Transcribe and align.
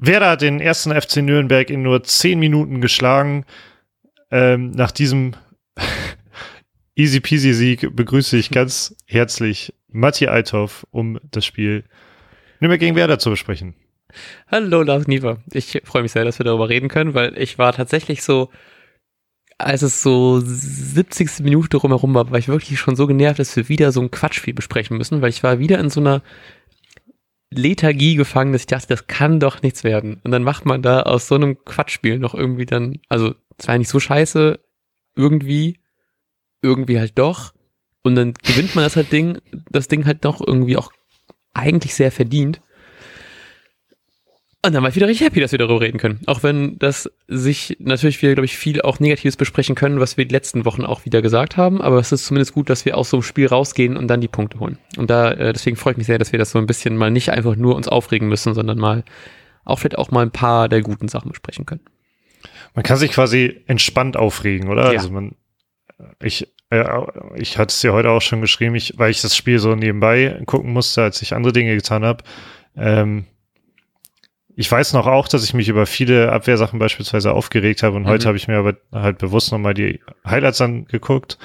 Werder 0.00 0.30
hat 0.30 0.40
den 0.40 0.60
ersten 0.60 0.98
FC 0.98 1.18
Nürnberg 1.18 1.68
in 1.68 1.82
nur 1.82 2.02
zehn 2.02 2.38
Minuten 2.38 2.80
geschlagen. 2.80 3.44
Ähm, 4.30 4.70
nach 4.70 4.90
diesem 4.90 5.36
easy 6.94 7.20
peasy 7.20 7.52
Sieg 7.52 7.94
begrüße 7.94 8.36
ich 8.38 8.50
ganz 8.50 8.96
herzlich 9.06 9.74
Matti 9.88 10.26
Althoff, 10.26 10.86
um 10.90 11.20
das 11.30 11.44
Spiel 11.44 11.84
Nürnberg 12.60 12.80
gegen 12.80 12.96
Werder 12.96 13.18
zu 13.18 13.30
besprechen. 13.30 13.74
Hallo 14.50 14.82
Lars 14.82 15.06
Niever. 15.06 15.38
Ich 15.52 15.82
freue 15.84 16.02
mich 16.02 16.12
sehr, 16.12 16.24
dass 16.24 16.38
wir 16.38 16.44
darüber 16.44 16.68
reden 16.68 16.88
können, 16.88 17.14
weil 17.14 17.36
ich 17.38 17.58
war 17.58 17.72
tatsächlich 17.72 18.22
so, 18.22 18.50
als 19.58 19.82
es 19.82 20.02
so 20.02 20.40
70. 20.42 21.40
Minute 21.40 21.68
drumherum 21.68 22.14
war, 22.14 22.30
war 22.30 22.38
ich 22.38 22.48
wirklich 22.48 22.80
schon 22.80 22.96
so 22.96 23.06
genervt, 23.06 23.38
dass 23.38 23.54
wir 23.54 23.68
wieder 23.68 23.92
so 23.92 24.00
ein 24.00 24.10
Quatschspiel 24.10 24.54
besprechen 24.54 24.96
müssen, 24.96 25.20
weil 25.20 25.28
ich 25.28 25.42
war 25.42 25.58
wieder 25.58 25.78
in 25.78 25.90
so 25.90 26.00
einer 26.00 26.22
Lethargie 27.52 28.14
gefangen, 28.14 28.52
dass 28.52 28.62
ich 28.62 28.66
dachte, 28.66 28.88
das 28.88 29.06
kann 29.06 29.40
doch 29.40 29.62
nichts 29.62 29.82
werden. 29.84 30.20
Und 30.22 30.30
dann 30.30 30.44
macht 30.44 30.66
man 30.66 30.82
da 30.82 31.02
aus 31.02 31.26
so 31.26 31.34
einem 31.34 31.64
Quatschspiel 31.64 32.18
noch 32.18 32.34
irgendwie 32.34 32.66
dann, 32.66 33.00
also 33.08 33.34
zwar 33.58 33.76
nicht 33.76 33.88
so 33.88 33.98
scheiße, 33.98 34.60
irgendwie, 35.16 35.80
irgendwie 36.62 36.98
halt 36.98 37.18
doch. 37.18 37.52
Und 38.02 38.14
dann 38.14 38.34
gewinnt 38.34 38.74
man 38.74 38.84
das 38.84 38.96
halt 38.96 39.12
Ding, 39.12 39.38
das 39.70 39.88
Ding 39.88 40.06
halt 40.06 40.24
doch 40.24 40.40
irgendwie 40.46 40.76
auch 40.76 40.92
eigentlich 41.52 41.94
sehr 41.94 42.12
verdient. 42.12 42.60
Und 44.62 44.74
dann 44.74 44.82
war 44.82 44.90
ich 44.90 44.96
wieder 44.96 45.08
richtig 45.08 45.26
happy, 45.26 45.40
dass 45.40 45.52
wir 45.52 45.58
darüber 45.58 45.80
reden 45.80 45.96
können. 45.96 46.20
Auch 46.26 46.42
wenn 46.42 46.78
das 46.78 47.10
sich 47.28 47.78
natürlich 47.80 48.20
wir, 48.20 48.34
glaube 48.34 48.44
ich, 48.44 48.58
viel 48.58 48.82
auch 48.82 49.00
Negatives 49.00 49.38
besprechen 49.38 49.74
können, 49.74 50.00
was 50.00 50.18
wir 50.18 50.26
die 50.26 50.34
letzten 50.34 50.66
Wochen 50.66 50.84
auch 50.84 51.06
wieder 51.06 51.22
gesagt 51.22 51.56
haben. 51.56 51.80
Aber 51.80 51.98
es 51.98 52.12
ist 52.12 52.26
zumindest 52.26 52.52
gut, 52.52 52.68
dass 52.68 52.84
wir 52.84 52.98
aus 52.98 53.08
so 53.08 53.16
einem 53.16 53.22
Spiel 53.22 53.46
rausgehen 53.46 53.96
und 53.96 54.08
dann 54.08 54.20
die 54.20 54.28
Punkte 54.28 54.60
holen. 54.60 54.76
Und 54.98 55.08
da, 55.08 55.30
äh, 55.32 55.54
deswegen 55.54 55.76
freue 55.76 55.92
ich 55.92 55.96
mich 55.96 56.06
sehr, 56.06 56.18
dass 56.18 56.32
wir 56.32 56.38
das 56.38 56.50
so 56.50 56.58
ein 56.58 56.66
bisschen 56.66 56.98
mal 56.98 57.10
nicht 57.10 57.30
einfach 57.30 57.56
nur 57.56 57.74
uns 57.74 57.88
aufregen 57.88 58.28
müssen, 58.28 58.52
sondern 58.52 58.78
mal 58.78 59.02
auch 59.64 59.78
vielleicht 59.78 59.96
auch 59.96 60.10
mal 60.10 60.22
ein 60.22 60.30
paar 60.30 60.68
der 60.68 60.82
guten 60.82 61.08
Sachen 61.08 61.30
besprechen 61.30 61.64
können. 61.64 61.82
Man 62.74 62.82
kann 62.82 62.98
sich 62.98 63.12
quasi 63.12 63.62
entspannt 63.66 64.18
aufregen, 64.18 64.68
oder? 64.68 64.92
Ja. 64.92 64.98
Also 64.98 65.10
man, 65.10 65.36
ich, 66.22 66.48
äh, 66.68 66.84
ich 67.36 67.56
hatte 67.56 67.72
es 67.72 67.82
ja 67.82 67.92
heute 67.92 68.10
auch 68.10 68.22
schon 68.22 68.42
geschrieben, 68.42 68.74
ich, 68.74 68.92
weil 68.98 69.10
ich 69.10 69.22
das 69.22 69.34
Spiel 69.34 69.58
so 69.58 69.74
nebenbei 69.74 70.42
gucken 70.44 70.74
musste, 70.74 71.02
als 71.02 71.22
ich 71.22 71.32
andere 71.34 71.54
Dinge 71.54 71.74
getan 71.74 72.04
habe. 72.04 72.24
Ähm, 72.76 73.24
ich 74.60 74.70
weiß 74.70 74.92
noch 74.92 75.06
auch, 75.06 75.26
dass 75.26 75.42
ich 75.42 75.54
mich 75.54 75.70
über 75.70 75.86
viele 75.86 76.32
Abwehrsachen 76.32 76.78
beispielsweise 76.78 77.32
aufgeregt 77.32 77.82
habe 77.82 77.96
und 77.96 78.02
mhm. 78.02 78.08
heute 78.08 78.28
habe 78.28 78.36
ich 78.36 78.46
mir 78.46 78.58
aber 78.58 78.76
halt 78.92 79.16
bewusst 79.16 79.52
nochmal 79.52 79.72
die 79.72 80.00
Highlights 80.22 80.60
angeguckt. 80.60 81.38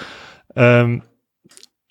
Ähm, 0.53 1.01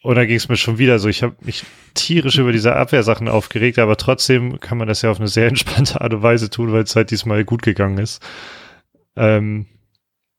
und 0.02 0.16
da 0.16 0.26
ging 0.26 0.36
es 0.36 0.50
mir 0.50 0.58
schon 0.58 0.76
wieder 0.76 0.98
so. 0.98 1.08
Ich 1.08 1.22
habe 1.22 1.34
mich 1.40 1.64
tierisch 1.94 2.36
über 2.36 2.52
diese 2.52 2.76
Abwehrsachen 2.76 3.28
aufgeregt, 3.28 3.78
aber 3.78 3.96
trotzdem 3.96 4.60
kann 4.60 4.76
man 4.76 4.86
das 4.86 5.00
ja 5.00 5.10
auf 5.10 5.18
eine 5.18 5.28
sehr 5.28 5.48
entspannte 5.48 6.02
Art 6.02 6.12
und 6.12 6.22
Weise 6.22 6.50
tun, 6.50 6.74
weil 6.74 6.82
es 6.82 6.94
halt 6.94 7.10
diesmal 7.10 7.42
gut 7.46 7.62
gegangen 7.62 7.96
ist. 7.96 8.22
Ähm, 9.16 9.64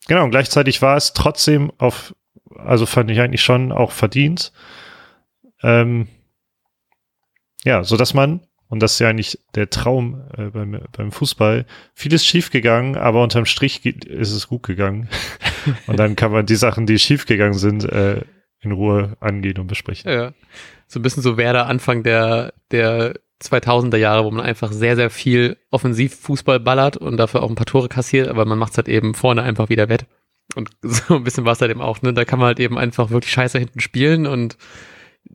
genau, 0.08 0.24
und 0.24 0.30
gleichzeitig 0.30 0.84
war 0.84 0.98
es 0.98 1.14
trotzdem 1.14 1.72
auf, 1.80 2.14
also 2.58 2.86
fand 2.86 3.10
ich 3.10 3.20
eigentlich 3.20 3.42
schon 3.42 3.72
auch 3.72 3.92
verdient. 3.92 4.54
Ähm, 5.64 6.10
ja, 7.64 7.84
so 7.84 7.98
dass 7.98 8.14
man 8.14 8.42
und 8.68 8.82
das 8.82 8.94
ist 8.94 9.00
ja 9.00 9.10
eigentlich 9.10 9.40
der 9.54 9.70
Traum 9.70 10.24
äh, 10.38 10.46
beim, 10.46 10.80
beim 10.92 11.12
Fußball. 11.12 11.66
Vieles 11.94 12.26
schiefgegangen, 12.26 12.98
aber 12.98 13.22
unterm 13.22 13.46
Strich 13.46 13.86
ist 13.86 14.32
es 14.32 14.48
gut 14.48 14.64
gegangen. 14.64 15.08
und 15.88 16.00
dann 16.00 16.16
kann 16.16 16.32
man 16.32 16.46
die 16.46 16.56
Sachen, 16.56 16.86
die 16.86 17.00
schiefgegangen 17.00 17.58
sind, 17.58 17.84
äh, 17.86 18.22
in 18.62 18.72
Ruhe 18.72 19.16
angehen 19.20 19.60
und 19.60 19.68
besprechen. 19.68 20.12
Ja, 20.12 20.34
so 20.88 21.00
ein 21.00 21.04
bisschen 21.04 21.24
so 21.24 21.38
Werder 21.38 21.68
Anfang 21.68 22.04
der, 22.04 22.54
der 22.72 23.14
2000er 23.42 23.98
Jahre, 23.98 24.26
wo 24.26 24.32
man 24.32 24.46
einfach 24.46 24.72
sehr, 24.72 24.96
sehr 24.96 25.10
viel 25.10 25.58
Offensivfußball 25.72 26.60
ballert 26.60 26.98
und 26.98 27.18
dafür 27.18 27.44
auch 27.44 27.50
ein 27.50 27.56
paar 27.56 27.66
Tore 27.66 27.90
kassiert, 27.90 28.28
aber 28.28 28.46
man 28.46 28.58
macht 28.58 28.72
es 28.72 28.78
halt 28.78 28.90
eben 28.90 29.14
vorne 29.14 29.44
einfach 29.44 29.70
wieder 29.70 29.90
wett. 29.90 30.06
Und 30.56 30.70
so 30.82 31.16
ein 31.16 31.24
bisschen 31.24 31.46
war 31.46 31.54
es 31.54 31.62
halt 31.62 31.72
eben 31.72 31.82
auch, 31.82 32.02
ne? 32.02 32.14
Da 32.14 32.26
kann 32.26 32.40
man 32.40 32.48
halt 32.48 32.60
eben 32.60 32.78
einfach 32.78 33.10
wirklich 33.10 33.32
scheiße 33.32 33.60
hinten 33.60 33.80
spielen 33.80 34.26
und 34.26 34.58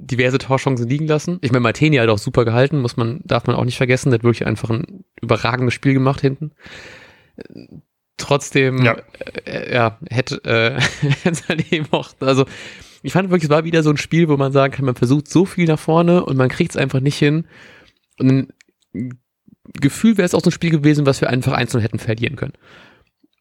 diverse 0.01 0.39
Torchancen 0.39 0.89
liegen 0.89 1.07
lassen. 1.07 1.39
Ich 1.43 1.53
meine, 1.53 1.63
Martini 1.63 1.97
hat 1.97 2.09
auch 2.09 2.19
super 2.19 2.45
gehalten, 2.45 2.81
muss 2.81 2.97
man, 2.97 3.21
darf 3.25 3.47
man 3.47 3.57
auch 3.57 3.65
nicht 3.65 3.77
vergessen. 3.77 4.11
Der 4.11 4.19
hat 4.19 4.25
wirklich 4.25 4.47
einfach 4.47 4.71
ein 4.71 5.05
überragendes 5.21 5.75
Spiel 5.75 5.95
gemacht 5.95 6.21
hinten. 6.21 6.53
Trotzdem, 8.17 8.85
ja, 8.85 8.97
äh, 9.45 9.75
ja 9.75 9.99
hätte, 10.09 10.43
äh, 10.45 10.81
hätte 11.23 11.49
halt 11.49 11.73
eben 11.73 11.87
auch, 11.91 12.11
also 12.21 12.47
ich 13.03 13.13
fand 13.13 13.31
wirklich, 13.31 13.45
es 13.45 13.51
war 13.51 13.65
wieder 13.65 13.83
so 13.83 13.91
ein 13.91 13.97
Spiel, 13.97 14.29
wo 14.29 14.37
man 14.37 14.53
sagen 14.53 14.73
kann, 14.73 14.85
man 14.85 14.95
versucht 14.95 15.29
so 15.29 15.45
viel 15.47 15.67
nach 15.67 15.79
vorne 15.79 16.25
und 16.25 16.37
man 16.37 16.49
kriegt 16.49 16.73
es 16.73 16.77
einfach 16.77 17.01
nicht 17.01 17.17
hin. 17.17 17.47
Und 18.19 18.49
ein 18.95 19.19
Gefühl 19.81 20.17
wäre 20.17 20.27
es 20.27 20.35
auch 20.35 20.43
so 20.43 20.51
ein 20.51 20.53
Spiel 20.53 20.71
gewesen, 20.71 21.07
was 21.07 21.21
wir 21.21 21.31
einfach 21.31 21.53
einzeln 21.53 21.81
hätten 21.81 21.99
verlieren 21.99 22.37
können. 22.37 22.53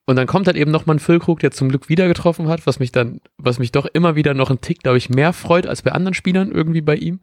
Und 0.10 0.16
dann 0.16 0.26
kommt 0.26 0.48
halt 0.48 0.58
eben 0.58 0.72
nochmal 0.72 0.96
ein 0.96 1.00
Füllkrug, 1.00 1.40
der 1.40 1.52
zum 1.52 1.70
Glück 1.70 1.88
wieder 1.88 2.08
getroffen 2.08 2.48
hat, 2.48 2.66
was 2.66 2.80
mich 2.80 2.92
dann, 2.92 3.22
was 3.38 3.60
mich 3.60 3.72
doch 3.72 3.86
immer 3.86 4.16
wieder 4.16 4.34
noch 4.34 4.50
einen 4.50 4.60
Tick, 4.60 4.82
glaube 4.82 4.98
ich, 4.98 5.12
mehr 5.12 5.34
freut 5.34 5.68
als 5.68 5.84
bei 5.84 5.92
anderen 5.92 6.16
Spielern 6.16 6.52
irgendwie 6.52 6.82
bei 6.82 6.96
ihm. 6.96 7.20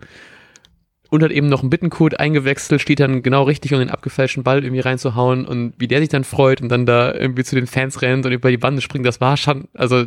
Und 1.10 1.24
hat 1.24 1.32
eben 1.32 1.48
noch 1.48 1.62
einen 1.62 1.70
Bittencode 1.70 2.20
eingewechselt, 2.20 2.80
steht 2.80 3.00
dann 3.00 3.24
genau 3.24 3.42
richtig, 3.42 3.72
um 3.72 3.80
den 3.80 3.90
abgefälschten 3.90 4.44
Ball 4.44 4.62
irgendwie 4.62 4.82
reinzuhauen 4.82 5.46
und 5.46 5.72
wie 5.78 5.88
der 5.88 5.98
sich 5.98 6.10
dann 6.10 6.22
freut 6.22 6.60
und 6.62 6.68
dann 6.68 6.86
da 6.86 7.12
irgendwie 7.12 7.42
zu 7.42 7.56
den 7.56 7.66
Fans 7.66 8.02
rennt 8.02 8.24
und 8.24 8.30
über 8.30 8.52
die 8.52 8.56
Bande 8.56 8.80
springt, 8.80 9.04
das 9.04 9.20
war 9.20 9.36
schon, 9.36 9.66
also 9.74 10.04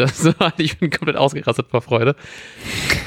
das 0.00 0.24
war, 0.38 0.52
ich 0.58 0.78
bin 0.78 0.90
komplett 0.90 1.16
ausgerastet 1.16 1.68
vor 1.70 1.82
Freude. 1.82 2.16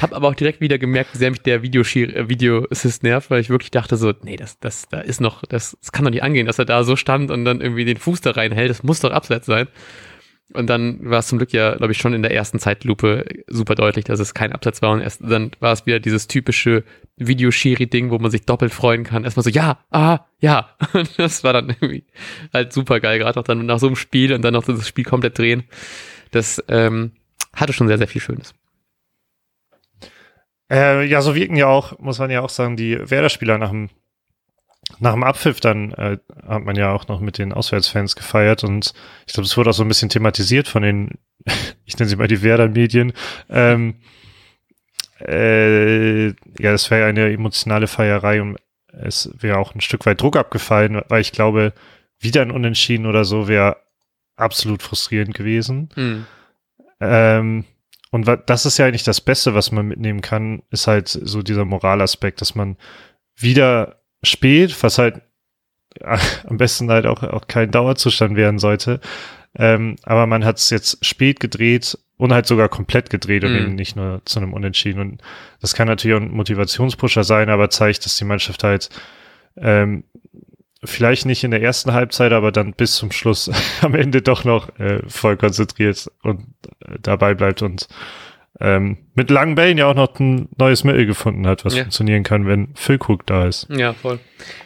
Hab 0.01 0.13
aber 0.13 0.27
auch 0.27 0.35
direkt 0.35 0.61
wieder 0.61 0.77
gemerkt, 0.77 1.13
wie 1.13 1.17
sehr 1.17 1.31
mich 1.31 1.41
der 1.41 1.61
Video, 1.61 1.81
äh, 1.81 2.29
Video 2.29 2.65
Assist 2.69 3.03
nervt, 3.03 3.29
weil 3.29 3.41
ich 3.41 3.49
wirklich 3.49 3.71
dachte 3.71 3.97
so, 3.97 4.13
nee, 4.23 4.35
das, 4.35 4.59
das, 4.59 4.87
da 4.89 4.99
ist 4.99 5.21
noch, 5.21 5.43
das, 5.45 5.77
das 5.79 5.91
kann 5.91 6.05
doch 6.05 6.11
nicht 6.11 6.23
angehen, 6.23 6.47
dass 6.47 6.59
er 6.59 6.65
da 6.65 6.83
so 6.83 6.95
stand 6.95 7.31
und 7.31 7.45
dann 7.45 7.61
irgendwie 7.61 7.85
den 7.85 7.97
Fuß 7.97 8.21
da 8.21 8.31
reinhält. 8.31 8.69
Das 8.69 8.83
muss 8.83 8.99
doch 8.99 9.11
abseits 9.11 9.45
sein. 9.45 9.67
Und 10.53 10.67
dann 10.67 11.09
war 11.09 11.19
es 11.19 11.27
zum 11.27 11.39
Glück 11.39 11.51
ja, 11.51 11.75
glaube 11.75 11.93
ich, 11.93 11.97
schon 11.97 12.13
in 12.13 12.21
der 12.21 12.31
ersten 12.31 12.59
Zeitlupe 12.59 13.25
super 13.47 13.75
deutlich, 13.75 14.05
dass 14.05 14.19
es 14.19 14.33
kein 14.33 14.51
Absatz 14.51 14.81
war. 14.81 14.91
Und 14.91 15.01
erst 15.01 15.21
dann 15.23 15.51
war 15.59 15.73
es 15.73 15.85
wieder 15.85 15.99
dieses 15.99 16.27
typische 16.27 16.83
Videoschiri-Ding, 17.17 18.11
wo 18.11 18.19
man 18.19 18.29
sich 18.29 18.45
doppelt 18.45 18.71
freuen 18.71 19.03
kann. 19.03 19.23
Erstmal 19.23 19.43
so, 19.43 19.49
ja, 19.49 19.79
ah, 19.89 20.19
ja. 20.39 20.69
Und 20.93 21.17
das 21.17 21.43
war 21.43 21.53
dann 21.53 21.69
irgendwie 21.69 22.03
halt 22.53 22.71
super 22.71 22.99
geil, 22.99 23.19
gerade 23.19 23.39
auch 23.39 23.43
dann 23.43 23.65
nach 23.65 23.79
so 23.79 23.87
einem 23.87 23.95
Spiel 23.95 24.33
und 24.33 24.43
dann 24.43 24.53
noch 24.53 24.63
das 24.63 24.87
Spiel 24.87 25.05
komplett 25.05 25.37
drehen. 25.37 25.63
Das 26.33 26.61
ähm, 26.67 27.11
hatte 27.55 27.73
schon 27.73 27.87
sehr, 27.87 27.97
sehr 27.97 28.07
viel 28.07 28.21
Schönes. 28.21 28.53
Äh, 30.69 31.05
ja, 31.05 31.21
so 31.21 31.35
wirken 31.35 31.55
ja 31.55 31.67
auch, 31.67 31.99
muss 31.99 32.17
man 32.17 32.31
ja 32.31 32.41
auch 32.41 32.49
sagen, 32.49 32.75
die 32.75 32.97
Werder-Spieler 32.97 33.59
nach 33.59 33.69
dem, 33.69 33.89
nach 34.99 35.13
dem 35.13 35.23
Abpfiff 35.23 35.59
dann 35.59 35.91
äh, 35.91 36.17
hat 36.47 36.63
man 36.63 36.75
ja 36.75 36.91
auch 36.91 37.07
noch 37.07 37.19
mit 37.19 37.37
den 37.37 37.53
Auswärtsfans 37.53 38.15
gefeiert 38.15 38.63
und 38.63 38.93
ich 39.27 39.33
glaube, 39.33 39.45
es 39.45 39.55
wurde 39.55 39.69
auch 39.69 39.75
so 39.75 39.83
ein 39.83 39.87
bisschen 39.87 40.09
thematisiert 40.09 40.67
von 40.67 40.81
den, 40.81 41.11
ich 41.85 41.97
nenne 41.99 42.09
sie 42.09 42.15
mal 42.15 42.27
die 42.27 42.41
Werder-Medien. 42.41 43.13
Ähm, 43.49 43.95
äh, 45.19 46.27
ja, 46.27 46.33
das 46.71 46.89
wäre 46.89 47.07
eine 47.07 47.31
emotionale 47.31 47.87
Feierei 47.87 48.41
und 48.41 48.57
es 48.87 49.29
wäre 49.39 49.59
auch 49.59 49.75
ein 49.75 49.81
Stück 49.81 50.05
weit 50.07 50.21
Druck 50.21 50.37
abgefallen, 50.37 51.01
weil 51.07 51.21
ich 51.21 51.31
glaube, 51.31 51.73
wieder 52.19 52.41
ein 52.41 52.51
Unentschieden 52.51 53.05
oder 53.05 53.25
so 53.25 53.47
wäre 53.47 53.77
absolut 54.35 54.83
frustrierend 54.83 55.33
gewesen. 55.33 55.89
Mhm. 55.95 56.25
Ähm, 56.99 57.65
und 58.11 58.27
das 58.45 58.65
ist 58.65 58.77
ja 58.77 58.85
eigentlich 58.85 59.03
das 59.03 59.21
Beste, 59.21 59.55
was 59.55 59.71
man 59.71 59.87
mitnehmen 59.87 60.21
kann, 60.21 60.61
ist 60.69 60.85
halt 60.87 61.07
so 61.07 61.41
dieser 61.41 61.65
Moralaspekt, 61.65 62.41
dass 62.41 62.53
man 62.53 62.77
wieder 63.35 64.01
spät, 64.21 64.83
was 64.83 64.99
halt 64.99 65.21
am 66.47 66.57
besten 66.57 66.89
halt 66.89 67.05
auch, 67.05 67.23
auch 67.23 67.47
kein 67.47 67.71
Dauerzustand 67.71 68.35
werden 68.35 68.59
sollte. 68.59 68.99
Ähm, 69.55 69.95
aber 70.03 70.27
man 70.27 70.45
hat 70.45 70.57
es 70.57 70.69
jetzt 70.69 71.03
spät 71.05 71.39
gedreht 71.39 71.97
und 72.17 72.33
halt 72.33 72.45
sogar 72.47 72.69
komplett 72.69 73.09
gedreht 73.09 73.43
und 73.43 73.51
mhm. 73.51 73.57
eben 73.57 73.75
nicht 73.75 73.95
nur 73.95 74.21
zu 74.25 74.39
einem 74.39 74.53
Unentschieden. 74.53 74.99
Und 74.99 75.21
das 75.59 75.73
kann 75.73 75.87
natürlich 75.87 76.17
auch 76.17 76.21
ein 76.21 76.31
Motivationspusher 76.31 77.23
sein, 77.23 77.49
aber 77.49 77.69
zeigt, 77.69 78.05
dass 78.05 78.17
die 78.17 78.25
Mannschaft 78.25 78.63
halt 78.63 78.89
ähm, 79.57 80.03
vielleicht 80.85 81.25
nicht 81.25 81.43
in 81.43 81.51
der 81.51 81.61
ersten 81.61 81.93
Halbzeit, 81.93 82.31
aber 82.31 82.51
dann 82.51 82.73
bis 82.73 82.95
zum 82.95 83.11
Schluss 83.11 83.49
am 83.81 83.95
Ende 83.95 84.21
doch 84.21 84.43
noch 84.43 84.69
äh, 84.79 84.99
voll 85.07 85.37
konzentriert 85.37 86.09
und 86.21 86.41
äh, 86.85 86.95
dabei 87.01 87.33
bleibt 87.33 87.61
und 87.61 87.87
ähm, 88.59 88.97
mit 89.15 89.31
langen 89.31 89.55
Bällen 89.55 89.79
ja 89.79 89.87
auch 89.87 89.95
noch 89.95 90.19
ein 90.19 90.47
neues 90.57 90.83
Mittel 90.83 91.07
gefunden 91.07 91.47
hat, 91.47 91.65
was 91.65 91.75
ja. 91.75 91.83
funktionieren 91.83 92.23
kann, 92.23 92.45
wenn 92.45 92.69
Füllkrug 92.75 93.25
da 93.25 93.47
ist. 93.47 93.67
Ja, 93.69 93.93
voll. 93.93 94.19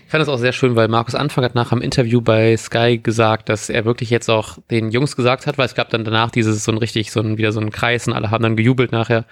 Ich 0.06 0.12
fand 0.12 0.22
das 0.22 0.30
auch 0.30 0.38
sehr 0.38 0.52
schön, 0.52 0.75
weil 0.75 0.90
Markus 0.90 1.16
Anfang 1.16 1.44
hat 1.44 1.56
nach 1.56 1.72
einem 1.72 1.81
Interview 1.81 2.22
bei 2.22 2.56
Sky 2.58 2.98
gesagt, 2.98 3.50
dass 3.50 3.69
er 3.69 3.86
wirklich 3.86 4.10
jetzt 4.10 4.30
auch 4.30 4.58
den 4.72 4.92
Jungs 4.92 5.16
gesagt 5.16 5.48
hat, 5.48 5.58
weil 5.58 5.66
es 5.66 5.75
gab 5.75 5.90
dann 5.90 6.04
danach 6.04 6.31
dieses 6.31 6.64
so 6.64 6.72
ein 6.72 6.78
richtig, 6.78 7.12
so 7.12 7.22
ein, 7.22 7.38
wieder 7.38 7.54
so 7.54 7.62
ein 7.62 7.72
Kreis 7.72 8.08
und 8.08 8.14
alle 8.14 8.30
haben 8.30 8.44
dann 8.44 8.58
gejubelt 8.58 8.92
nachher. 8.92 9.25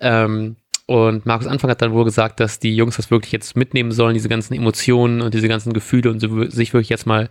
Ähm, 0.00 0.56
und 0.88 1.26
Markus 1.26 1.46
Anfang 1.46 1.70
hat 1.70 1.82
dann 1.82 1.92
wohl 1.92 2.06
gesagt, 2.06 2.40
dass 2.40 2.60
die 2.60 2.74
Jungs 2.74 2.96
das 2.96 3.10
wirklich 3.10 3.30
jetzt 3.30 3.58
mitnehmen 3.58 3.92
sollen, 3.92 4.14
diese 4.14 4.30
ganzen 4.30 4.54
Emotionen 4.54 5.20
und 5.20 5.34
diese 5.34 5.46
ganzen 5.46 5.74
Gefühle 5.74 6.10
und 6.10 6.18
sich 6.18 6.72
wirklich 6.72 6.88
jetzt 6.88 7.04
mal 7.04 7.28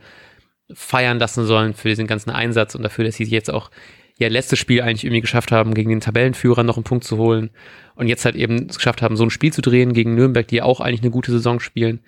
feiern 0.71 1.17
lassen 1.17 1.43
sollen 1.43 1.73
für 1.73 1.89
diesen 1.89 2.05
ganzen 2.05 2.29
Einsatz 2.29 2.75
und 2.75 2.83
dafür, 2.83 3.05
dass 3.05 3.15
sie 3.15 3.23
jetzt 3.23 3.51
auch 3.51 3.71
ja 4.19 4.27
letztes 4.27 4.59
Spiel 4.59 4.81
eigentlich 4.83 5.05
irgendwie 5.05 5.21
geschafft 5.21 5.51
haben, 5.51 5.73
gegen 5.73 5.89
den 5.89 6.01
Tabellenführer 6.01 6.61
noch 6.61 6.77
einen 6.77 6.83
Punkt 6.83 7.03
zu 7.03 7.17
holen 7.17 7.49
und 7.95 8.07
jetzt 8.07 8.25
halt 8.25 8.35
eben 8.35 8.67
es 8.69 8.77
geschafft 8.77 9.01
haben, 9.01 9.17
so 9.17 9.23
ein 9.23 9.31
Spiel 9.31 9.51
zu 9.51 9.63
drehen 9.63 9.93
gegen 9.93 10.13
Nürnberg, 10.13 10.47
die 10.47 10.61
auch 10.61 10.79
eigentlich 10.79 11.01
eine 11.01 11.09
gute 11.09 11.31
Saison 11.31 11.59
spielen. 11.59 12.01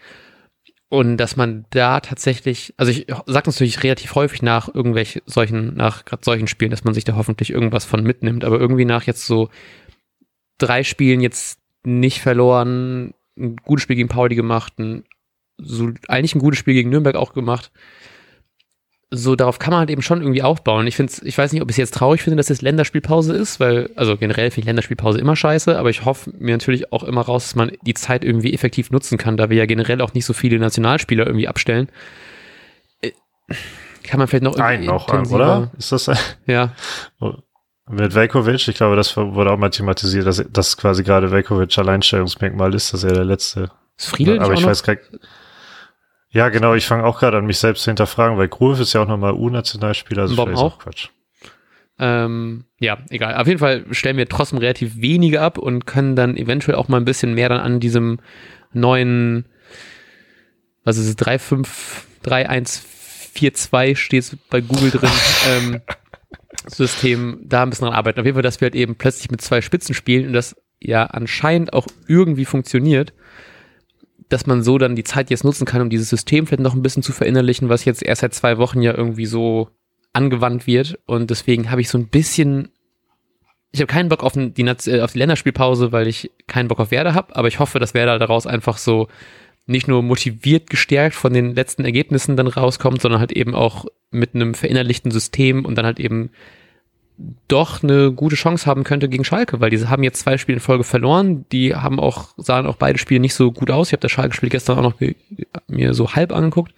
und 0.90 1.18
dass 1.18 1.36
man 1.36 1.66
da 1.72 2.00
tatsächlich, 2.00 2.74
also 2.78 2.92
ich 2.92 3.08
sage 3.08 3.24
das 3.26 3.56
natürlich 3.56 3.84
relativ 3.84 4.16
häufig 4.16 4.42
nach 4.42 4.68
irgendwelchen 4.74 5.22
solchen, 5.26 5.76
nach 5.76 6.06
gerade 6.06 6.24
solchen 6.24 6.48
Spielen, 6.48 6.72
dass 6.72 6.84
man 6.84 6.94
sich 6.94 7.06
da 7.06 7.16
hoffentlich 7.16 7.52
irgendwas 7.52 7.86
von 7.86 8.04
mitnimmt, 8.04 8.44
aber 8.44 8.60
irgendwie 8.60 8.86
nach 8.86 9.04
jetzt 9.04 9.26
so 9.26 9.50
drei 10.60 10.84
Spielen 10.84 11.22
jetzt 11.22 11.60
nicht 11.84 12.22
verloren, 12.22 13.14
ein 13.38 13.56
gutes 13.58 13.84
Spiel 13.84 13.96
gegen 13.96 14.10
Pauli 14.10 14.36
gemacht, 14.36 14.78
ein, 14.80 15.06
so 15.58 15.92
eigentlich 16.08 16.36
ein 16.36 16.40
gutes 16.40 16.60
Spiel 16.60 16.74
gegen 16.74 16.90
Nürnberg 16.90 17.16
auch 17.16 17.34
gemacht 17.34 17.72
so 19.12 19.36
darauf 19.36 19.58
kann 19.58 19.72
man 19.72 19.80
halt 19.80 19.90
eben 19.90 20.02
schon 20.02 20.22
irgendwie 20.22 20.44
aufbauen. 20.44 20.86
Ich 20.86 20.96
finde 20.96 21.12
ich 21.24 21.38
weiß 21.38 21.52
nicht, 21.52 21.62
ob 21.62 21.70
ich 21.70 21.74
es 21.74 21.78
jetzt 21.78 21.96
traurig 21.96 22.22
finde, 22.22 22.38
dass 22.38 22.50
es 22.50 22.62
Länderspielpause 22.62 23.34
ist, 23.34 23.60
weil, 23.60 23.90
also 23.96 24.18
generell 24.18 24.52
finde 24.52 24.62
ich 24.62 24.66
Länderspielpause 24.68 25.20
immer 25.20 25.36
scheiße, 25.36 25.78
aber 25.78 25.90
ich 25.90 26.06
hoffe 26.06 26.32
mir 26.38 26.52
natürlich 26.52 26.94
auch 26.94 27.04
immer 27.04 27.22
raus, 27.22 27.46
dass 27.46 27.56
man 27.56 27.72
die 27.82 27.96
Zeit 27.96 28.24
irgendwie 28.24 28.54
effektiv 28.54 28.92
nutzen 28.92 29.18
kann, 29.18 29.36
da 29.36 29.50
wir 29.50 29.58
ja 29.58 29.66
generell 29.66 30.02
auch 30.02 30.14
nicht 30.14 30.26
so 30.26 30.34
viele 30.34 30.60
Nationalspieler 30.60 31.26
irgendwie 31.26 31.48
abstellen. 31.48 31.90
Äh, 33.02 33.12
kann 34.04 34.20
man 34.20 34.28
vielleicht 34.28 34.44
noch 34.44 34.56
irgendwie. 34.56 34.74
Einen 34.74 34.86
noch, 34.86 35.32
oder? 35.32 35.72
Ist 35.78 35.92
das? 35.92 36.12
Ja. 36.46 36.74
Mit 37.90 38.14
Velkovic, 38.14 38.68
ich 38.68 38.76
glaube, 38.76 38.96
das 38.96 39.18
wurde 39.18 39.52
auch 39.52 39.58
mal 39.58 39.72
thematisiert, 39.72 40.28
dass 40.28 40.46
das 40.52 40.78
quasi 40.78 41.04
gerade 41.04 41.32
Velkovic 41.32 41.76
Alleinstellungsmerkmal 41.78 42.74
ist, 42.76 42.94
dass 42.94 43.04
er 43.04 43.14
der 43.14 43.26
letzte. 43.26 43.72
Ist 43.98 44.10
Friedel 44.10 44.40
aber 44.40 44.54
ich 44.54 44.64
weiß 44.64 44.84
gar 44.84 44.96
ja, 46.32 46.50
genau, 46.50 46.76
ich 46.76 46.86
fange 46.86 47.06
auch 47.06 47.20
gerade 47.20 47.38
an, 47.38 47.48
mich 47.48 47.58
selbst 47.58 47.82
zu 47.84 47.90
hinterfragen, 47.90 48.38
weil 48.38 48.48
Groove 48.48 48.82
ist 48.82 48.94
ja 48.94 49.02
auch 49.02 49.08
nochmal 49.08 49.34
U-Nationalspieler, 49.34 50.22
also 50.24 50.38
Warum 50.38 50.56
auch? 50.56 50.78
Quatsch. 50.78 51.08
Ähm, 51.98 52.66
ja, 52.80 53.00
egal. 53.10 53.34
Auf 53.36 53.48
jeden 53.48 53.60
Fall 53.60 53.86
stellen 53.92 54.18
wir 54.18 54.30
trotzdem 54.30 54.60
relativ 54.60 55.02
wenige 55.02 55.42
ab 55.42 55.58
und 55.58 55.88
können 55.88 56.16
dann 56.16 56.38
eventuell 56.38 56.78
auch 56.78 56.88
mal 56.88 56.98
ein 56.98 57.06
bisschen 57.06 57.34
mehr 57.34 57.50
dann 57.50 57.60
an 57.60 57.80
diesem 57.80 58.20
neuen, 58.72 59.46
was 60.84 60.98
ist 60.98 61.08
es, 61.08 61.16
353142 61.16 63.98
steht 63.98 64.24
es 64.24 64.38
bei 64.52 64.62
Google 64.62 64.92
drin, 64.92 65.10
ähm, 65.50 65.82
System 66.68 67.40
da 67.44 67.64
ein 67.64 67.70
bisschen 67.70 67.86
dran 67.86 67.96
arbeiten. 67.96 68.20
Auf 68.20 68.26
jeden 68.26 68.36
Fall, 68.36 68.44
dass 68.44 68.62
wir 68.62 68.68
halt 68.68 68.76
eben 68.76 68.96
plötzlich 68.96 69.32
mit 69.32 69.42
zwei 69.42 69.62
Spitzen 69.62 69.96
spielen 69.96 70.28
und 70.28 70.34
das 70.34 70.56
ja 70.82 71.06
anscheinend 71.06 71.74
auch 71.74 71.88
irgendwie 72.08 72.46
funktioniert 72.46 73.14
dass 74.30 74.46
man 74.46 74.62
so 74.62 74.78
dann 74.78 74.96
die 74.96 75.04
Zeit 75.04 75.32
jetzt 75.32 75.44
nutzen 75.44 75.66
kann, 75.66 75.82
um 75.82 75.90
dieses 75.90 76.10
System 76.10 76.46
vielleicht 76.46 76.62
noch 76.62 76.76
ein 76.76 76.84
bisschen 76.84 77.04
zu 77.04 77.12
verinnerlichen, 77.12 77.68
was 77.68 77.86
jetzt 77.86 78.04
erst 78.04 78.22
seit 78.22 78.34
zwei 78.34 78.58
Wochen 78.60 78.82
ja 78.82 78.96
irgendwie 78.96 79.26
so 79.26 79.70
angewandt 80.14 80.68
wird. 80.68 81.00
Und 81.06 81.32
deswegen 81.32 81.72
habe 81.72 81.82
ich 81.82 81.90
so 81.90 81.98
ein 81.98 82.08
bisschen, 82.08 82.70
ich 83.72 83.82
habe 83.82 83.92
keinen 83.92 84.10
Bock 84.10 84.24
auf 84.24 84.34
die, 84.34 84.62
äh, 84.62 85.02
auf 85.02 85.14
die 85.14 85.20
Länderspielpause, 85.20 85.92
weil 85.92 86.08
ich 86.08 86.32
keinen 86.48 86.68
Bock 86.68 86.80
auf 86.80 86.92
Werder 86.92 87.16
habe, 87.16 87.36
aber 87.36 87.48
ich 87.48 87.60
hoffe, 87.60 87.80
dass 87.80 87.96
Werder 87.96 88.20
daraus 88.20 88.46
einfach 88.46 88.78
so 88.78 89.08
nicht 89.70 89.88
nur 89.88 90.02
motiviert 90.02 90.70
gestärkt 90.70 91.16
von 91.16 91.34
den 91.34 91.56
letzten 91.56 91.86
Ergebnissen 91.86 92.36
dann 92.36 92.48
rauskommt, 92.48 93.02
sondern 93.02 93.20
halt 93.20 93.32
eben 93.32 93.56
auch 93.56 93.86
mit 94.12 94.36
einem 94.36 94.54
verinnerlichten 94.54 95.12
System 95.12 95.66
und 95.66 95.76
dann 95.76 95.86
halt 95.86 96.00
eben 96.00 96.32
doch 97.48 97.84
eine 97.84 98.12
gute 98.14 98.36
Chance 98.36 98.66
haben 98.66 98.84
könnte 98.84 99.10
gegen 99.10 99.26
Schalke, 99.26 99.60
weil 99.60 99.70
die 99.70 99.86
haben 99.86 100.04
jetzt 100.04 100.22
zwei 100.22 100.38
Spiele 100.38 100.58
in 100.58 100.62
Folge 100.62 100.84
verloren. 100.84 101.46
Die 101.52 101.76
haben 101.76 102.00
auch, 102.00 102.30
sahen 102.38 102.66
auch 102.66 102.78
beide 102.78 102.98
Spiele 102.98 103.20
nicht 103.20 103.34
so 103.34 103.52
gut 103.52 103.72
aus. 103.72 103.90
Ich 103.90 103.94
habe 103.94 104.02
das 104.02 104.12
Schalke-Spiel 104.12 104.50
gestern 104.50 104.78
auch 104.78 104.84
noch 104.84 104.96
mir 105.68 105.94
so 105.94 106.14
halb 106.14 106.32
angeguckt. 106.32 106.74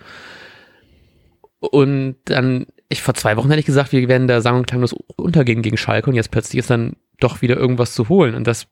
Und 1.59 2.15
dann, 2.25 2.65
ich 2.89 3.03
vor 3.03 3.13
zwei 3.13 3.37
Wochen 3.37 3.49
hätte 3.49 3.59
ich 3.59 3.67
gesagt, 3.67 3.91
wir 3.91 4.07
werden 4.07 4.27
da 4.27 4.41
sang- 4.41 4.57
und 4.57 4.67
klanglos 4.67 4.93
untergehen 5.15 5.61
gegen 5.61 5.77
Schalke 5.77 6.09
und 6.09 6.15
jetzt 6.15 6.31
plötzlich 6.31 6.57
ist 6.57 6.71
dann 6.71 6.95
doch 7.19 7.43
wieder 7.43 7.55
irgendwas 7.55 7.93
zu 7.93 8.09
holen. 8.09 8.33
Und 8.33 8.47
das 8.47 8.67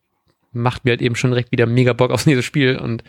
macht 0.52 0.86
mir 0.86 0.92
halt 0.92 1.02
eben 1.02 1.16
schon 1.16 1.32
direkt 1.32 1.52
wieder 1.52 1.66
mega 1.66 1.94
Bock 1.94 2.12
aufs 2.12 2.26
nächste 2.28 2.44
Spiel. 2.44 2.78
Und 2.78 3.04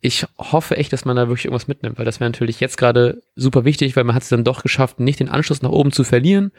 ich 0.00 0.26
hoffe 0.38 0.76
echt, 0.76 0.92
dass 0.92 1.04
man 1.04 1.16
da 1.16 1.28
wirklich 1.28 1.46
irgendwas 1.46 1.68
mitnimmt, 1.68 1.98
weil 1.98 2.04
das 2.04 2.20
wäre 2.20 2.30
natürlich 2.30 2.60
jetzt 2.60 2.78
gerade 2.78 3.22
super 3.36 3.64
wichtig, 3.64 3.96
weil 3.96 4.04
man 4.04 4.14
hat 4.14 4.22
es 4.22 4.28
dann 4.28 4.44
doch 4.44 4.62
geschafft, 4.62 5.00
nicht 5.00 5.20
den 5.20 5.28
Anschluss 5.28 5.62
nach 5.62 5.70
oben 5.70 5.92
zu 5.92 6.04
verlieren 6.04 6.52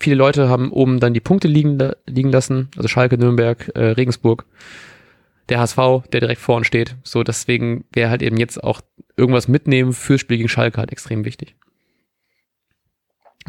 Viele 0.00 0.16
Leute 0.16 0.48
haben 0.48 0.70
oben 0.70 1.00
dann 1.00 1.12
die 1.12 1.20
Punkte 1.20 1.48
liegen, 1.48 1.78
liegen 2.06 2.30
lassen, 2.30 2.70
also 2.76 2.88
Schalke, 2.88 3.18
Nürnberg, 3.18 3.70
äh, 3.74 3.90
Regensburg, 3.90 4.46
der 5.48 5.58
HSV, 5.58 6.08
der 6.12 6.20
direkt 6.20 6.40
vorne 6.40 6.64
steht. 6.64 6.96
So, 7.02 7.24
deswegen 7.24 7.84
wäre 7.92 8.10
halt 8.10 8.22
eben 8.22 8.36
jetzt 8.36 8.62
auch 8.62 8.80
irgendwas 9.16 9.48
mitnehmen 9.48 9.92
fürs 9.92 10.20
Spiel 10.20 10.36
gegen 10.36 10.48
Schalke 10.48 10.78
halt 10.78 10.92
extrem 10.92 11.24
wichtig. 11.24 11.56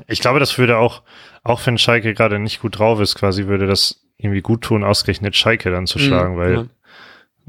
Ich 0.07 0.21
glaube, 0.21 0.39
das 0.39 0.57
würde 0.57 0.77
auch, 0.77 1.03
auch 1.43 1.65
wenn 1.67 1.77
Schalke 1.77 2.13
gerade 2.13 2.39
nicht 2.39 2.61
gut 2.61 2.79
drauf 2.79 2.99
ist, 2.99 3.15
quasi 3.15 3.45
würde 3.45 3.67
das 3.67 4.01
irgendwie 4.19 4.41
gut 4.41 4.61
tun, 4.61 4.83
ausgerechnet 4.83 5.35
Schalke 5.35 5.71
dann 5.71 5.87
zu 5.87 5.97
mhm, 5.97 6.03
schlagen, 6.03 6.33
mhm, 6.35 6.37
weil 6.37 6.53
ja. 6.53 6.65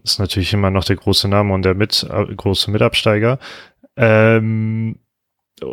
ist 0.02 0.19
natürlich 0.19 0.52
immer 0.52 0.70
noch 0.70 0.84
der 0.84 0.96
große 0.96 1.28
Name 1.28 1.52
und 1.52 1.62
der 1.62 1.75
mit, 1.75 2.06
äh, 2.08 2.34
große 2.34 2.70
Mitabsteiger. 2.70 3.38
Ähm, 3.96 4.96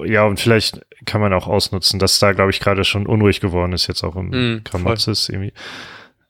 ja, 0.03 0.25
und 0.25 0.39
vielleicht 0.39 0.85
kann 1.05 1.21
man 1.21 1.31
auch 1.33 1.47
ausnutzen, 1.47 1.99
dass 1.99 2.19
da, 2.19 2.33
glaube 2.33 2.51
ich, 2.51 2.59
gerade 2.59 2.83
schon 2.83 3.05
unruhig 3.05 3.39
geworden 3.39 3.71
ist, 3.71 3.88
jetzt 3.88 4.03
auch 4.03 4.15
im 4.15 4.29
mm, 4.29 4.63
Grammatzis 4.65 5.29
irgendwie. 5.29 5.53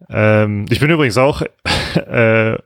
Ähm, 0.09 0.65
ich 0.69 0.79
bin 0.79 0.91
übrigens 0.91 1.17
auch, 1.17 1.41
äh, 1.95 2.57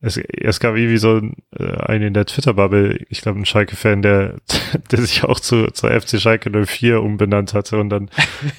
es, 0.00 0.18
es 0.18 0.60
gab 0.60 0.76
irgendwie 0.76 0.98
so 0.98 1.20
äh, 1.58 1.76
einen 1.86 2.08
in 2.08 2.14
der 2.14 2.26
Twitter-Bubble, 2.26 2.98
ich 3.08 3.22
glaube, 3.22 3.40
ein 3.40 3.46
Schalke-Fan, 3.46 4.02
der, 4.02 4.36
der 4.90 5.00
sich 5.00 5.24
auch 5.24 5.40
zu, 5.40 5.70
zur 5.72 5.90
FC 5.90 6.20
Schalke 6.20 6.50
04 6.50 7.02
umbenannt 7.02 7.54
hatte 7.54 7.78
und 7.78 7.88
dann, 7.88 8.10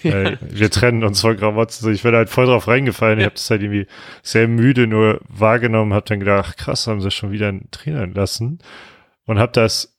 äh, 0.03 0.37
wir 0.41 0.71
trennen 0.71 1.03
uns 1.03 1.21
von 1.21 1.37
Grammatzis. 1.37 1.85
Ich 1.87 2.03
bin 2.03 2.15
halt 2.15 2.29
voll 2.29 2.47
drauf 2.47 2.67
reingefallen. 2.67 3.19
Ich 3.19 3.25
habe 3.25 3.35
das 3.35 3.49
halt 3.49 3.61
irgendwie 3.61 3.87
sehr 4.23 4.47
müde 4.47 4.87
nur 4.87 5.21
wahrgenommen, 5.27 5.93
habe 5.93 6.05
dann 6.07 6.19
gedacht, 6.19 6.57
krass, 6.57 6.87
haben 6.87 7.01
sie 7.01 7.11
schon 7.11 7.31
wieder 7.31 7.49
einen 7.49 7.69
Trainer 7.71 8.01
entlassen 8.01 8.59
und 9.25 9.39
habe 9.39 9.51
das 9.51 9.95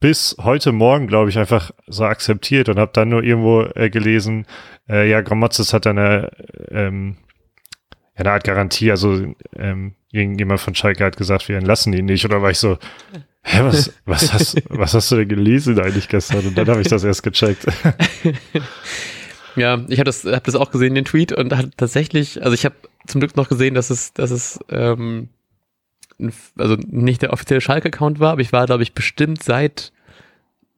bis 0.00 0.34
heute 0.40 0.72
Morgen, 0.72 1.06
glaube 1.06 1.28
ich, 1.28 1.38
einfach 1.38 1.70
so 1.86 2.04
akzeptiert 2.04 2.68
und 2.68 2.78
habe 2.78 2.90
dann 2.94 3.10
nur 3.10 3.22
irgendwo 3.22 3.62
äh, 3.74 3.90
gelesen, 3.90 4.46
äh, 4.88 5.08
ja, 5.08 5.20
Grammatzes 5.20 5.74
hat 5.74 5.86
eine, 5.86 6.30
ähm, 6.70 7.18
eine 8.20 8.32
Art 8.32 8.44
Garantie, 8.44 8.90
also 8.90 9.34
ähm, 9.56 9.94
irgendjemand 10.12 10.60
von 10.60 10.74
Schalke 10.74 11.04
hat 11.04 11.16
gesagt, 11.16 11.48
wir 11.48 11.56
entlassen 11.56 11.92
ihn 11.92 12.06
nicht. 12.06 12.24
Oder 12.24 12.42
war 12.42 12.50
ich 12.50 12.58
so, 12.58 12.78
hä, 13.42 13.60
was, 13.62 13.92
was, 14.04 14.32
hast, 14.32 14.62
was 14.68 14.94
hast 14.94 15.10
du 15.10 15.16
denn 15.16 15.28
gelesen 15.28 15.78
eigentlich 15.80 16.08
gestern? 16.08 16.46
Und 16.46 16.56
dann 16.56 16.68
habe 16.68 16.80
ich 16.80 16.88
das 16.88 17.04
erst 17.04 17.22
gecheckt. 17.22 17.66
Ja, 19.56 19.84
ich 19.88 19.98
habe 19.98 20.04
das, 20.04 20.24
hab 20.24 20.44
das 20.44 20.54
auch 20.54 20.70
gesehen, 20.70 20.94
den 20.94 21.04
Tweet, 21.04 21.32
und 21.32 21.54
hat 21.56 21.76
tatsächlich, 21.76 22.40
also 22.42 22.54
ich 22.54 22.64
habe 22.64 22.76
zum 23.06 23.20
Glück 23.20 23.36
noch 23.36 23.48
gesehen, 23.48 23.74
dass 23.74 23.90
es, 23.90 24.12
dass 24.12 24.30
es 24.30 24.60
ähm, 24.68 25.28
also 26.56 26.76
nicht 26.86 27.22
der 27.22 27.32
offizielle 27.32 27.60
Schalke-Account 27.60 28.20
war, 28.20 28.32
aber 28.32 28.42
ich 28.42 28.52
war, 28.52 28.66
glaube 28.66 28.82
ich, 28.82 28.94
bestimmt 28.94 29.42
seit 29.42 29.92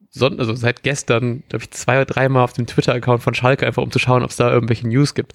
Son 0.09 0.39
also 0.39 0.53
seit 0.53 0.83
gestern, 0.83 1.43
glaube 1.49 1.63
ich, 1.63 1.71
zwei 1.71 1.97
oder 1.97 2.05
dreimal 2.05 2.43
auf 2.43 2.53
dem 2.53 2.67
Twitter-Account 2.67 3.23
von 3.23 3.33
Schalke, 3.33 3.65
einfach 3.65 3.81
um 3.81 3.91
zu 3.91 3.99
schauen, 3.99 4.23
ob 4.23 4.29
es 4.29 4.35
da 4.35 4.51
irgendwelche 4.51 4.87
News 4.87 5.15
gibt. 5.15 5.33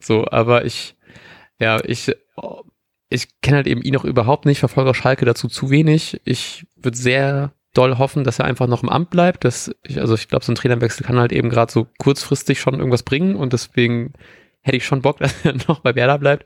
So, 0.00 0.26
aber 0.30 0.64
ich, 0.64 0.94
ja, 1.58 1.80
ich, 1.84 2.12
ich 3.08 3.40
kenne 3.40 3.56
halt 3.58 3.66
eben 3.66 3.82
ihn 3.82 3.96
auch 3.96 4.04
überhaupt 4.04 4.46
nicht, 4.46 4.60
verfolge 4.60 4.94
Schalke 4.94 5.24
dazu 5.24 5.48
zu 5.48 5.70
wenig. 5.70 6.20
Ich 6.24 6.66
würde 6.76 6.96
sehr 6.96 7.52
doll 7.74 7.98
hoffen, 7.98 8.24
dass 8.24 8.38
er 8.38 8.44
einfach 8.44 8.66
noch 8.66 8.82
im 8.82 8.88
Amt 8.88 9.10
bleibt. 9.10 9.44
Dass 9.44 9.74
ich, 9.82 10.00
also 10.00 10.14
ich 10.14 10.28
glaube, 10.28 10.44
so 10.44 10.52
ein 10.52 10.56
Trainerwechsel 10.56 11.06
kann 11.06 11.18
halt 11.18 11.32
eben 11.32 11.50
gerade 11.50 11.72
so 11.72 11.86
kurzfristig 11.98 12.60
schon 12.60 12.74
irgendwas 12.74 13.02
bringen 13.02 13.36
und 13.36 13.52
deswegen 13.52 14.12
hätte 14.60 14.76
ich 14.76 14.86
schon 14.86 15.02
Bock, 15.02 15.18
dass 15.20 15.34
er 15.44 15.54
noch 15.68 15.80
bei 15.80 15.94
Werder 15.94 16.18
bleibt 16.18 16.44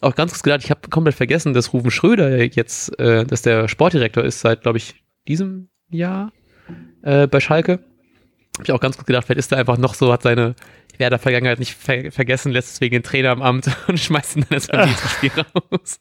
auch 0.00 0.14
ganz 0.14 0.32
kurz 0.32 0.42
gedacht, 0.42 0.64
ich 0.64 0.70
habe 0.70 0.88
komplett 0.90 1.14
vergessen, 1.14 1.54
dass 1.54 1.72
Rufen 1.72 1.90
Schröder 1.90 2.42
jetzt, 2.44 2.98
äh, 2.98 3.24
dass 3.24 3.42
der 3.42 3.68
Sportdirektor 3.68 4.24
ist 4.24 4.40
seit, 4.40 4.62
glaube 4.62 4.78
ich, 4.78 5.02
diesem 5.26 5.68
Jahr 5.88 6.32
äh, 7.02 7.26
bei 7.26 7.40
Schalke. 7.40 7.80
Habe 8.54 8.64
ich 8.64 8.72
auch 8.72 8.80
ganz 8.80 8.96
kurz 8.96 9.06
gedacht, 9.06 9.26
vielleicht 9.26 9.38
ist 9.38 9.52
er 9.52 9.58
einfach 9.58 9.78
noch 9.78 9.94
so, 9.94 10.12
hat 10.12 10.22
seine 10.22 10.54
Werder-Vergangenheit 10.98 11.58
nicht 11.58 11.74
ver 11.74 12.10
vergessen, 12.10 12.52
lässt 12.52 12.70
deswegen 12.70 12.94
den 12.94 13.02
Trainer 13.02 13.30
am 13.30 13.42
Amt 13.42 13.70
und 13.88 13.98
schmeißt 13.98 14.36
ihn 14.36 14.46
dann 14.48 14.60
das 14.60 15.12
Spiel 15.12 15.30
raus. 15.72 15.98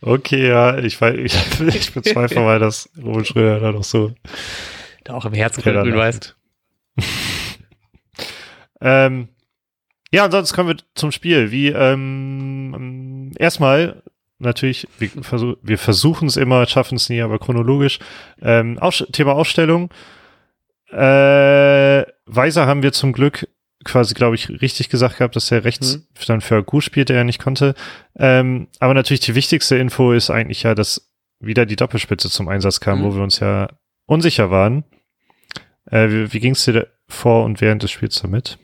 Okay, 0.00 0.48
ja, 0.48 0.78
ich, 0.78 1.00
ich, 1.00 1.60
ich 1.60 1.92
bezweifle 1.92 2.40
mal, 2.40 2.58
dass 2.58 2.88
Rufen 3.02 3.24
Schröder 3.24 3.60
da 3.60 3.72
noch 3.72 3.84
so 3.84 4.12
da 5.04 5.14
auch 5.14 5.26
im 5.26 5.34
Herzen 5.34 5.62
grün 5.62 5.94
weiß. 5.94 6.34
ähm, 8.80 9.28
ja, 10.10 10.24
ansonsten 10.24 10.56
kommen 10.56 10.68
wir 10.70 10.84
zum 10.94 11.12
Spiel. 11.12 11.50
Wie 11.50 11.68
ähm, 11.68 13.32
erstmal 13.38 14.02
natürlich, 14.38 14.88
wir, 14.98 15.10
versuch, 15.22 15.56
wir 15.62 15.78
versuchen 15.78 16.28
es 16.28 16.36
immer, 16.36 16.66
schaffen 16.66 16.96
es 16.96 17.08
nie, 17.08 17.20
aber 17.20 17.38
chronologisch. 17.38 17.98
Ähm, 18.40 18.78
Thema 19.12 19.32
Ausstellung. 19.32 19.90
Äh, 20.90 22.04
Weiser 22.26 22.66
haben 22.66 22.82
wir 22.82 22.92
zum 22.92 23.12
Glück 23.12 23.48
quasi, 23.84 24.14
glaube 24.14 24.34
ich, 24.34 24.48
richtig 24.48 24.88
gesagt 24.88 25.18
gehabt, 25.18 25.36
dass 25.36 25.50
er 25.50 25.64
rechts 25.64 25.98
mhm. 25.98 26.06
dann 26.26 26.40
für 26.40 26.56
Agu 26.56 26.80
spielt, 26.80 27.10
der 27.10 27.16
ja 27.16 27.24
nicht 27.24 27.40
konnte. 27.40 27.74
Ähm, 28.16 28.68
aber 28.80 28.94
natürlich 28.94 29.20
die 29.20 29.34
wichtigste 29.34 29.76
Info 29.76 30.12
ist 30.12 30.30
eigentlich 30.30 30.62
ja, 30.62 30.74
dass 30.74 31.10
wieder 31.40 31.66
die 31.66 31.76
Doppelspitze 31.76 32.30
zum 32.30 32.48
Einsatz 32.48 32.80
kam, 32.80 33.00
mhm. 33.00 33.04
wo 33.04 33.14
wir 33.16 33.22
uns 33.22 33.40
ja 33.40 33.68
unsicher 34.06 34.50
waren. 34.50 34.84
Äh, 35.90 36.08
wie 36.08 36.32
wie 36.32 36.40
ging 36.40 36.52
es 36.52 36.64
dir 36.64 36.88
vor 37.08 37.44
und 37.44 37.60
während 37.60 37.82
des 37.82 37.90
Spiels 37.90 38.20
damit? 38.22 38.58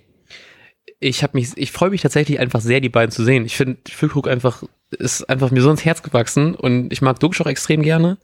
ich 1.00 1.23
habe 1.23 1.37
mich, 1.38 1.57
ich 1.57 1.73
freue 1.73 1.90
mich 1.90 2.02
tatsächlich 2.02 2.38
einfach 2.38 2.61
sehr, 2.61 2.81
die 2.81 2.90
beiden 2.90 3.11
zu 3.11 3.25
sehen. 3.25 3.47
Ich 3.47 3.57
finde, 3.57 3.79
Füllkrug 3.90 4.29
einfach 4.29 4.62
ist 4.90 5.29
einfach 5.31 5.50
mir 5.50 5.62
so 5.62 5.71
ins 5.71 5.85
Herz 5.85 6.02
gewachsen 6.02 6.55
und 6.55 6.93
ich 6.93 7.00
mag 7.00 7.19
Duxch 7.19 7.40
auch 7.40 7.47
extrem 7.47 7.83
gerne. 7.83 8.19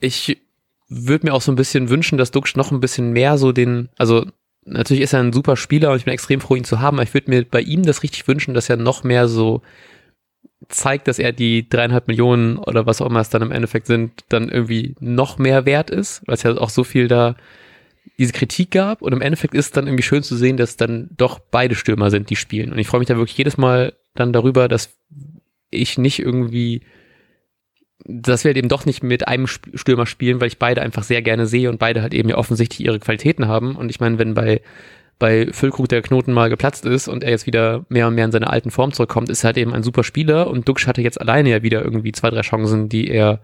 Ich 0.00 0.38
würde 0.88 1.26
mir 1.26 1.34
auch 1.34 1.42
so 1.42 1.52
ein 1.52 1.56
bisschen 1.56 1.90
wünschen, 1.90 2.18
dass 2.18 2.30
Duxch 2.30 2.56
noch 2.56 2.70
ein 2.70 2.80
bisschen 2.80 3.12
mehr 3.12 3.38
so 3.38 3.52
den, 3.52 3.88
also 3.98 4.26
natürlich 4.64 5.02
ist 5.02 5.12
er 5.12 5.20
ein 5.20 5.32
super 5.32 5.56
Spieler 5.56 5.90
und 5.90 5.98
ich 5.98 6.04
bin 6.04 6.14
extrem 6.14 6.40
froh, 6.40 6.56
ihn 6.56 6.64
zu 6.64 6.80
haben, 6.80 6.96
aber 6.96 7.04
ich 7.04 7.14
würde 7.14 7.30
mir 7.30 7.44
bei 7.44 7.60
ihm 7.60 7.84
das 7.84 8.02
richtig 8.02 8.26
wünschen, 8.28 8.54
dass 8.54 8.70
er 8.70 8.76
noch 8.76 9.04
mehr 9.04 9.28
so 9.28 9.62
zeigt, 10.68 11.08
dass 11.08 11.18
er 11.18 11.32
die 11.32 11.68
dreieinhalb 11.68 12.08
Millionen 12.08 12.58
oder 12.58 12.86
was 12.86 13.00
auch 13.00 13.06
immer 13.06 13.20
es 13.20 13.30
dann 13.30 13.42
im 13.42 13.52
Endeffekt 13.52 13.86
sind, 13.86 14.24
dann 14.28 14.48
irgendwie 14.48 14.96
noch 15.00 15.38
mehr 15.38 15.66
wert 15.66 15.90
ist, 15.90 16.22
weil 16.26 16.34
es 16.34 16.42
ja 16.42 16.56
auch 16.56 16.70
so 16.70 16.84
viel 16.84 17.08
da 17.08 17.36
diese 18.18 18.32
Kritik 18.32 18.72
gab 18.72 19.02
und 19.02 19.12
im 19.12 19.20
Endeffekt 19.20 19.54
ist 19.54 19.76
dann 19.76 19.86
irgendwie 19.86 20.02
schön 20.02 20.22
zu 20.22 20.36
sehen, 20.36 20.56
dass 20.56 20.76
dann 20.76 21.10
doch 21.16 21.38
beide 21.38 21.74
Stürmer 21.74 22.10
sind, 22.10 22.30
die 22.30 22.36
spielen. 22.36 22.72
Und 22.72 22.78
ich 22.78 22.86
freue 22.86 22.98
mich 22.98 23.08
da 23.08 23.16
wirklich 23.16 23.38
jedes 23.38 23.56
Mal 23.56 23.94
dann 24.14 24.32
darüber, 24.32 24.66
dass 24.68 24.98
ich 25.70 25.98
nicht 25.98 26.18
irgendwie, 26.18 26.82
dass 28.04 28.44
wir 28.44 28.50
halt 28.50 28.56
eben 28.56 28.68
doch 28.68 28.86
nicht 28.86 29.02
mit 29.02 29.26
einem 29.26 29.46
Stürmer 29.46 30.06
spielen, 30.06 30.40
weil 30.40 30.48
ich 30.48 30.58
beide 30.58 30.82
einfach 30.82 31.02
sehr 31.02 31.22
gerne 31.22 31.46
sehe 31.46 31.68
und 31.68 31.78
beide 31.78 32.02
halt 32.02 32.14
eben 32.14 32.28
ja 32.28 32.36
offensichtlich 32.36 32.86
ihre 32.86 33.00
Qualitäten 33.00 33.48
haben. 33.48 33.76
Und 33.76 33.90
ich 33.90 34.00
meine, 34.00 34.18
wenn 34.18 34.34
bei 34.34 34.60
bei 35.18 35.48
Füllkrug 35.52 35.88
der 35.88 36.02
Knoten 36.02 36.32
mal 36.32 36.48
geplatzt 36.48 36.86
ist 36.86 37.08
und 37.08 37.24
er 37.24 37.30
jetzt 37.30 37.46
wieder 37.46 37.84
mehr 37.88 38.06
und 38.06 38.14
mehr 38.14 38.24
in 38.24 38.32
seine 38.32 38.50
alten 38.50 38.70
Form 38.70 38.92
zurückkommt, 38.92 39.28
ist 39.30 39.42
er 39.42 39.48
halt 39.48 39.58
eben 39.58 39.74
ein 39.74 39.82
super 39.82 40.04
Spieler 40.04 40.48
und 40.48 40.68
Duxch 40.68 40.86
hatte 40.86 41.02
jetzt 41.02 41.20
alleine 41.20 41.50
ja 41.50 41.62
wieder 41.62 41.82
irgendwie 41.82 42.12
zwei, 42.12 42.30
drei 42.30 42.42
Chancen, 42.42 42.88
die 42.88 43.10
er 43.10 43.40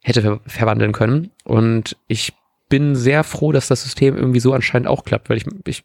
hätte 0.00 0.22
ver 0.22 0.40
verwandeln 0.46 0.92
können. 0.92 1.30
Und 1.44 1.96
ich 2.08 2.32
bin 2.68 2.96
sehr 2.96 3.22
froh, 3.22 3.52
dass 3.52 3.68
das 3.68 3.84
System 3.84 4.16
irgendwie 4.16 4.40
so 4.40 4.52
anscheinend 4.52 4.88
auch 4.88 5.04
klappt, 5.04 5.30
weil 5.30 5.36
ich, 5.36 5.44
ich 5.66 5.84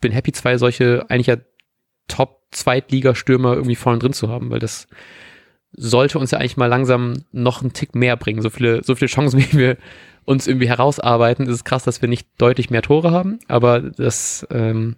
bin 0.00 0.10
happy, 0.10 0.32
zwei 0.32 0.58
solche 0.58 1.08
eigentlich 1.08 1.28
ja 1.28 1.36
Top-Zweitligastürmer 2.08 3.54
irgendwie 3.54 3.76
vorne 3.76 4.00
drin 4.00 4.12
zu 4.12 4.28
haben, 4.28 4.50
weil 4.50 4.58
das 4.58 4.88
sollte 5.72 6.18
uns 6.18 6.30
ja 6.30 6.38
eigentlich 6.38 6.56
mal 6.56 6.66
langsam 6.66 7.24
noch 7.32 7.62
einen 7.62 7.72
Tick 7.72 7.94
mehr 7.94 8.16
bringen. 8.16 8.42
So 8.42 8.50
viele, 8.50 8.82
so 8.84 8.94
viele 8.94 9.08
Chancen, 9.08 9.40
wie 9.52 9.58
wir 9.58 9.76
uns 10.24 10.46
irgendwie 10.46 10.68
herausarbeiten, 10.68 11.46
ist 11.46 11.54
es 11.54 11.64
krass, 11.64 11.84
dass 11.84 12.02
wir 12.02 12.08
nicht 12.08 12.28
deutlich 12.38 12.70
mehr 12.70 12.82
Tore 12.82 13.10
haben, 13.10 13.40
aber 13.48 13.80
das 13.80 14.46
ähm, 14.50 14.96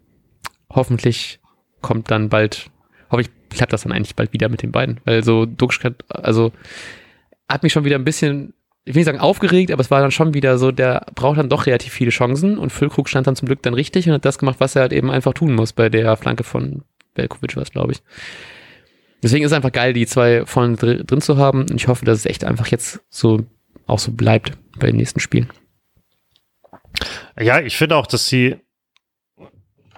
hoffentlich 0.70 1.40
kommt 1.80 2.10
dann 2.10 2.28
bald, 2.28 2.70
hoffentlich 3.10 3.30
klappt 3.50 3.72
das 3.72 3.82
dann 3.82 3.92
eigentlich 3.92 4.16
bald 4.16 4.32
wieder 4.32 4.48
mit 4.48 4.62
den 4.62 4.72
beiden, 4.72 5.00
weil 5.04 5.24
so 5.24 5.46
Duxch 5.46 5.80
also 6.08 6.52
hat 7.48 7.62
mich 7.62 7.72
schon 7.72 7.84
wieder 7.84 7.96
ein 7.96 8.04
bisschen, 8.04 8.52
ich 8.84 8.94
will 8.94 9.00
nicht 9.00 9.06
sagen 9.06 9.20
aufgeregt, 9.20 9.70
aber 9.70 9.80
es 9.80 9.90
war 9.90 10.00
dann 10.00 10.10
schon 10.10 10.34
wieder 10.34 10.58
so, 10.58 10.72
der 10.72 11.06
braucht 11.14 11.38
dann 11.38 11.48
doch 11.48 11.66
relativ 11.66 11.92
viele 11.92 12.10
Chancen 12.10 12.58
und 12.58 12.70
Füllkrug 12.70 13.08
stand 13.08 13.26
dann 13.26 13.36
zum 13.36 13.46
Glück 13.46 13.62
dann 13.62 13.74
richtig 13.74 14.06
und 14.06 14.14
hat 14.14 14.24
das 14.24 14.38
gemacht, 14.38 14.56
was 14.58 14.76
er 14.76 14.82
halt 14.82 14.92
eben 14.92 15.10
einfach 15.10 15.32
tun 15.32 15.54
muss 15.54 15.72
bei 15.72 15.88
der 15.88 16.16
Flanke 16.16 16.44
von 16.44 16.82
Belkovic 17.14 17.56
was, 17.56 17.70
glaube 17.70 17.92
ich. 17.92 18.02
Deswegen 19.24 19.42
ist 19.42 19.52
es 19.52 19.56
einfach 19.56 19.72
geil, 19.72 19.94
die 19.94 20.06
zwei 20.06 20.44
vorne 20.44 20.76
drin 20.76 21.22
zu 21.22 21.38
haben 21.38 21.62
und 21.62 21.74
ich 21.74 21.88
hoffe, 21.88 22.04
dass 22.04 22.18
es 22.18 22.26
echt 22.26 22.44
einfach 22.44 22.66
jetzt 22.66 23.00
so 23.08 23.46
auch 23.86 23.98
so 23.98 24.12
bleibt 24.12 24.52
bei 24.78 24.88
den 24.88 24.96
nächsten 24.96 25.18
Spielen. 25.18 25.50
Ja, 27.40 27.60
ich 27.60 27.74
finde 27.78 27.96
auch, 27.96 28.06
dass 28.06 28.26
sie 28.26 28.56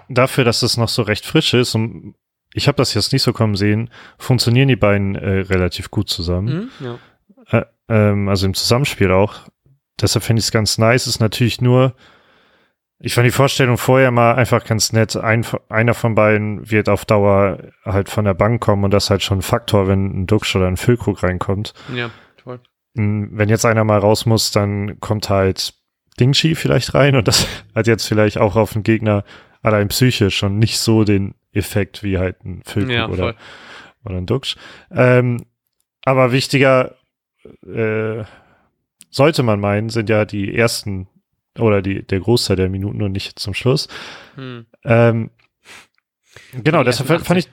dafür, 0.07 0.45
dass 0.45 0.63
es 0.63 0.77
noch 0.77 0.87
so 0.87 1.01
recht 1.01 1.25
frisch 1.25 1.53
ist 1.53 1.75
und 1.75 2.15
ich 2.53 2.69
habe 2.69 2.77
das 2.77 2.93
jetzt 2.93 3.11
nicht 3.11 3.21
so 3.21 3.33
kommen 3.33 3.57
sehen, 3.57 3.89
funktionieren 4.17 4.69
die 4.69 4.77
beiden 4.77 5.15
äh, 5.15 5.39
relativ 5.41 5.91
gut 5.91 6.09
zusammen. 6.09 6.71
Mhm, 6.79 6.85
ja. 7.51 7.59
äh, 7.59 7.65
ähm, 7.89 8.29
also 8.29 8.45
im 8.45 8.53
Zusammenspiel 8.53 9.11
auch. 9.11 9.49
Deshalb 9.99 10.23
finde 10.23 10.39
ich 10.39 10.45
es 10.45 10.51
ganz 10.51 10.77
nice. 10.77 11.05
Ist 11.05 11.19
natürlich 11.19 11.59
nur, 11.59 11.95
ich 12.99 13.13
fand 13.13 13.27
die 13.27 13.31
Vorstellung 13.31 13.77
vorher 13.77 14.09
mal 14.09 14.35
einfach 14.35 14.63
ganz 14.63 14.91
nett. 14.91 15.15
Ein, 15.15 15.45
einer 15.69 15.93
von 15.93 16.15
beiden 16.15 16.69
wird 16.71 16.89
auf 16.89 17.05
Dauer 17.05 17.59
halt 17.85 18.09
von 18.09 18.25
der 18.25 18.33
Bank 18.33 18.61
kommen 18.61 18.83
und 18.83 18.91
das 18.91 19.05
ist 19.05 19.09
halt 19.11 19.23
schon 19.23 19.39
ein 19.39 19.43
Faktor, 19.43 19.87
wenn 19.87 20.21
ein 20.21 20.27
Dux 20.27 20.55
oder 20.55 20.67
ein 20.67 20.77
Füllkrug 20.77 21.21
reinkommt. 21.21 21.73
Ja. 21.93 22.09
Wenn 22.95 23.49
jetzt 23.49 23.65
einer 23.65 23.83
mal 23.83 23.99
raus 23.99 24.25
muss, 24.25 24.49
dann 24.49 24.99
kommt 24.99 25.29
halt 25.29 25.75
Dingshi 26.19 26.55
vielleicht 26.55 26.95
rein 26.95 27.15
und 27.15 27.27
das 27.27 27.47
hat 27.75 27.85
jetzt 27.85 28.07
vielleicht 28.07 28.39
auch 28.39 28.55
auf 28.55 28.73
den 28.73 28.81
Gegner 28.81 29.23
allein 29.61 29.89
psychisch 29.89 30.35
schon 30.35 30.57
nicht 30.57 30.79
so 30.79 31.03
den 31.03 31.35
Effekt 31.51 32.01
wie 32.03 32.17
halt 32.17 32.43
ein 32.43 32.63
Füllkrug 32.65 32.95
ja, 32.95 33.07
oder, 33.07 33.35
oder 34.03 34.15
ein 34.15 34.25
Duxch. 34.25 34.55
Ähm, 34.89 35.45
aber 36.03 36.31
wichtiger 36.31 36.95
äh, 37.63 38.23
sollte 39.11 39.43
man 39.43 39.59
meinen, 39.59 39.89
sind 39.89 40.09
ja 40.09 40.25
die 40.25 40.55
ersten 40.55 41.07
oder 41.59 41.81
die, 41.81 42.03
der 42.03 42.19
Großteil 42.19 42.55
der 42.55 42.69
Minuten 42.69 43.01
und 43.01 43.11
nicht 43.11 43.39
zum 43.39 43.53
Schluss. 43.53 43.87
Hm. 44.35 44.65
Ähm, 44.83 45.29
genau, 46.63 46.83
deshalb 46.83 47.25
fand 47.25 47.39
ich 47.39 47.49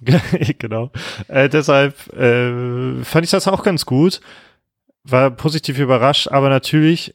genau. 0.58 0.90
Äh, 1.28 1.48
deshalb 1.48 2.12
äh, 2.12 3.02
fand 3.04 3.24
ich 3.24 3.30
das 3.30 3.48
auch 3.48 3.62
ganz 3.62 3.86
gut 3.86 4.20
war 5.04 5.30
positiv 5.30 5.78
überrascht, 5.78 6.28
aber 6.28 6.48
natürlich 6.48 7.14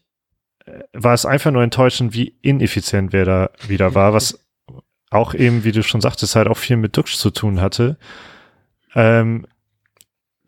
äh, 0.66 0.84
war 0.94 1.13
es 1.13 1.25
einfach 1.25 1.51
nur 1.51 1.63
enttäuschend, 1.63 2.13
wie 2.13 2.36
ineffizient 2.42 3.12
wer 3.12 3.25
da 3.25 3.50
wieder 3.68 3.96
war, 3.96 4.13
was 4.13 4.46
auch 5.10 5.34
eben, 5.34 5.63
wie 5.63 5.72
du 5.72 5.84
schon 5.84 6.01
sagtest, 6.01 6.36
halt 6.36 6.48
auch 6.48 6.58
viel 6.58 6.78
mit 6.78 6.96
Duxch 6.96 7.18
zu 7.18 7.32
tun 7.32 7.60
hatte. 7.60 7.98
Ähm, 8.94 9.46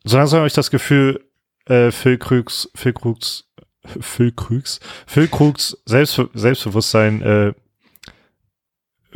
so 0.04 0.18
langsam 0.18 0.38
habe 0.38 0.48
ich 0.48 0.54
das 0.54 0.72
Gefühl, 0.72 1.26
äh, 1.66 1.92
Phil 1.92 2.18
Krügs, 2.18 2.70
Phil 2.76 2.94
Krugs, 2.94 3.50
Phil 3.86 4.32
Krügs, 4.32 4.80
Phil 5.08 5.28
Krugs 5.28 5.78
Selbst, 5.86 6.22
Selbstbewusstsein 6.34 7.22
äh, 7.22 7.54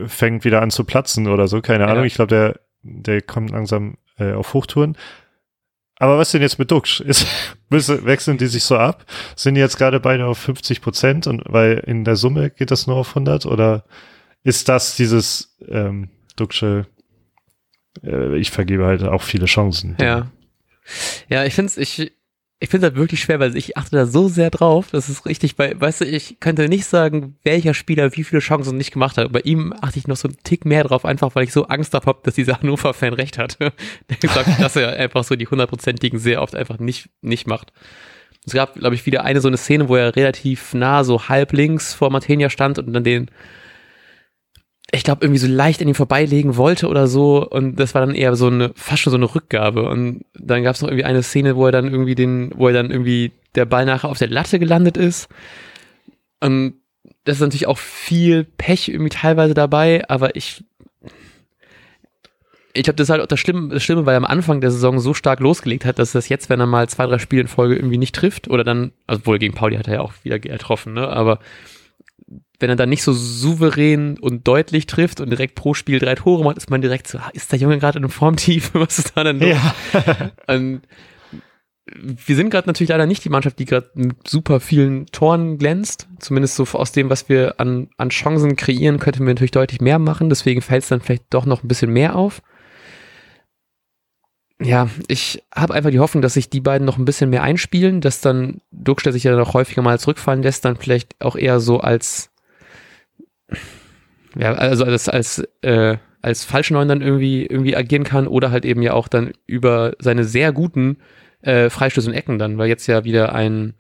fängt 0.08 0.44
wieder 0.44 0.62
an 0.62 0.72
zu 0.72 0.84
platzen 0.84 1.28
oder 1.28 1.48
so, 1.48 1.62
keine 1.62 1.86
ja. 1.86 1.92
Ahnung. 1.92 2.06
Ich 2.06 2.16
glaube, 2.16 2.30
der, 2.30 2.60
der 2.82 3.22
kommt 3.22 3.52
langsam 3.52 3.98
äh, 4.18 4.34
auf 4.34 4.54
Hochtouren. 4.54 4.98
Aber 5.98 6.18
was 6.18 6.32
denn 6.32 6.42
jetzt 6.42 6.60
mit 6.60 6.72
Duxch? 6.72 7.00
Ist, 7.00 7.26
wechseln 7.70 8.38
die 8.38 8.48
sich 8.48 8.64
so 8.64 8.78
ab? 8.78 9.06
Sind 9.36 9.56
die 9.56 9.62
jetzt 9.62 9.78
gerade 9.78 10.00
beide 10.00 10.26
auf 10.26 10.38
50 10.40 10.82
Prozent 10.82 11.28
und 11.28 11.44
weil 11.46 11.84
in 11.86 12.04
der 12.04 12.16
Summe 12.16 12.50
geht 12.50 12.72
das 12.72 12.88
nur 12.88 12.98
auf 12.98 13.10
100 13.10 13.46
oder 13.46 13.86
ist 14.44 14.68
das 14.68 14.96
dieses 14.96 15.58
ähm, 15.68 16.10
Duxche, 16.36 16.88
äh, 18.04 18.38
ich 18.38 18.52
vergebe 18.52 18.86
halt 18.86 19.04
auch 19.04 19.22
viele 19.22 19.46
Chancen. 19.46 19.96
Ja. 20.00 20.32
Ja, 21.30 21.46
ich 21.46 21.56
finde 21.56 21.70
es, 21.70 21.78
ich, 21.78 22.12
ich 22.60 22.70
finde 22.70 22.88
es 22.88 22.92
halt 22.92 23.00
wirklich 23.00 23.22
schwer, 23.22 23.40
weil 23.40 23.58
ich 23.58 23.76
achte 23.76 23.98
da 23.98 24.06
so 24.06 24.30
sehr 24.30 24.50
drauf, 24.50 24.88
das 24.92 25.10
ist 25.10 25.26
richtig 25.26 25.58
bei, 25.58 25.80
weißt 25.80 26.02
du, 26.02 26.06
ich 26.06 26.40
könnte 26.40 26.70
nicht 26.70 26.86
sagen, 26.86 27.38
welcher 27.44 27.74
Spieler 27.74 28.16
wie 28.16 28.24
viele 28.24 28.40
Chancen 28.40 28.78
nicht 28.78 28.94
gemacht 28.94 29.18
hat. 29.18 29.32
Bei 29.34 29.42
ihm 29.42 29.74
achte 29.82 30.00
ich 30.00 30.08
noch 30.08 30.16
so 30.16 30.30
einen 30.30 30.38
Tick 30.44 30.64
mehr 30.64 30.86
drauf, 30.86 31.04
einfach 31.04 31.36
weil 31.36 31.44
ich 31.44 31.52
so 31.52 31.68
Angst 31.68 31.94
habe, 31.94 32.16
dass 32.24 32.36
dieser 32.36 32.58
Hannover-Fan 32.62 33.14
recht 33.14 33.38
hat. 33.38 33.58
Der 33.60 34.30
sagt, 34.30 34.50
dass 34.60 34.76
er 34.78 34.94
einfach 34.94 35.26
so 35.26 35.36
die 35.36 35.48
hundertprozentigen 35.48 36.18
sehr 36.18 36.42
oft 36.42 36.56
einfach 36.56 36.80
nicht, 36.80 37.10
nicht 37.22 37.46
macht. 37.46 37.74
Es 38.46 38.54
gab, 38.54 38.76
glaube 38.76 38.96
ich, 38.96 39.06
wieder 39.06 39.24
eine 39.26 39.42
so 39.42 39.48
eine 39.48 39.58
Szene, 39.58 39.90
wo 39.90 39.96
er 39.96 40.16
relativ 40.16 40.74
nah 40.74 41.04
so 41.04 41.28
halb 41.28 41.52
links 41.52 41.94
vor 41.94 42.10
Matenia 42.10 42.50
stand 42.50 42.80
und 42.80 42.94
dann 42.94 43.04
den 43.04 43.32
ich 44.96 45.04
glaube, 45.04 45.24
irgendwie 45.24 45.40
so 45.40 45.48
leicht 45.48 45.82
an 45.82 45.88
ihm 45.88 45.96
vorbeilegen 45.96 46.58
wollte 46.58 46.88
oder 46.88 47.08
so. 47.08 47.48
Und 47.48 47.80
das 47.80 47.94
war 47.94 48.02
dann 48.02 48.16
eher 48.16 48.36
so 48.36 48.48
eine, 48.48 48.72
fast 48.76 49.02
schon 49.02 49.12
so 49.12 49.18
eine 49.18 49.34
Rückgabe. 49.34 49.88
Und 49.88 50.26
dann 50.34 50.64
gab 50.64 50.76
es 50.76 50.82
noch 50.82 50.90
irgendwie 50.90 51.06
eine 51.06 51.24
Szene, 51.24 51.56
wo 51.56 51.66
er 51.66 51.72
dann 51.72 51.92
irgendwie 51.92 52.16
den, 52.16 52.52
wo 52.56 52.68
er 52.68 52.74
dann 52.74 52.92
irgendwie 52.92 53.32
der 53.56 53.66
Ball 53.66 53.86
nachher 53.86 54.10
auf 54.10 54.18
der 54.18 54.30
Latte 54.30 54.60
gelandet 54.60 54.98
ist. 54.98 55.28
Und 56.40 56.76
das 57.26 57.38
ist 57.38 57.42
natürlich 57.42 57.68
auch 57.68 57.78
viel 57.78 58.44
Pech 58.44 58.90
irgendwie 58.90 59.10
teilweise 59.10 59.54
dabei, 59.54 60.08
aber 60.10 60.36
ich, 60.36 60.64
ich 62.74 62.84
glaube, 62.84 62.96
das 62.98 63.06
ist 63.06 63.10
halt 63.10 63.22
auch 63.22 63.28
das 63.28 63.40
Schlimme, 63.40 63.74
das 63.74 63.84
Schlimme, 63.84 64.06
weil 64.06 64.14
er 64.14 64.18
am 64.18 64.26
Anfang 64.26 64.62
der 64.62 64.72
Saison 64.72 65.00
so 65.00 65.14
stark 65.14 65.40
losgelegt 65.40 65.86
hat, 65.86 65.98
dass 65.98 66.12
das 66.12 66.30
jetzt, 66.30 66.50
wenn 66.50 66.60
er 66.60 66.68
mal 66.68 66.88
zwei, 66.88 67.08
drei 67.08 67.18
Spiele 67.18 67.42
in 67.42 67.48
Folge 67.48 67.76
irgendwie 67.76 67.98
nicht 67.98 68.16
trifft, 68.16 68.48
oder 68.48 68.64
dann, 68.64 68.92
also 69.08 69.26
wohl 69.26 69.40
gegen 69.40 69.56
Pauli 69.56 69.76
hat 69.76 69.88
er 69.88 69.96
ja 69.96 70.02
auch 70.02 70.14
wieder 70.24 70.40
getroffen, 70.40 70.94
ne, 70.94 71.08
aber 71.08 71.40
wenn 72.60 72.70
er 72.70 72.76
dann 72.76 72.90
nicht 72.90 73.04
so 73.04 73.14
souverän 73.14 74.18
und 74.20 74.48
deutlich 74.48 74.88
trifft 74.88 75.22
und 75.22 75.30
direkt 75.30 75.56
pro 75.56 75.74
Spiel 75.74 76.00
drei 76.00 76.16
Tore 76.16 76.44
macht, 76.44 76.58
ist 76.58 76.70
man 76.70 76.82
direkt 76.82 77.08
so, 77.08 77.18
ah, 77.18 77.30
ist 77.34 77.52
der 77.52 77.60
Junge 77.60 77.80
gerade 77.80 77.98
in 77.98 78.04
einem 78.04 78.12
Formtief? 78.12 78.72
Was 78.74 79.00
ist 79.00 79.14
da 79.16 79.24
denn 79.24 79.40
los? 79.40 79.50
Ja. 79.50 80.32
und 80.48 80.82
wir 81.88 82.36
sind 82.36 82.50
gerade 82.50 82.68
natürlich 82.68 82.90
leider 82.90 83.06
nicht 83.06 83.24
die 83.24 83.30
Mannschaft, 83.30 83.60
die 83.60 83.66
gerade 83.66 83.92
mit 83.94 84.28
super 84.28 84.60
vielen 84.60 85.06
Toren 85.08 85.60
glänzt. 85.60 86.08
Zumindest 86.20 86.56
so 86.56 86.64
aus 86.74 86.92
dem, 86.92 87.10
was 87.12 87.30
wir 87.30 87.60
an, 87.60 87.90
an 87.98 88.10
Chancen 88.10 88.56
kreieren, 88.56 89.00
könnten 89.00 89.20
wir 89.20 89.34
natürlich 89.34 89.52
deutlich 89.52 89.82
mehr 89.82 90.00
machen. 90.00 90.30
Deswegen 90.30 90.62
fällt 90.62 90.84
es 90.84 90.90
dann 90.90 91.02
vielleicht 91.02 91.26
doch 91.30 91.46
noch 91.46 91.64
ein 91.64 91.68
bisschen 91.68 91.92
mehr 91.92 92.16
auf. 92.16 92.42
Ja, 94.62 94.90
ich 95.08 95.44
habe 95.54 95.74
einfach 95.74 95.92
die 95.92 96.00
Hoffnung, 96.00 96.22
dass 96.22 96.34
sich 96.34 96.50
die 96.50 96.62
beiden 96.62 96.86
noch 96.86 96.98
ein 96.98 97.06
bisschen 97.06 97.30
mehr 97.30 97.44
einspielen, 97.44 98.00
dass 98.00 98.22
dann 98.22 98.62
Duckstedt 98.72 99.14
sich 99.14 99.26
ja 99.26 99.36
noch 99.36 99.54
häufiger 99.54 99.82
mal 99.82 100.00
zurückfallen 100.00 100.42
lässt, 100.42 100.64
dann 100.64 100.78
vielleicht 100.78 101.22
auch 101.22 101.36
eher 101.36 101.60
so 101.60 101.82
als 101.82 102.32
ja, 104.38 104.54
also 104.54 104.86
als, 104.86 105.10
als, 105.10 105.44
äh, 105.62 105.98
als 106.22 106.44
Falschneun 106.44 106.88
dann 106.88 107.02
irgendwie, 107.02 107.46
irgendwie 107.46 107.76
agieren 107.76 108.04
kann 108.04 108.28
oder 108.28 108.52
halt 108.52 108.66
eben 108.66 108.82
ja 108.82 108.94
auch 108.94 109.08
dann 109.08 109.34
über 109.46 109.94
seine 110.00 110.24
sehr 110.24 110.52
guten 110.52 110.98
äh, 111.42 111.70
Freistöße 111.70 112.10
und 112.10 112.16
Ecken 112.16 112.40
dann, 112.40 112.58
weil 112.58 112.68
jetzt 112.68 112.88
ja 112.88 113.04
wieder 113.04 113.34
ein, 113.34 113.76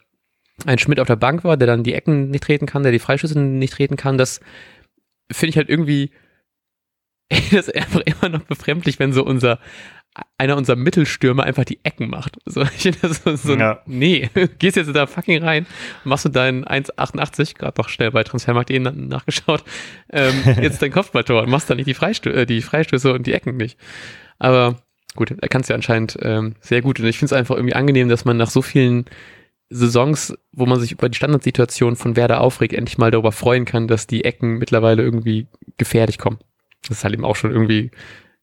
ein 0.65 0.79
Schmidt 0.79 1.00
auf 1.00 1.07
der 1.07 1.15
Bank 1.15 1.43
war, 1.43 1.57
der 1.57 1.67
dann 1.67 1.83
die 1.83 1.93
Ecken 1.93 2.29
nicht 2.29 2.43
treten 2.43 2.65
kann, 2.65 2.83
der 2.83 2.91
die 2.91 3.00
Freistöße 3.00 3.39
nicht 3.39 3.74
treten 3.74 3.97
kann, 3.97 4.17
das 4.17 4.39
finde 5.31 5.50
ich 5.50 5.57
halt 5.57 5.69
irgendwie 5.69 6.12
das 7.51 7.67
ist 7.67 7.75
einfach 7.75 8.01
immer 8.01 8.29
noch 8.29 8.43
befremdlich, 8.43 9.00
wenn 9.00 9.13
so 9.13 9.24
unser 9.24 9.59
einer 10.38 10.57
unserer 10.57 10.75
Mittelstürmer 10.75 11.43
einfach 11.43 11.65
die 11.65 11.79
Ecken 11.84 12.10
macht. 12.10 12.38
So, 12.45 12.62
ich 12.77 13.00
das 13.01 13.24
so, 13.24 13.36
so 13.36 13.55
ja. 13.55 13.81
nee, 13.86 14.29
gehst 14.60 14.77
jetzt 14.77 14.95
da 14.95 15.07
fucking 15.07 15.43
rein, 15.43 15.65
machst 16.03 16.25
du 16.25 16.29
deinen 16.29 16.65
1,88, 16.65 17.57
gerade 17.57 17.74
doch 17.75 17.89
schnell 17.89 18.12
bei 18.12 18.24
Transfermarkt 18.24 18.72
eh 18.72 18.79
nachgeschaut, 18.79 19.63
ähm, 20.12 20.34
jetzt 20.62 20.81
dein 20.81 20.91
Kopfballtor 20.91 21.43
und 21.43 21.50
machst 21.50 21.69
dann 21.69 21.77
nicht 21.77 21.88
die, 21.88 21.93
Freistö 21.93 22.31
äh, 22.31 22.45
die 22.45 22.62
Freistöße 22.62 23.13
und 23.13 23.27
die 23.27 23.34
Ecken 23.34 23.57
nicht. 23.57 23.77
Aber 24.39 24.77
gut, 25.15 25.31
er 25.31 25.50
kann 25.50 25.62
es 25.62 25.67
ja 25.67 25.75
anscheinend 25.75 26.17
ähm, 26.22 26.55
sehr 26.60 26.81
gut 26.81 27.00
und 27.00 27.05
ich 27.05 27.17
finde 27.17 27.34
es 27.34 27.39
einfach 27.39 27.55
irgendwie 27.55 27.75
angenehm, 27.75 28.10
dass 28.10 28.25
man 28.25 28.38
nach 28.38 28.50
so 28.50 28.62
vielen 28.62 29.05
Saisons, 29.69 30.38
wo 30.51 30.65
man 30.65 30.79
sich 30.79 30.91
über 30.91 31.10
die 31.10 31.15
Standardsituation 31.15 31.95
von 31.95 32.15
Werder 32.15 32.41
aufregt, 32.41 32.74
endlich 32.74 32.98
mal 32.98 33.12
darüber 33.12 33.31
freuen 33.31 33.65
kann, 33.65 33.88
dass 33.88 34.07
die 34.07 34.24
Ecken 34.24 34.57
mittlerweile 34.57 35.01
irgendwie 35.01 35.48
gefährlich 35.77 36.17
kommen. 36.17 36.38
Das 36.88 37.00
ist 37.00 37.03
halt 37.03 37.15
eben 37.15 37.25
auch 37.25 37.36
schon 37.36 37.51
irgendwie, 37.51 37.89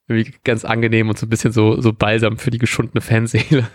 irgendwie 0.08 0.34
ganz 0.44 0.64
angenehm 0.64 1.08
und 1.08 1.18
so 1.18 1.26
ein 1.26 1.30
bisschen 1.30 1.52
so, 1.52 1.80
so 1.80 1.92
balsam 1.92 2.38
für 2.38 2.50
die 2.50 2.58
geschundene 2.58 3.00
Fanseele. 3.00 3.68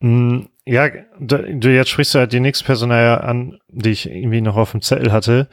Mm, 0.00 0.46
ja, 0.66 0.88
du 1.20 1.72
jetzt 1.72 1.90
sprichst 1.90 2.14
du 2.14 2.18
halt 2.18 2.32
die 2.32 2.40
nächste 2.40 2.64
Personal 2.64 3.20
an, 3.20 3.58
die 3.68 3.90
ich 3.90 4.10
irgendwie 4.10 4.40
noch 4.40 4.56
auf 4.56 4.72
dem 4.72 4.82
Zettel 4.82 5.12
hatte. 5.12 5.48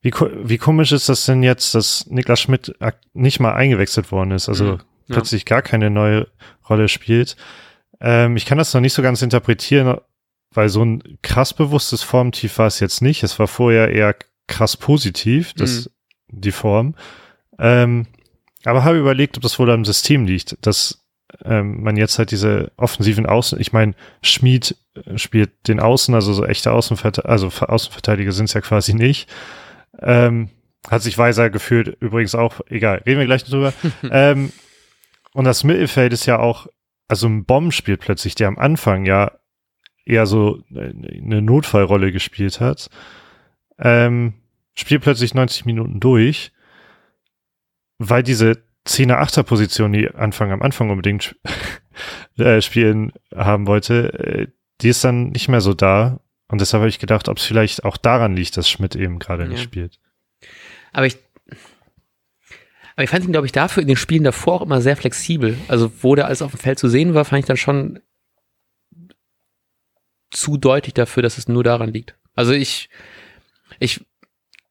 Wie, 0.00 0.12
wie 0.12 0.58
komisch 0.58 0.90
ist 0.90 1.08
das 1.08 1.24
denn 1.24 1.44
jetzt, 1.44 1.74
dass 1.76 2.06
Niklas 2.08 2.40
Schmidt 2.40 2.74
nicht 3.12 3.38
mal 3.38 3.54
eingewechselt 3.54 4.10
worden 4.10 4.32
ist, 4.32 4.48
also 4.48 4.64
mhm, 4.64 4.70
ja. 4.70 5.14
plötzlich 5.14 5.44
gar 5.44 5.62
keine 5.62 5.90
neue 5.90 6.26
Rolle 6.68 6.88
spielt? 6.88 7.36
Ähm, 8.00 8.36
ich 8.36 8.44
kann 8.44 8.58
das 8.58 8.74
noch 8.74 8.80
nicht 8.80 8.94
so 8.94 9.02
ganz 9.02 9.22
interpretieren, 9.22 9.98
weil 10.50 10.68
so 10.68 10.84
ein 10.84 11.18
krass 11.22 11.54
bewusstes 11.54 12.02
Formtief 12.02 12.58
war 12.58 12.66
es 12.66 12.80
jetzt 12.80 13.00
nicht. 13.00 13.22
Es 13.22 13.38
war 13.38 13.46
vorher 13.46 13.90
eher 13.92 14.16
krass 14.48 14.76
positiv, 14.76 15.54
das, 15.54 15.86
mhm. 15.86 16.40
die 16.40 16.52
Form. 16.52 16.96
Ähm, 17.60 18.06
aber 18.64 18.84
habe 18.84 18.98
überlegt, 18.98 19.36
ob 19.36 19.42
das 19.42 19.58
wohl 19.58 19.70
am 19.70 19.84
System 19.84 20.24
liegt, 20.24 20.56
dass 20.66 21.04
ähm, 21.44 21.82
man 21.82 21.96
jetzt 21.96 22.18
halt 22.18 22.30
diese 22.30 22.72
offensiven 22.76 23.26
Außen, 23.26 23.60
ich 23.60 23.72
meine, 23.72 23.94
Schmied 24.22 24.76
äh, 24.94 25.18
spielt 25.18 25.68
den 25.68 25.80
Außen, 25.80 26.14
also 26.14 26.32
so 26.32 26.44
echte 26.44 26.72
Außenverteidiger, 26.72 27.28
also 27.28 27.48
Außenverteidiger 27.48 28.32
sind 28.32 28.46
es 28.46 28.54
ja 28.54 28.60
quasi 28.60 28.94
nicht. 28.94 29.28
Ähm, 30.00 30.50
hat 30.88 31.02
sich 31.02 31.16
weiser 31.16 31.48
gefühlt, 31.48 31.96
übrigens 32.00 32.34
auch, 32.34 32.60
egal, 32.68 33.02
reden 33.06 33.20
wir 33.20 33.26
gleich 33.26 33.44
drüber. 33.44 33.72
ähm, 34.10 34.52
und 35.32 35.44
das 35.44 35.64
Mittelfeld 35.64 36.12
ist 36.12 36.26
ja 36.26 36.38
auch 36.38 36.66
also 37.12 37.26
ein 37.26 37.44
Bomb 37.44 37.74
spielt 37.74 38.00
plötzlich, 38.00 38.34
der 38.36 38.48
am 38.48 38.58
Anfang 38.58 39.04
ja 39.04 39.32
eher 40.06 40.24
so 40.24 40.62
eine 40.70 41.42
Notfallrolle 41.42 42.10
gespielt 42.10 42.58
hat, 42.58 42.88
ähm, 43.78 44.32
spielt 44.74 45.02
plötzlich 45.02 45.34
90 45.34 45.66
Minuten 45.66 46.00
durch, 46.00 46.51
weil 48.08 48.22
diese 48.22 48.62
10er, 48.86 49.20
8er 49.20 49.42
Position, 49.42 49.92
die 49.92 50.08
Anfang 50.08 50.50
am 50.50 50.62
Anfang 50.62 50.90
unbedingt 50.90 51.36
äh, 52.36 52.60
spielen 52.60 53.12
haben 53.34 53.66
wollte, 53.66 54.12
äh, 54.12 54.46
die 54.80 54.88
ist 54.88 55.04
dann 55.04 55.30
nicht 55.30 55.48
mehr 55.48 55.60
so 55.60 55.74
da. 55.74 56.20
Und 56.48 56.60
deshalb 56.60 56.80
habe 56.80 56.88
ich 56.88 56.98
gedacht, 56.98 57.28
ob 57.28 57.38
es 57.38 57.44
vielleicht 57.44 57.84
auch 57.84 57.96
daran 57.96 58.36
liegt, 58.36 58.56
dass 58.56 58.68
Schmidt 58.68 58.96
eben 58.96 59.18
gerade 59.18 59.44
ja. 59.44 59.48
nicht 59.48 59.62
spielt. 59.62 59.98
Aber 60.92 61.06
ich 61.06 61.16
aber 62.94 63.04
ich 63.04 63.10
fand 63.10 63.24
ihn, 63.24 63.32
glaube 63.32 63.46
ich, 63.46 63.52
dafür 63.52 63.80
in 63.80 63.88
den 63.88 63.96
Spielen 63.96 64.24
davor 64.24 64.54
auch 64.54 64.62
immer 64.62 64.82
sehr 64.82 64.98
flexibel. 64.98 65.56
Also, 65.66 65.90
wo 66.02 66.14
der 66.14 66.26
alles 66.26 66.42
auf 66.42 66.50
dem 66.50 66.60
Feld 66.60 66.78
zu 66.78 66.88
sehen 66.88 67.14
war, 67.14 67.24
fand 67.24 67.40
ich 67.40 67.46
dann 67.46 67.56
schon 67.56 68.00
zu 70.30 70.56
deutlich 70.56 70.94
dafür, 70.94 71.22
dass 71.22 71.38
es 71.38 71.48
nur 71.48 71.64
daran 71.64 71.92
liegt. 71.92 72.16
Also 72.34 72.52
ich, 72.52 72.88
ich, 73.78 74.04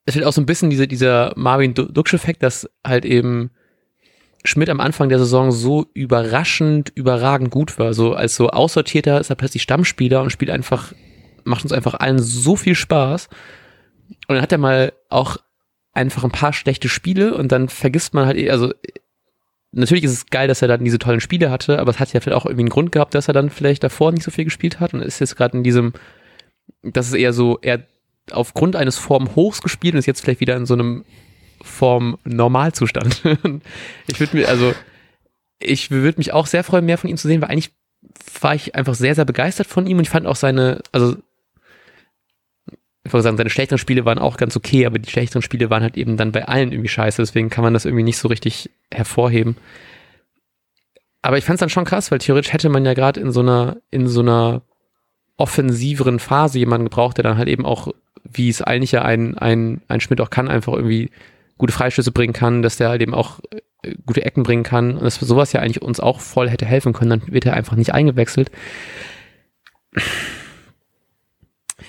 es 0.06 0.16
wird 0.16 0.26
auch 0.26 0.34
so 0.34 0.42
ein 0.42 0.46
bisschen 0.46 0.70
diese, 0.70 0.88
dieser 0.88 1.34
Marvin 1.36 1.74
Duksch-Effekt, 1.74 2.44
dass 2.44 2.70
halt 2.86 3.06
eben 3.06 3.52
Schmidt 4.44 4.70
am 4.70 4.80
Anfang 4.80 5.10
der 5.10 5.20
Saison 5.20 5.52
so 5.52 5.86
überraschend, 5.94 6.92
überragend 6.96 7.52
gut 7.52 7.78
war. 7.78 7.94
So 7.94 8.14
als 8.14 8.36
so 8.36 8.50
aussortierter 8.50 9.20
ist 9.20 9.30
er 9.30 9.36
plötzlich 9.36 9.62
Stammspieler 9.62 10.22
und 10.22 10.32
spielt 10.32 10.50
einfach, 10.50 10.94
macht 11.44 11.64
uns 11.64 11.72
einfach 11.72 11.94
allen 11.96 12.20
so 12.20 12.56
viel 12.56 12.76
Spaß. 12.76 13.30
Und 14.28 14.36
dann 14.36 14.42
hat 14.42 14.52
er 14.52 14.58
mal 14.58 14.94
auch 15.10 15.38
einfach 15.94 16.24
ein 16.24 16.32
paar 16.32 16.54
schlechte 16.54 16.90
Spiele 16.90 17.36
und 17.36 17.52
dann 17.52 17.70
vergisst 17.70 18.14
man 18.14 18.26
halt, 18.26 18.38
eh, 18.38 18.50
also 18.50 18.74
natürlich 19.72 20.04
ist 20.04 20.12
es 20.12 20.26
geil, 20.28 20.48
dass 20.48 20.62
er 20.62 20.68
dann 20.68 20.84
diese 20.84 21.00
tollen 21.00 21.20
Spiele 21.20 21.52
hatte, 21.52 21.80
aber 21.80 21.92
es 21.92 22.00
hat 22.00 22.14
ja 22.14 22.20
vielleicht 22.20 22.38
auch 22.38 22.46
irgendwie 22.46 22.64
einen 22.64 22.70
Grund 22.70 22.92
gehabt, 22.92 23.14
dass 23.14 23.28
er 23.28 23.34
dann 23.34 23.50
vielleicht 23.50 23.84
davor 23.84 24.12
nicht 24.12 24.24
so 24.24 24.32
viel 24.32 24.46
gespielt 24.46 24.80
hat 24.80 24.94
und 24.94 25.02
ist 25.02 25.20
jetzt 25.20 25.36
gerade 25.36 25.58
in 25.58 25.64
diesem, 25.64 25.94
das 26.82 27.08
ist 27.08 27.14
eher 27.14 27.34
so, 27.34 27.60
eher 27.60 27.86
aufgrund 28.32 28.76
eines 28.76 28.98
Formhochs 28.98 29.62
gespielt 29.62 29.94
und 29.94 30.00
ist 30.00 30.06
jetzt 30.06 30.22
vielleicht 30.22 30.40
wieder 30.40 30.56
in 30.56 30.66
so 30.66 30.74
einem 30.74 31.06
Form-Normalzustand. 31.62 33.24
ich 34.08 34.20
würde 34.20 34.38
mir, 34.38 34.48
also, 34.48 34.74
ich 35.60 35.92
würde 35.92 36.18
mich 36.18 36.34
auch 36.34 36.48
sehr 36.48 36.64
freuen, 36.64 36.86
mehr 36.86 36.98
von 36.98 37.10
ihm 37.10 37.18
zu 37.18 37.28
sehen, 37.28 37.42
weil 37.42 37.50
eigentlich 37.50 37.72
war 38.42 38.56
ich 38.56 38.76
einfach 38.76 38.96
sehr, 38.96 39.16
sehr 39.16 39.26
begeistert 39.26 39.68
von 39.68 39.86
ihm 39.86 39.98
und 39.98 40.04
ich 40.04 40.10
fand 40.10 40.26
auch 40.26 40.36
seine, 40.36 40.82
also 40.92 41.16
ich 43.04 43.14
wollte 43.14 43.24
sagen, 43.24 43.38
seine 43.38 43.50
schlechteren 43.50 43.80
Spiele 43.80 44.06
waren 44.06 44.20
auch 44.20 44.38
ganz 44.38 44.56
okay, 44.56 44.86
aber 44.86 45.00
die 45.00 45.10
schlechteren 45.10 45.42
Spiele 45.42 45.70
waren 45.70 45.84
halt 45.84 45.98
eben 45.98 46.18
dann 46.18 46.32
bei 46.32 46.48
allen 46.48 46.72
irgendwie 46.72 46.90
scheiße, 46.90 47.22
deswegen 47.22 47.50
kann 47.50 47.64
man 47.64 47.74
das 47.74 47.86
irgendwie 47.86 48.04
nicht 48.04 48.18
so 48.18 48.28
richtig 48.28 48.70
hervorheben. 48.92 49.58
Aber 51.22 51.38
ich 51.38 51.46
fand 51.46 51.56
es 51.56 51.60
dann 51.60 51.70
schon 51.70 51.86
krass, 51.86 52.12
weil 52.12 52.20
theoretisch 52.20 52.54
hätte 52.54 52.70
man 52.70 52.86
ja 52.86 52.94
gerade 52.94 53.20
in 53.20 53.32
so 53.32 53.42
einer, 53.42 53.78
in 53.90 54.08
so 54.08 54.22
einer 54.22 54.62
offensiveren 55.38 56.20
Phase 56.20 56.60
jemanden 56.60 56.86
gebraucht, 56.86 57.18
der 57.18 57.24
dann 57.24 57.38
halt 57.38 57.48
eben 57.48 57.66
auch, 57.66 57.92
wie 58.24 58.50
es 58.50 58.62
eigentlich 58.62 58.92
ja 58.92 59.04
ein, 59.04 59.38
ein, 59.38 59.82
ein 59.88 60.02
Schmidt 60.02 60.22
auch 60.22 60.30
kann, 60.30 60.48
einfach 60.48 60.74
irgendwie 60.74 61.10
gute 61.58 61.74
Freistöße 61.74 62.12
bringen 62.12 62.34
kann, 62.34 62.62
dass 62.62 62.78
der 62.78 62.90
halt 62.90 63.02
eben 63.02 63.14
auch 63.14 63.40
äh, 63.84 63.94
gute 64.06 64.26
Ecken 64.26 64.44
bringen 64.44 64.64
kann 64.64 64.98
und 64.98 65.04
dass 65.04 65.16
sowas 65.16 65.54
ja 65.54 65.62
eigentlich 65.62 65.82
uns 65.82 66.00
auch 66.00 66.20
voll 66.20 66.50
hätte 66.50 66.66
helfen 66.66 66.94
können, 66.94 67.10
dann 67.22 67.34
wird 67.34 67.46
er 67.46 67.54
einfach 67.54 67.76
nicht 67.76 67.94
eingewechselt 67.94 68.52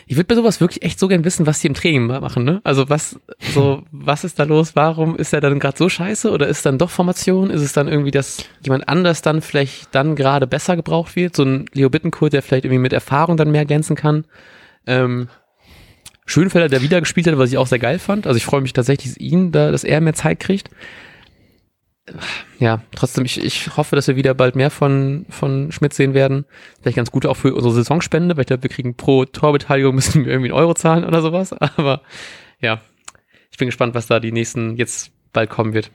ich 0.07 0.17
würde 0.17 0.27
bei 0.27 0.35
sowas 0.35 0.61
wirklich 0.61 0.83
echt 0.83 0.99
so 0.99 1.09
gern 1.09 1.25
wissen, 1.25 1.47
was 1.47 1.61
die 1.61 1.69
im 1.69 1.75
Training 1.75 2.07
machen, 2.07 2.45
ne? 2.45 2.61
Also 2.65 2.89
was, 2.89 3.19
so, 3.55 3.83
was 3.93 4.25
ist 4.25 4.39
da 4.39 4.45
los? 4.45 4.75
Warum 4.75 5.17
ist 5.17 5.33
er 5.33 5.41
dann 5.41 5.59
gerade 5.59 5.79
so 5.79 5.89
scheiße? 5.89 6.31
Oder 6.31 6.49
ist 6.49 6.67
dann 6.67 6.79
doch 6.79 6.91
Formation? 6.91 7.51
Ist 7.51 7.63
es 7.63 7.73
dann 7.73 7.89
irgendwie, 7.89 8.11
dass 8.11 8.45
jemand 8.63 8.89
anders 8.89 9.23
dann 9.23 9.41
vielleicht 9.41 9.95
dann 9.95 10.17
gerade 10.17 10.47
besser 10.47 10.77
gebraucht 10.77 11.17
wird? 11.17 11.37
So 11.37 11.45
ein 11.45 11.67
Leo 11.73 11.89
Bittencourt, 11.89 12.33
der 12.33 12.43
vielleicht 12.43 12.65
irgendwie 12.65 12.83
mit 12.83 12.93
Erfahrung 12.93 13.37
dann 13.37 13.53
mehr 13.53 13.63
ergänzen 13.63 13.97
kann. 13.97 14.27
Ähm, 14.87 15.29
Schönfelder, 16.25 16.69
der 16.69 16.83
wieder 16.83 17.01
gespielt 17.01 17.27
hat, 17.27 17.37
was 17.39 17.51
ich 17.51 17.59
auch 17.59 17.67
sehr 17.67 17.79
geil 17.79 17.99
fand. 17.99 18.27
Also 18.27 18.37
ich 18.37 18.45
freue 18.45 18.61
mich 18.61 18.73
tatsächlich, 18.73 19.15
dass 19.15 19.21
ihn 19.21 19.53
da, 19.53 19.71
dass 19.71 19.85
er 19.85 20.01
mehr 20.01 20.15
Zeit 20.15 20.41
kriegt 20.41 20.71
ja, 22.59 22.83
trotzdem, 22.95 23.25
ich, 23.25 23.43
ich 23.43 23.77
hoffe, 23.77 23.95
dass 23.97 24.09
wir 24.09 24.17
wieder 24.17 24.35
bald 24.35 24.57
mehr 24.57 24.71
von, 24.71 25.25
von 25.31 25.71
Schmidt 25.71 25.95
sehen 25.95 26.15
werden. 26.15 26.45
Vielleicht 26.81 26.97
ganz 26.97 27.11
gut 27.11 27.27
auch 27.27 27.37
für 27.37 27.55
unsere 27.55 27.75
Saisonspende, 27.75 28.37
weil 28.37 28.43
ich 28.43 28.49
glaube, 28.49 28.65
wir 28.65 28.71
kriegen 28.71 28.97
pro 28.97 29.25
Torbeteiligung 29.25 29.95
müssen 29.95 30.25
wir 30.25 30.33
irgendwie 30.33 30.51
einen 30.51 30.59
Euro 30.59 30.75
zahlen 30.75 31.05
oder 31.05 31.23
sowas. 31.23 31.53
Aber 31.53 32.03
ja, 32.61 32.81
ich 33.51 33.59
bin 33.59 33.69
gespannt, 33.69 33.95
was 33.95 34.07
da 34.07 34.21
die 34.21 34.33
nächsten 34.33 34.77
jetzt 34.77 35.13
bald 35.33 35.49
kommen 35.49 35.75
wird. 35.75 35.91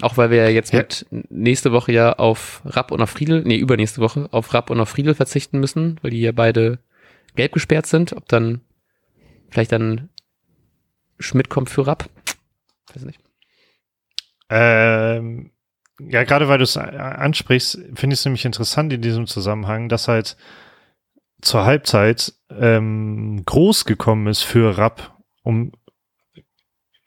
Auch 0.00 0.16
weil 0.16 0.30
wir 0.30 0.38
ja 0.38 0.48
jetzt 0.48 0.72
ja. 0.72 0.80
mit 0.80 1.06
nächste 1.30 1.70
Woche 1.70 1.92
ja 1.92 2.14
auf 2.14 2.62
Rapp 2.64 2.90
und 2.90 3.00
auf 3.00 3.10
Friedel, 3.10 3.42
nee, 3.44 3.56
übernächste 3.56 4.00
Woche 4.00 4.28
auf 4.32 4.54
Rapp 4.54 4.70
und 4.70 4.80
auf 4.80 4.88
Friedel 4.88 5.14
verzichten 5.14 5.60
müssen, 5.60 5.98
weil 6.02 6.10
die 6.10 6.20
ja 6.20 6.32
beide 6.32 6.78
gelb 7.36 7.52
gesperrt 7.52 7.86
sind. 7.86 8.14
Ob 8.14 8.26
dann 8.28 8.62
vielleicht 9.52 9.72
dann 9.72 10.08
Schmidt 11.20 11.48
kommt 11.48 11.70
für 11.70 11.86
Rapp. 11.86 12.08
Weiß 12.92 13.04
nicht. 13.04 13.20
Ähm, 14.48 15.52
ja, 16.00 16.24
gerade 16.24 16.48
weil 16.48 16.58
du 16.58 16.64
es 16.64 16.76
ansprichst, 16.76 17.78
finde 17.94 18.14
ich 18.14 18.20
es 18.20 18.24
nämlich 18.24 18.44
interessant 18.44 18.92
in 18.92 19.02
diesem 19.02 19.26
Zusammenhang, 19.26 19.88
dass 19.88 20.08
halt 20.08 20.36
zur 21.40 21.64
Halbzeit 21.64 22.32
ähm, 22.50 23.42
groß 23.44 23.84
gekommen 23.84 24.26
ist 24.26 24.42
für 24.42 24.78
Rapp, 24.78 25.16
um 25.42 25.72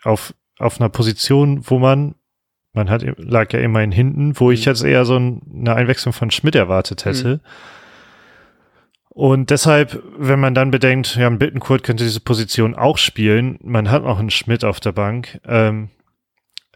auf, 0.03 0.33
auf 0.59 0.79
einer 0.79 0.89
Position, 0.89 1.69
wo 1.69 1.79
man, 1.79 2.15
man 2.73 2.89
hat, 2.89 3.03
lag 3.17 3.51
ja 3.53 3.59
immerhin 3.59 3.91
hinten, 3.91 4.39
wo 4.39 4.47
mhm. 4.47 4.51
ich 4.51 4.65
jetzt 4.65 4.83
eher 4.83 5.05
so 5.05 5.15
eine 5.15 5.75
Einwechslung 5.75 6.13
von 6.13 6.31
Schmidt 6.31 6.55
erwartet 6.55 7.05
hätte. 7.05 7.35
Mhm. 7.35 7.39
Und 9.15 9.49
deshalb, 9.49 10.03
wenn 10.17 10.41
man 10.41 10.53
dann 10.53 10.71
bedenkt, 10.71 11.15
ja, 11.15 11.27
ein 11.27 11.39
Bittenkurt 11.39 11.83
könnte 11.83 12.03
diese 12.03 12.19
Position 12.19 12.75
auch 12.75 12.97
spielen, 12.97 13.57
man 13.63 13.89
hat 13.89 14.03
noch 14.03 14.19
einen 14.19 14.29
Schmidt 14.29 14.65
auf 14.65 14.81
der 14.81 14.91
Bank, 14.91 15.39
ähm, 15.47 15.89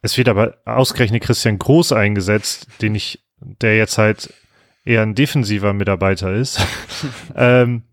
es 0.01 0.17
wird 0.17 0.29
aber 0.29 0.55
ausgerechnet 0.63 1.21
Christian 1.21 1.59
Groß 1.59 1.91
eingesetzt, 1.91 2.69
den 2.81 2.95
ich, 2.95 3.19
der 3.41 3.75
jetzt 3.75 3.97
halt 3.97 4.33
eher 4.85 5.01
ein 5.01 5.15
defensiver 5.15 5.73
Mitarbeiter 5.73 6.33
ist. 6.33 6.65
ähm, 7.35 7.83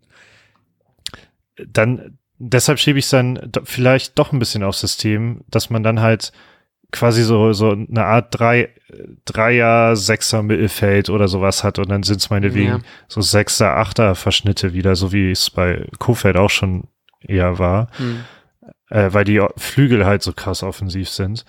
dann, 1.57 2.17
deshalb 2.39 2.79
schiebe 2.79 3.01
ich 3.01 3.07
es 3.07 3.11
dann 3.11 3.51
vielleicht 3.65 4.17
doch 4.17 4.31
ein 4.31 4.39
bisschen 4.39 4.63
aufs 4.63 4.79
System, 4.79 5.41
dass 5.49 5.71
man 5.71 5.83
dann 5.83 6.01
halt 6.01 6.31
quasi 6.97 7.23
so, 7.23 7.53
so 7.53 7.71
eine 7.71 8.05
Art 8.05 8.29
drei, 8.31 8.71
Dreier, 9.25 9.97
Sechser 9.97 10.43
Mittelfeld 10.43 11.11
oder 11.11 11.29
sowas 11.29 11.65
hat 11.65 11.79
und 11.79 11.91
dann 11.91 12.03
sind 12.03 12.21
es 12.21 12.31
meinetwegen 12.31 12.69
ja. 12.69 12.81
so 13.09 13.21
Sechser, 13.21 13.77
Achter 13.77 14.15
Verschnitte 14.15 14.73
wieder, 14.73 14.97
so 14.97 15.13
wie 15.13 15.31
es 15.31 15.51
bei 15.51 15.87
Kofeld 15.99 16.37
auch 16.37 16.51
schon 16.51 16.85
eher 17.21 17.59
war, 17.59 17.89
hm. 17.97 18.25
äh, 18.91 19.13
weil 19.13 19.25
die 19.25 19.45
Flügel 19.57 20.07
halt 20.07 20.23
so 20.23 20.33
krass 20.33 20.63
offensiv 20.63 21.09
sind. 21.09 21.45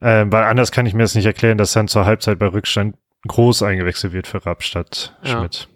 Äh, 0.00 0.26
weil 0.28 0.44
anders 0.44 0.70
kann 0.70 0.86
ich 0.86 0.94
mir 0.94 1.02
das 1.02 1.14
nicht 1.14 1.26
erklären, 1.26 1.58
dass 1.58 1.72
dann 1.72 1.88
zur 1.88 2.04
Halbzeit 2.04 2.38
bei 2.38 2.46
Rückstand 2.46 2.96
groß 3.26 3.62
eingewechselt 3.62 4.12
wird 4.12 4.28
für 4.28 4.44
Rapp 4.46 4.62
statt 4.62 5.16
ja. 5.22 5.38
Schmidt. 5.38 5.68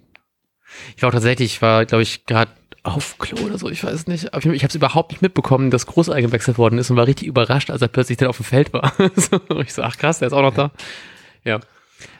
Ich 0.96 1.02
war 1.02 1.08
auch 1.08 1.12
tatsächlich, 1.12 1.54
ich 1.54 1.62
war, 1.62 1.84
glaube 1.84 2.02
ich, 2.02 2.24
gerade 2.24 2.50
auf 2.82 3.18
Klo 3.18 3.46
oder 3.46 3.58
so, 3.58 3.68
ich 3.68 3.84
weiß 3.84 4.06
nicht. 4.08 4.34
Aber 4.34 4.44
ich 4.44 4.62
habe 4.62 4.68
es 4.68 4.74
überhaupt 4.74 5.12
nicht 5.12 5.22
mitbekommen, 5.22 5.70
dass 5.70 5.86
Groß 5.86 6.10
eingewechselt 6.10 6.58
worden 6.58 6.78
ist 6.78 6.90
und 6.90 6.96
war 6.96 7.06
richtig 7.06 7.28
überrascht, 7.28 7.70
als 7.70 7.82
er 7.82 7.88
plötzlich 7.88 8.18
dann 8.18 8.28
auf 8.28 8.38
dem 8.38 8.44
Feld 8.44 8.72
war. 8.72 8.92
ich 9.60 9.72
so, 9.74 9.82
ach 9.82 9.96
krass, 9.96 10.18
der 10.18 10.28
ist 10.28 10.34
auch 10.34 10.42
noch 10.42 10.54
da. 10.54 10.72
Ja. 11.44 11.60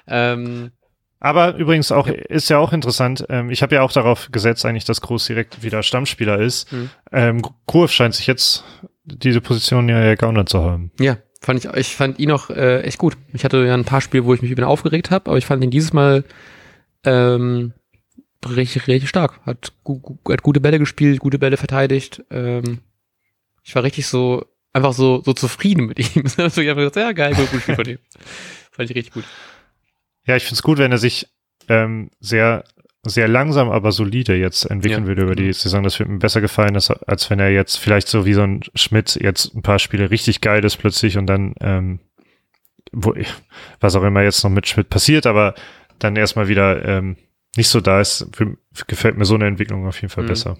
Ähm, 0.07 0.70
aber 1.18 1.55
übrigens 1.55 1.92
auch, 1.92 2.09
ist 2.09 2.51
ja 2.51 2.59
auch 2.59 2.72
interessant, 2.72 3.25
ähm, 3.29 3.51
ich 3.51 3.62
habe 3.62 3.77
ja 3.77 3.83
auch 3.83 3.92
darauf 3.92 4.31
gesetzt, 4.33 4.66
eigentlich, 4.66 4.85
dass 4.85 5.01
Groß 5.01 5.27
direkt 5.27 5.62
wieder 5.62 5.83
Stammspieler 5.83 6.40
ist. 6.40 6.72
Mhm. 6.72 6.90
Ähm, 7.12 7.42
Kurve 7.66 7.92
scheint 7.92 8.14
sich 8.14 8.27
jetzt 8.27 8.64
diese 9.05 9.40
Position 9.40 9.88
ja 9.88 10.14
geändert 10.14 10.48
zu 10.48 10.62
haben. 10.62 10.90
Ja, 10.98 11.18
fand 11.40 11.64
ich, 11.64 11.72
ich 11.72 11.94
fand 11.94 12.18
ihn 12.18 12.33
auch 12.33 12.51
äh, 12.51 12.83
echt 12.83 12.98
gut. 12.98 13.16
Ich 13.33 13.44
hatte 13.44 13.64
ja 13.64 13.75
ein 13.75 13.85
paar 13.85 14.01
Spiele, 14.01 14.25
wo 14.25 14.35
ich 14.35 14.42
mich 14.42 14.51
über 14.51 14.62
ihn 14.62 14.68
aufgeregt 14.68 15.11
habe, 15.11 15.31
aber 15.31 15.38
ich 15.38 15.46
fand 15.46 15.62
ihn 15.62 15.70
dieses 15.70 15.92
Mal 15.92 16.25
ähm, 17.05 17.72
richtig, 18.48 18.87
richtig 18.87 19.09
stark. 19.09 19.40
Hat, 19.46 19.72
gu 19.85 20.18
hat 20.28 20.42
gute 20.42 20.61
Bälle 20.61 20.78
gespielt, 20.78 21.20
gute 21.20 21.38
Bälle 21.38 21.57
verteidigt. 21.57 22.24
Ähm, 22.31 22.81
ich 23.62 23.74
war 23.74 23.83
richtig 23.83 24.07
so, 24.07 24.44
einfach 24.72 24.92
so, 24.92 25.22
so 25.24 25.33
zufrieden 25.33 25.87
mit 25.87 25.98
ihm. 25.98 26.24
ich 26.26 26.38
habe 26.38 26.74
gesagt, 26.74 26.96
ja, 26.96 27.12
geil, 27.12 27.35
gut, 27.35 27.50
gut 27.50 27.62
Spiel 27.62 27.76
von 27.76 27.88
ihm. 27.88 27.98
Fand 28.70 28.90
ich 28.90 28.96
richtig 28.96 29.14
gut. 29.14 29.24
Ja, 30.26 30.37
ich 30.37 30.44
finde 30.44 30.55
es 30.55 30.62
gut, 30.62 30.78
wenn 30.78 30.92
er 30.92 30.98
sich 30.98 31.28
ähm, 31.68 32.11
sehr, 32.20 32.64
sehr 33.05 33.28
langsam, 33.28 33.70
aber 33.70 33.92
solide 33.92 34.37
jetzt 34.37 34.64
entwickeln 34.64 35.02
ja. 35.02 35.09
würde 35.09 35.22
über 35.22 35.35
die 35.35 35.48
mhm. 35.48 35.52
Saison. 35.52 35.83
Das 35.83 35.98
würde 35.98 36.12
mir 36.12 36.18
besser 36.18 36.40
gefallen, 36.40 36.74
als, 36.74 36.90
als 36.90 37.31
wenn 37.31 37.40
er 37.40 37.50
jetzt 37.50 37.76
vielleicht 37.76 38.09
so 38.09 38.24
wie 38.24 38.35
so 38.35 38.42
ein 38.42 38.61
Schmidt 38.74 39.16
jetzt 39.20 39.55
ein 39.55 39.62
paar 39.62 39.78
Spiele 39.78 40.11
richtig 40.11 40.40
geil 40.40 40.64
ist 40.64 40.76
plötzlich 40.76 41.18
und 41.18 41.26
dann, 41.26 41.55
ähm, 41.61 42.00
wo, 42.92 43.14
was 43.81 43.96
auch 43.96 44.05
immer 44.05 44.22
jetzt 44.22 44.42
noch 44.44 44.50
mit 44.50 44.68
Schmidt 44.68 44.88
passiert, 44.88 45.26
aber 45.26 45.55
dann 45.98 46.16
erstmal 46.16 46.48
wieder 46.48 46.85
ähm, 46.85 47.16
nicht 47.57 47.69
so 47.69 47.81
da 47.81 48.01
ist, 48.01 48.29
für, 48.33 48.57
gefällt 48.87 49.17
mir 49.17 49.25
so 49.25 49.35
eine 49.35 49.47
Entwicklung 49.47 49.87
auf 49.87 50.01
jeden 50.01 50.11
Fall 50.11 50.25
mhm. 50.25 50.29
besser. 50.29 50.59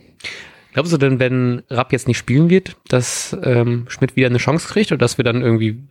Glaubst 0.73 0.93
du 0.93 0.97
denn, 0.97 1.19
wenn 1.19 1.63
Rapp 1.69 1.93
jetzt 1.93 2.09
nicht 2.09 2.19
spielen 2.19 2.49
wird, 2.49 2.77
dass 2.89 3.37
ähm, 3.43 3.85
Schmidt 3.89 4.17
wieder 4.17 4.29
eine 4.29 4.39
Chance 4.39 4.69
kriegt 4.69 4.91
oder 4.91 4.99
dass 4.99 5.19
wir 5.19 5.25
dann 5.25 5.43
irgendwie 5.43 5.87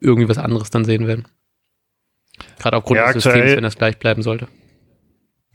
irgendwie 0.00 0.28
was 0.28 0.38
anderes 0.38 0.70
dann 0.70 0.84
sehen 0.84 1.06
werden? 1.06 1.26
Gerade 2.58 2.76
aufgrund 2.76 2.98
ja, 2.98 3.12
des 3.12 3.22
Systems, 3.22 3.52
wenn 3.56 3.62
das 3.62 3.76
gleich 3.76 3.98
bleiben 3.98 4.22
sollte. 4.22 4.48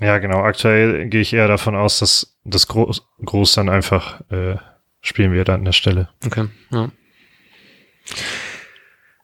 Ja, 0.01 0.17
genau. 0.17 0.39
Aktuell 0.39 1.08
gehe 1.08 1.21
ich 1.21 1.34
eher 1.34 1.47
davon 1.47 1.75
aus, 1.75 1.99
dass 1.99 2.38
das 2.43 2.67
Groß, 2.67 3.08
Groß 3.23 3.53
dann 3.53 3.69
einfach 3.69 4.21
äh, 4.29 4.58
spielen 5.01 5.31
wird 5.31 5.49
an 5.49 5.65
der 5.65 5.71
Stelle. 5.71 6.10
Okay, 6.25 6.47
ja. 6.71 6.91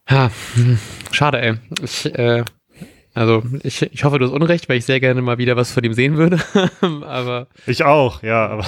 Ja, 0.09 0.31
hm, 0.55 0.79
schade, 1.11 1.41
ey. 1.41 1.55
Ich, 1.83 2.05
äh, 2.05 2.43
also 3.13 3.43
ich, 3.63 3.81
ich 3.81 4.03
hoffe, 4.03 4.19
du 4.19 4.25
hast 4.25 4.33
Unrecht, 4.33 4.69
weil 4.69 4.77
ich 4.77 4.85
sehr 4.85 4.99
gerne 4.99 5.21
mal 5.21 5.37
wieder 5.37 5.55
was 5.57 5.71
von 5.71 5.83
ihm 5.83 5.93
sehen 5.93 6.17
würde. 6.17 6.39
aber 7.05 7.47
ich 7.65 7.83
auch, 7.83 8.23
ja, 8.23 8.47
aber 8.47 8.65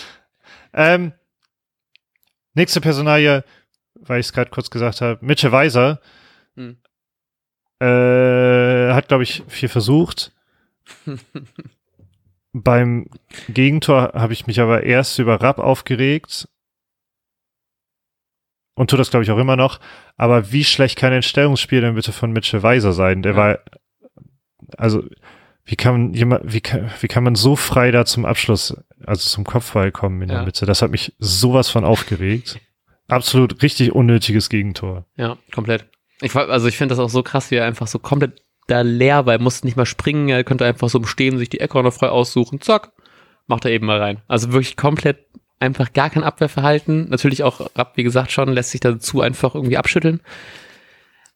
ähm, 0.72 1.12
nächste 2.54 2.80
Personalie, 2.80 3.44
weil 3.94 4.20
ich 4.20 4.26
es 4.26 4.32
gerade 4.32 4.50
kurz 4.50 4.70
gesagt 4.70 5.00
habe, 5.00 5.24
Mitchell 5.24 5.52
Weiser 5.52 6.00
hm. 6.54 6.78
äh, 7.80 8.92
hat, 8.94 9.08
glaube 9.08 9.24
ich, 9.24 9.42
viel 9.48 9.68
versucht. 9.68 10.32
Beim 12.52 13.10
Gegentor 13.50 14.12
habe 14.14 14.32
ich 14.32 14.46
mich 14.46 14.60
aber 14.60 14.84
erst 14.84 15.18
über 15.18 15.42
Rapp 15.42 15.58
aufgeregt 15.58 16.48
und 18.76 18.90
tut 18.90 19.00
das, 19.00 19.10
glaube 19.10 19.24
ich, 19.24 19.30
auch 19.30 19.38
immer 19.38 19.56
noch. 19.56 19.80
Aber 20.16 20.52
wie 20.52 20.62
schlecht 20.62 20.96
kann 20.96 21.12
ein 21.12 21.22
Stellungsspiel 21.22 21.80
denn 21.80 21.94
bitte 21.94 22.12
von 22.12 22.30
Mitchell 22.30 22.62
Weiser 22.62 22.92
sein? 22.92 23.22
Der 23.22 23.32
ja. 23.32 23.38
war, 23.38 23.58
also, 24.76 25.02
wie 25.64 25.76
kann 25.76 25.92
man 25.94 26.14
jemand, 26.14 26.52
wie 26.52 26.60
kann, 26.60 26.90
wie 27.00 27.08
kann 27.08 27.24
man 27.24 27.34
so 27.34 27.56
frei 27.56 27.90
da 27.90 28.04
zum 28.04 28.24
Abschluss, 28.24 28.76
also 29.04 29.28
zum 29.28 29.44
Kopfball 29.44 29.90
kommen 29.90 30.22
in 30.22 30.28
ja. 30.28 30.36
der 30.36 30.44
Mitte? 30.44 30.66
Das 30.66 30.82
hat 30.82 30.90
mich 30.90 31.14
sowas 31.18 31.70
von 31.70 31.84
aufgeregt. 31.84 32.60
Absolut 33.08 33.62
richtig 33.62 33.92
unnötiges 33.92 34.48
Gegentor. 34.50 35.06
Ja, 35.16 35.38
komplett. 35.54 35.86
Ich, 36.20 36.34
also 36.34 36.68
ich 36.68 36.76
finde 36.76 36.94
das 36.94 36.98
auch 36.98 37.10
so 37.10 37.22
krass, 37.22 37.50
wie 37.50 37.56
er 37.56 37.64
einfach 37.64 37.86
so 37.86 37.98
komplett 37.98 38.42
da 38.66 38.82
leer 38.82 39.26
war. 39.26 39.34
Er 39.34 39.40
musste 39.40 39.66
nicht 39.66 39.76
mal 39.76 39.86
springen, 39.86 40.28
er 40.28 40.44
könnte 40.44 40.66
einfach 40.66 40.88
so 40.88 41.02
stehen, 41.04 41.38
sich 41.38 41.48
die 41.48 41.60
Ecke 41.60 41.78
auch 41.78 41.82
noch 41.82 41.94
frei 41.94 42.08
aussuchen. 42.08 42.60
Zack, 42.60 42.92
macht 43.46 43.64
er 43.64 43.70
eben 43.70 43.86
mal 43.86 44.00
rein. 44.00 44.22
Also 44.28 44.52
wirklich 44.52 44.76
komplett 44.76 45.26
einfach 45.60 45.92
gar 45.92 46.10
kein 46.10 46.24
Abwehrverhalten. 46.24 47.08
Natürlich 47.08 47.42
auch 47.42 47.70
Rapp, 47.74 47.96
wie 47.96 48.02
gesagt, 48.02 48.32
schon, 48.32 48.52
lässt 48.52 48.70
sich 48.70 48.80
dazu 48.80 49.20
einfach 49.20 49.54
irgendwie 49.54 49.78
abschütteln. 49.78 50.20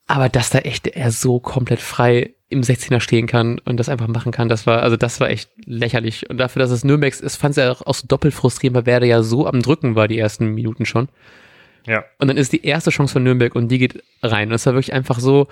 Aber 0.07 0.29
dass 0.29 0.51
da 0.51 0.59
echt 0.59 0.89
er 0.89 1.13
so 1.13 1.39
komplett 1.39 1.81
frei 1.81 2.35
im 2.49 2.63
16er 2.63 3.01
stehen 3.01 3.29
kann 3.29 3.61
und 3.61 3.77
das 3.77 3.89
einfach 3.89 4.09
machen 4.09 4.33
kann, 4.33 4.49
das 4.49 4.67
war, 4.67 4.83
also 4.83 4.97
das 4.97 5.21
war 5.21 5.31
echt 5.31 5.51
lächerlich. 5.65 6.29
Und 6.29 6.39
dafür, 6.39 6.61
dass 6.61 6.73
es 6.73 6.83
Nürnbergs 6.83 7.21
ist, 7.21 7.37
fand 7.37 7.53
es 7.53 7.57
ja 7.59 7.71
auch 7.71 7.95
so 7.95 8.07
doppelt 8.09 8.35
frustrierend, 8.35 8.77
weil 8.77 8.87
Werder 8.87 9.07
ja 9.07 9.23
so 9.23 9.47
am 9.47 9.63
Drücken 9.63 9.95
war 9.95 10.09
die 10.09 10.19
ersten 10.19 10.47
Minuten 10.47 10.85
schon. 10.85 11.09
Ja. 11.87 12.05
Und 12.19 12.29
dann 12.29 12.37
ist 12.37 12.53
die 12.53 12.65
erste 12.65 12.91
Chance 12.91 13.13
von 13.13 13.23
Nürnberg 13.23 13.55
und 13.55 13.69
die 13.69 13.79
geht 13.79 14.03
rein. 14.23 14.49
Und 14.49 14.55
es 14.55 14.67
war 14.67 14.75
wirklich 14.75 14.93
einfach 14.93 15.21
so, 15.21 15.47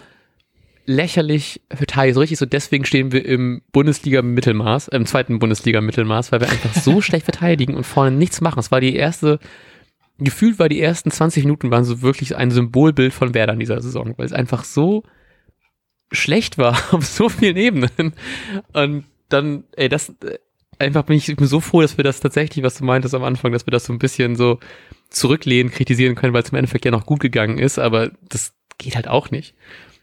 lächerlich 0.88 1.61
verteidigt. 1.70 2.14
So 2.14 2.20
richtig 2.20 2.38
so, 2.38 2.46
deswegen 2.46 2.87
stehen 2.87 3.12
wir 3.12 3.24
im 3.24 3.61
Bundesliga-Mittelmaß, 3.72 4.88
im 4.88 5.05
zweiten 5.05 5.38
Bundesliga-Mittelmaß, 5.38 6.33
weil 6.33 6.40
wir 6.40 6.48
einfach 6.48 6.72
so 6.72 7.01
schlecht 7.03 7.24
verteidigen 7.24 7.74
und 7.74 7.85
vorne 7.85 8.16
nichts 8.16 8.40
machen. 8.40 8.59
Es 8.59 8.70
war 8.70 8.81
die 8.81 8.96
erste, 8.96 9.38
gefühlt 10.18 10.59
war 10.59 10.70
die 10.70 10.81
ersten 10.81 11.11
20 11.11 11.44
Minuten 11.44 11.70
waren 11.70 11.85
so 11.85 12.01
wirklich 12.01 12.37
ein 12.37 12.51
Symbolbild 12.51 13.12
von 13.12 13.35
Werder 13.35 13.53
in 13.53 13.61
dieser 13.61 13.83
Saison, 13.83 14.14
weil 14.16 14.24
es 14.24 14.33
einfach 14.33 14.64
so 14.64 15.03
schlecht 16.11 16.57
war 16.57 16.79
auf 16.92 17.05
so 17.05 17.29
vielen 17.29 17.59
Ebenen. 17.59 18.14
Und 18.72 19.05
dann, 19.29 19.64
ey, 19.77 19.90
das, 19.90 20.14
einfach 20.79 21.03
bin 21.03 21.18
ich, 21.18 21.29
ich 21.29 21.37
bin 21.37 21.46
so 21.46 21.61
froh, 21.61 21.83
dass 21.83 21.98
wir 21.98 22.05
das 22.05 22.20
tatsächlich, 22.20 22.64
was 22.64 22.79
du 22.79 22.85
meintest 22.85 23.14
am 23.14 23.24
Anfang, 23.24 23.53
dass 23.53 23.66
wir 23.66 23.72
das 23.72 23.85
so 23.85 23.92
ein 23.92 23.98
bisschen 23.98 24.37
so 24.37 24.59
zurücklehnen, 25.11 25.70
kritisieren 25.70 26.14
können, 26.14 26.33
weil 26.33 26.44
es 26.44 26.48
im 26.48 26.57
Endeffekt 26.57 26.87
ja 26.87 26.90
noch 26.90 27.05
gut 27.05 27.20
gegangen 27.20 27.59
ist, 27.59 27.79
aber 27.79 28.11
das 28.27 28.55
geht 28.79 28.96
halt 28.96 29.09
auch 29.09 29.31
nicht. 29.31 29.55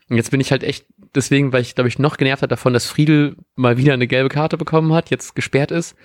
Und 0.10 0.18
jetzt 0.18 0.32
bin 0.32 0.40
ich 0.40 0.52
halt 0.52 0.64
echt, 0.64 0.86
deswegen, 1.16 1.52
weil 1.52 1.62
ich, 1.62 1.76
glaube 1.76 1.88
ich, 1.88 1.98
noch 1.98 2.18
genervt 2.18 2.44
hat 2.44 2.52
davon, 2.52 2.74
dass 2.74 2.86
Friedel 2.86 3.38
mal 3.56 3.78
wieder 3.78 3.94
eine 3.94 4.08
gelbe 4.08 4.30
Karte 4.30 4.58
bekommen 4.58 4.94
hat, 4.94 5.10
jetzt 5.10 5.36
gesperrt 5.36 5.72
ist. 5.72 5.96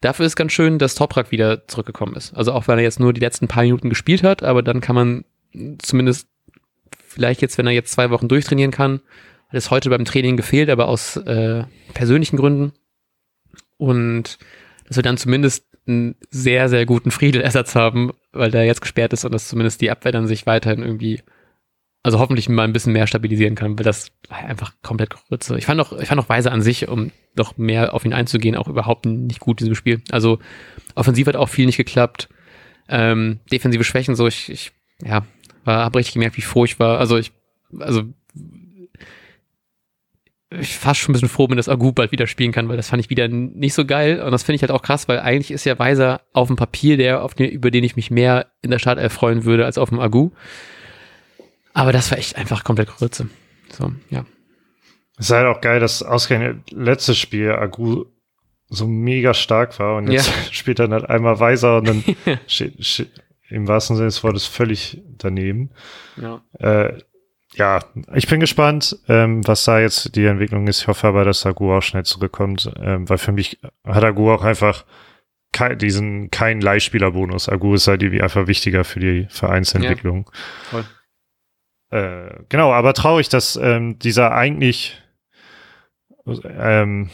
Dafür 0.00 0.26
ist 0.26 0.36
ganz 0.36 0.52
schön, 0.52 0.78
dass 0.78 0.94
Toprak 0.94 1.30
wieder 1.32 1.66
zurückgekommen 1.66 2.14
ist. 2.14 2.34
Also 2.34 2.52
auch 2.52 2.68
wenn 2.68 2.78
er 2.78 2.84
jetzt 2.84 3.00
nur 3.00 3.12
die 3.12 3.20
letzten 3.20 3.48
paar 3.48 3.64
Minuten 3.64 3.88
gespielt 3.88 4.22
hat, 4.22 4.42
aber 4.42 4.62
dann 4.62 4.80
kann 4.80 4.94
man 4.94 5.24
zumindest 5.78 6.28
vielleicht 7.06 7.42
jetzt, 7.42 7.58
wenn 7.58 7.66
er 7.66 7.72
jetzt 7.72 7.92
zwei 7.92 8.10
Wochen 8.10 8.28
durchtrainieren 8.28 8.70
kann, 8.70 9.00
hat 9.48 9.56
es 9.56 9.70
heute 9.70 9.90
beim 9.90 10.04
Training 10.04 10.36
gefehlt, 10.36 10.68
aber 10.68 10.88
aus 10.88 11.16
äh, 11.16 11.64
persönlichen 11.94 12.36
Gründen. 12.36 12.72
Und 13.78 14.38
dass 14.86 14.96
wir 14.96 15.02
dann 15.02 15.16
zumindest 15.16 15.64
einen 15.86 16.16
sehr, 16.30 16.68
sehr 16.68 16.84
guten 16.84 17.10
Friedel-Ersatz 17.10 17.74
haben, 17.74 18.12
weil 18.32 18.50
der 18.50 18.64
jetzt 18.64 18.82
gesperrt 18.82 19.12
ist 19.14 19.24
und 19.24 19.32
dass 19.32 19.48
zumindest 19.48 19.80
die 19.80 19.90
Abwehr 19.90 20.12
dann 20.12 20.26
sich 20.26 20.46
weiterhin 20.46 20.82
irgendwie 20.82 21.22
also 22.02 22.18
hoffentlich 22.18 22.48
mal 22.48 22.64
ein 22.64 22.72
bisschen 22.72 22.92
mehr 22.92 23.06
stabilisieren 23.06 23.54
kann, 23.54 23.78
weil 23.78 23.84
das 23.84 24.12
war 24.28 24.38
einfach 24.38 24.72
komplett 24.82 25.10
Grütze. 25.10 25.58
Ich 25.58 25.66
fand 25.66 25.80
auch, 25.80 25.92
ich 25.92 26.08
fand 26.08 26.20
auch 26.20 26.28
Weise 26.28 26.52
an 26.52 26.62
sich, 26.62 26.88
um 26.88 27.10
noch 27.36 27.56
mehr 27.56 27.94
auf 27.94 28.04
ihn 28.04 28.12
einzugehen, 28.12 28.56
auch 28.56 28.68
überhaupt 28.68 29.04
nicht 29.06 29.40
gut 29.40 29.60
in 29.60 29.66
diesem 29.66 29.74
Spiel. 29.74 30.00
Also 30.10 30.38
offensiv 30.94 31.26
hat 31.26 31.36
auch 31.36 31.48
viel 31.48 31.66
nicht 31.66 31.76
geklappt. 31.76 32.28
Ähm, 32.88 33.40
defensive 33.52 33.84
Schwächen, 33.84 34.14
so 34.14 34.26
ich, 34.26 34.48
ich 34.48 34.72
ja, 35.02 35.24
war, 35.64 35.84
habe 35.84 35.98
richtig 35.98 36.14
gemerkt, 36.14 36.36
wie 36.36 36.42
froh 36.42 36.64
ich 36.64 36.78
war. 36.78 36.98
Also 36.98 37.18
ich, 37.18 37.32
also 37.78 38.04
ich 40.50 40.76
fast 40.76 41.00
schon 41.00 41.12
ein 41.12 41.14
bisschen 41.14 41.28
froh 41.28 41.46
bin, 41.46 41.58
dass 41.58 41.68
Agu 41.68 41.92
bald 41.92 42.10
wieder 42.10 42.26
spielen 42.26 42.52
kann, 42.52 42.68
weil 42.68 42.78
das 42.78 42.88
fand 42.88 43.02
ich 43.02 43.10
wieder 43.10 43.28
nicht 43.28 43.74
so 43.74 43.84
geil. 43.84 44.22
Und 44.22 44.32
das 44.32 44.44
finde 44.44 44.56
ich 44.56 44.62
halt 44.62 44.70
auch 44.70 44.82
krass, 44.82 45.08
weil 45.08 45.20
eigentlich 45.20 45.50
ist 45.50 45.64
ja 45.64 45.78
Weiser 45.78 46.22
auf 46.32 46.48
dem 46.48 46.56
Papier 46.56 46.96
der, 46.96 47.22
auf 47.22 47.34
den, 47.34 47.50
über 47.50 47.70
den 47.70 47.84
ich 47.84 47.96
mich 47.96 48.10
mehr 48.10 48.46
in 48.62 48.70
der 48.70 48.78
Startelf 48.78 49.12
freuen 49.12 49.44
würde 49.44 49.66
als 49.66 49.76
auf 49.76 49.90
dem 49.90 50.00
Agu. 50.00 50.30
Aber 51.78 51.92
das 51.92 52.10
war 52.10 52.18
echt 52.18 52.34
einfach 52.34 52.64
komplett 52.64 52.88
Grütze. 52.88 53.28
So, 53.70 53.92
ja. 54.10 54.24
Es 55.16 55.26
ist 55.26 55.30
halt 55.30 55.46
auch 55.46 55.60
geil, 55.60 55.78
dass 55.78 56.02
ausgerechnet 56.02 56.72
letztes 56.72 57.18
Spiel 57.18 57.52
Agu 57.52 58.06
so 58.66 58.88
mega 58.88 59.32
stark 59.32 59.78
war 59.78 59.96
und 59.96 60.10
jetzt 60.10 60.26
ja. 60.26 60.34
spielt 60.50 60.80
er 60.80 60.88
halt 60.88 61.08
einmal 61.08 61.38
weiser 61.38 61.76
und 61.76 61.86
dann 61.86 62.04
steht, 62.48 62.84
steht, 62.84 63.12
im 63.48 63.68
wahrsten 63.68 63.94
Sinne 63.94 64.08
des 64.08 64.24
Wortes 64.24 64.44
völlig 64.44 65.00
daneben. 65.18 65.70
Ja. 66.16 66.42
Äh, 66.58 66.98
ja, 67.54 67.84
ich 68.12 68.26
bin 68.26 68.40
gespannt, 68.40 68.98
ähm, 69.06 69.46
was 69.46 69.64
da 69.64 69.78
jetzt 69.78 70.16
die 70.16 70.24
Entwicklung 70.26 70.66
ist. 70.66 70.80
Ich 70.80 70.88
hoffe 70.88 71.06
aber, 71.06 71.24
dass 71.24 71.46
Agu 71.46 71.72
auch 71.72 71.80
schnell 71.80 72.04
zurückkommt, 72.04 72.72
ähm, 72.80 73.08
weil 73.08 73.18
für 73.18 73.32
mich 73.32 73.60
hat 73.84 74.02
Agu 74.02 74.32
auch 74.32 74.42
einfach 74.42 74.84
kein, 75.52 75.78
diesen 75.78 76.32
keinen 76.32 76.60
Leihspielerbonus. 76.60 77.48
Agu 77.48 77.74
ist 77.74 77.86
halt 77.86 78.02
irgendwie 78.02 78.22
einfach 78.22 78.48
wichtiger 78.48 78.82
für 78.82 78.98
die 78.98 79.28
Vereinsentwicklung. 79.30 80.24
Ja. 80.26 80.38
Voll. 80.70 80.84
Äh, 81.90 82.30
genau, 82.48 82.72
aber 82.72 82.94
traurig, 82.94 83.28
dass 83.28 83.56
ähm, 83.56 83.98
dieser 83.98 84.32
eigentlich 84.32 85.00
ähm, 86.26 87.10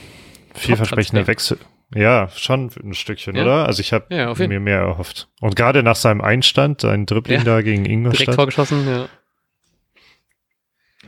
vielversprechende 0.54 1.26
Wechsel. 1.26 1.58
Ja, 1.94 2.28
schon 2.34 2.70
ein 2.82 2.94
Stückchen, 2.94 3.36
ja. 3.36 3.42
oder? 3.42 3.66
Also 3.66 3.80
ich 3.80 3.92
habe 3.92 4.06
ja, 4.14 4.34
mir 4.34 4.58
mehr 4.58 4.80
erhofft. 4.80 5.28
Und 5.40 5.54
gerade 5.54 5.82
nach 5.82 5.96
seinem 5.96 6.20
Einstand, 6.20 6.80
sein 6.80 7.06
Dribbling 7.06 7.38
ja. 7.38 7.44
da 7.44 7.62
gegen 7.62 7.84
Ingolstadt. 7.84 8.26
Direkt 8.26 8.34
vorgeschossen, 8.36 8.88
ja. 8.88 9.08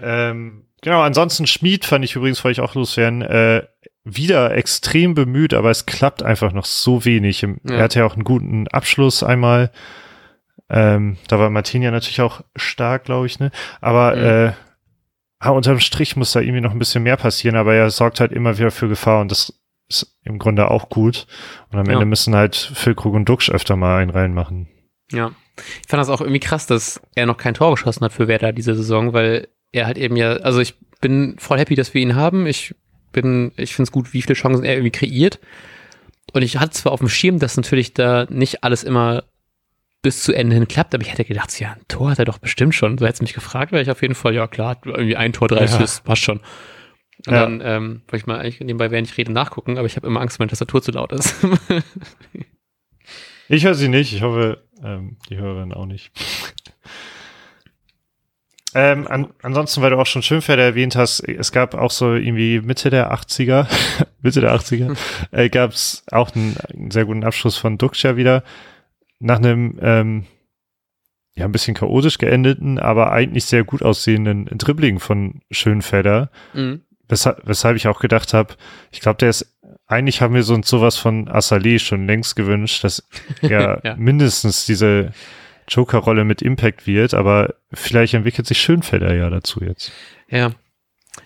Ähm, 0.01 0.67
genau, 0.83 1.01
ansonsten 1.01 1.47
Schmied 1.47 1.85
fand 1.85 2.05
ich 2.05 2.15
übrigens, 2.15 2.45
wollte 2.45 2.61
ich 2.61 2.69
auch 2.69 2.75
loswerden, 2.75 3.23
äh, 3.23 3.67
wieder 4.05 4.55
extrem 4.55 5.15
bemüht, 5.15 5.55
aber 5.55 5.71
es 5.71 5.87
klappt 5.87 6.23
einfach 6.23 6.53
noch 6.53 6.67
so 6.67 7.05
wenig. 7.05 7.43
Er 7.43 7.83
hatte 7.83 7.99
ja 8.01 8.07
auch 8.07 8.15
einen 8.15 8.25
guten 8.25 8.69
Abschluss 8.69 9.25
einmal. 9.25 9.73
Ähm, 10.69 11.17
da 11.29 11.39
war 11.39 11.51
Martinia 11.51 11.91
natürlich 11.91 12.21
auch 12.21 12.43
stark, 12.57 13.05
glaube 13.05 13.27
ich, 13.27 13.39
ne? 13.39 13.51
Aber 13.81 14.17
mhm. 14.17 14.53
äh, 15.45 15.51
unterm 15.51 15.81
Strich 15.81 16.17
muss 16.17 16.33
da 16.33 16.41
irgendwie 16.41 16.61
noch 16.61 16.73
ein 16.73 16.79
bisschen 16.79 17.03
mehr 17.03 17.17
passieren, 17.17 17.57
aber 17.57 17.75
er 17.75 17.91
sorgt 17.91 18.21
halt 18.21 18.33
immer 18.33 18.59
wieder 18.59 18.71
für 18.71 18.89
Gefahr 18.89 19.21
und 19.21 19.31
das 19.31 19.53
ist 19.89 20.19
im 20.25 20.39
Grunde 20.39 20.71
auch 20.71 20.89
gut. 20.89 21.27
Und 21.71 21.79
am 21.79 21.87
ja. 21.87 21.93
Ende 21.93 22.07
müssen 22.07 22.35
halt 22.35 22.57
Füllkrug 22.57 23.15
und 23.15 23.29
Duxch 23.29 23.51
öfter 23.51 23.77
mal 23.77 23.99
einen 23.99 24.11
reinmachen. 24.11 24.69
Ja. 25.13 25.33
Ich 25.57 25.89
fand 25.89 26.01
das 26.01 26.11
auch 26.11 26.21
irgendwie 26.21 26.41
krass, 26.41 26.67
dass 26.67 27.01
er 27.15 27.27
noch 27.27 27.37
kein 27.37 27.55
Tor 27.55 27.71
geschossen 27.73 28.05
hat 28.05 28.13
für 28.13 28.29
Werder 28.29 28.53
diese 28.53 28.75
Saison, 28.75 29.13
weil 29.13 29.49
er 29.73 29.87
halt 29.87 29.99
eben 29.99 30.17
ja, 30.17 30.33
also 30.33 30.61
ich 30.61 30.75
bin 31.01 31.37
voll 31.39 31.59
happy, 31.59 31.75
dass 31.75 31.95
wir 31.95 32.03
ihn 32.03 32.17
haben. 32.17 32.47
Ich 32.47 32.75
bin, 33.13 33.53
ich 33.57 33.75
finde 33.75 33.89
es 33.89 33.93
gut, 33.93 34.13
wie 34.13 34.23
viele 34.23 34.35
Chancen 34.35 34.65
er 34.65 34.75
irgendwie 34.75 34.91
kreiert. 34.91 35.39
Und 36.33 36.43
ich 36.43 36.59
hatte 36.59 36.73
zwar 36.73 36.93
auf 36.93 37.01
dem 37.01 37.09
Schirm, 37.09 37.39
dass 37.39 37.57
natürlich 37.57 37.95
da 37.95 38.27
nicht 38.29 38.65
alles 38.65 38.83
immer 38.83 39.25
bis 40.03 40.23
zu 40.23 40.33
Ende 40.33 40.55
hin 40.55 40.69
klappt, 40.69 40.95
aber 40.95 41.03
ich 41.03 41.11
hätte 41.11 41.25
gedacht, 41.25 41.59
ja, 41.59 41.73
ein 41.73 41.89
Tor 41.89 42.11
hat 42.11 42.19
er 42.19 42.25
doch 42.25 42.39
bestimmt 42.39 42.75
schon. 42.75 42.99
So 42.99 43.07
hätte 43.07 43.23
mich 43.23 43.35
gefragt, 43.35 43.73
wäre 43.73 43.83
ich 43.83 43.91
auf 43.91 44.03
jeden 44.03 44.15
Fall, 44.15 44.35
ja 44.35 44.47
klar, 44.47 44.79
irgendwie 44.85 45.17
ein 45.17 45.33
Tor, 45.33 45.49
drei 45.49 45.59
ja. 45.59 45.65
Assists, 45.65 46.01
passt 46.01 46.23
schon. 46.23 46.41
Und 47.27 47.33
ja. 47.33 47.43
dann 47.43 47.61
ähm, 47.65 48.03
wollte 48.07 48.17
ich 48.17 48.27
mal 48.27 48.39
eigentlich 48.39 48.61
nebenbei, 48.61 48.91
während 48.91 49.09
ich 49.09 49.17
rede, 49.17 49.33
nachgucken, 49.33 49.79
aber 49.79 49.87
ich 49.87 49.97
habe 49.97 50.07
immer 50.07 50.21
Angst, 50.21 50.39
meine 50.39 50.51
Tastatur 50.51 50.83
zu 50.83 50.93
laut 50.93 51.13
ist. 51.13 51.35
ich 53.49 53.65
höre 53.65 53.75
sie 53.75 53.89
nicht, 53.89 54.13
ich 54.13 54.23
hoffe, 54.23 54.63
ähm, 54.85 55.17
die 55.29 55.39
Hörerin 55.39 55.73
auch 55.73 55.87
nicht. 55.87 56.13
Ähm, 58.75 59.07
an, 59.09 59.33
ansonsten, 59.41 59.81
weil 59.81 59.91
du 59.91 59.99
auch 59.99 60.07
schon 60.07 60.21
Schönfelder 60.21 60.63
erwähnt 60.63 60.97
hast, 60.97 61.21
es 61.21 61.51
gab 61.51 61.75
auch 61.75 61.91
so 61.91 62.13
irgendwie 62.13 62.61
Mitte 62.61 62.91
der 62.91 63.11
80er, 63.11 63.67
Mitte 64.21 64.43
der 64.43 64.55
80er, 64.55 64.95
äh, 65.31 65.49
gab 65.49 65.71
es 65.71 66.05
auch 66.13 66.35
einen, 66.35 66.57
einen, 66.59 66.91
sehr 66.91 67.07
guten 67.07 67.25
Abschluss 67.25 67.57
von 67.57 67.79
Duxcher 67.79 68.19
wieder. 68.19 68.43
Nach 69.19 69.39
einem, 69.39 69.79
ähm, 69.81 70.27
ja, 71.35 71.45
ein 71.45 71.53
bisschen 71.53 71.75
chaotisch 71.75 72.19
geendeten, 72.19 72.79
aber 72.79 73.13
eigentlich 73.13 73.45
sehr 73.45 73.65
gut 73.65 73.83
aussehenden 73.83 74.47
Dribbling 74.59 74.99
von 74.99 75.43
Schönfelder. 75.51 76.31
Mhm. 76.55 76.83
Weshalb, 77.09 77.43
weshalb 77.45 77.77
ich 77.77 77.89
auch 77.89 78.01
gedacht 78.01 78.35
habe, 78.35 78.55
ich 78.91 79.01
glaube, 79.01 79.19
der 79.19 79.31
ist, 79.31 79.57
eigentlich 79.87 80.21
haben 80.21 80.35
wir 80.35 80.43
so 80.43 80.61
sowas 80.63 80.97
von 80.97 81.29
Assalé 81.29 81.79
schon 81.79 82.07
längst 82.07 82.37
gewünscht, 82.37 82.83
dass 82.85 83.07
er 83.43 83.81
ja. 83.85 83.97
mindestens 83.97 84.67
diese 84.67 85.13
Joker-Rolle 85.69 86.25
mit 86.25 86.43
Impact 86.43 86.87
wird, 86.87 87.15
aber 87.15 87.55
vielleicht 87.73 88.15
entwickelt 88.15 88.47
sich 88.47 88.59
Schönfelder 88.59 89.15
ja 89.15 89.31
dazu 89.31 89.63
jetzt. 89.63 89.93
Ja. 90.29 90.53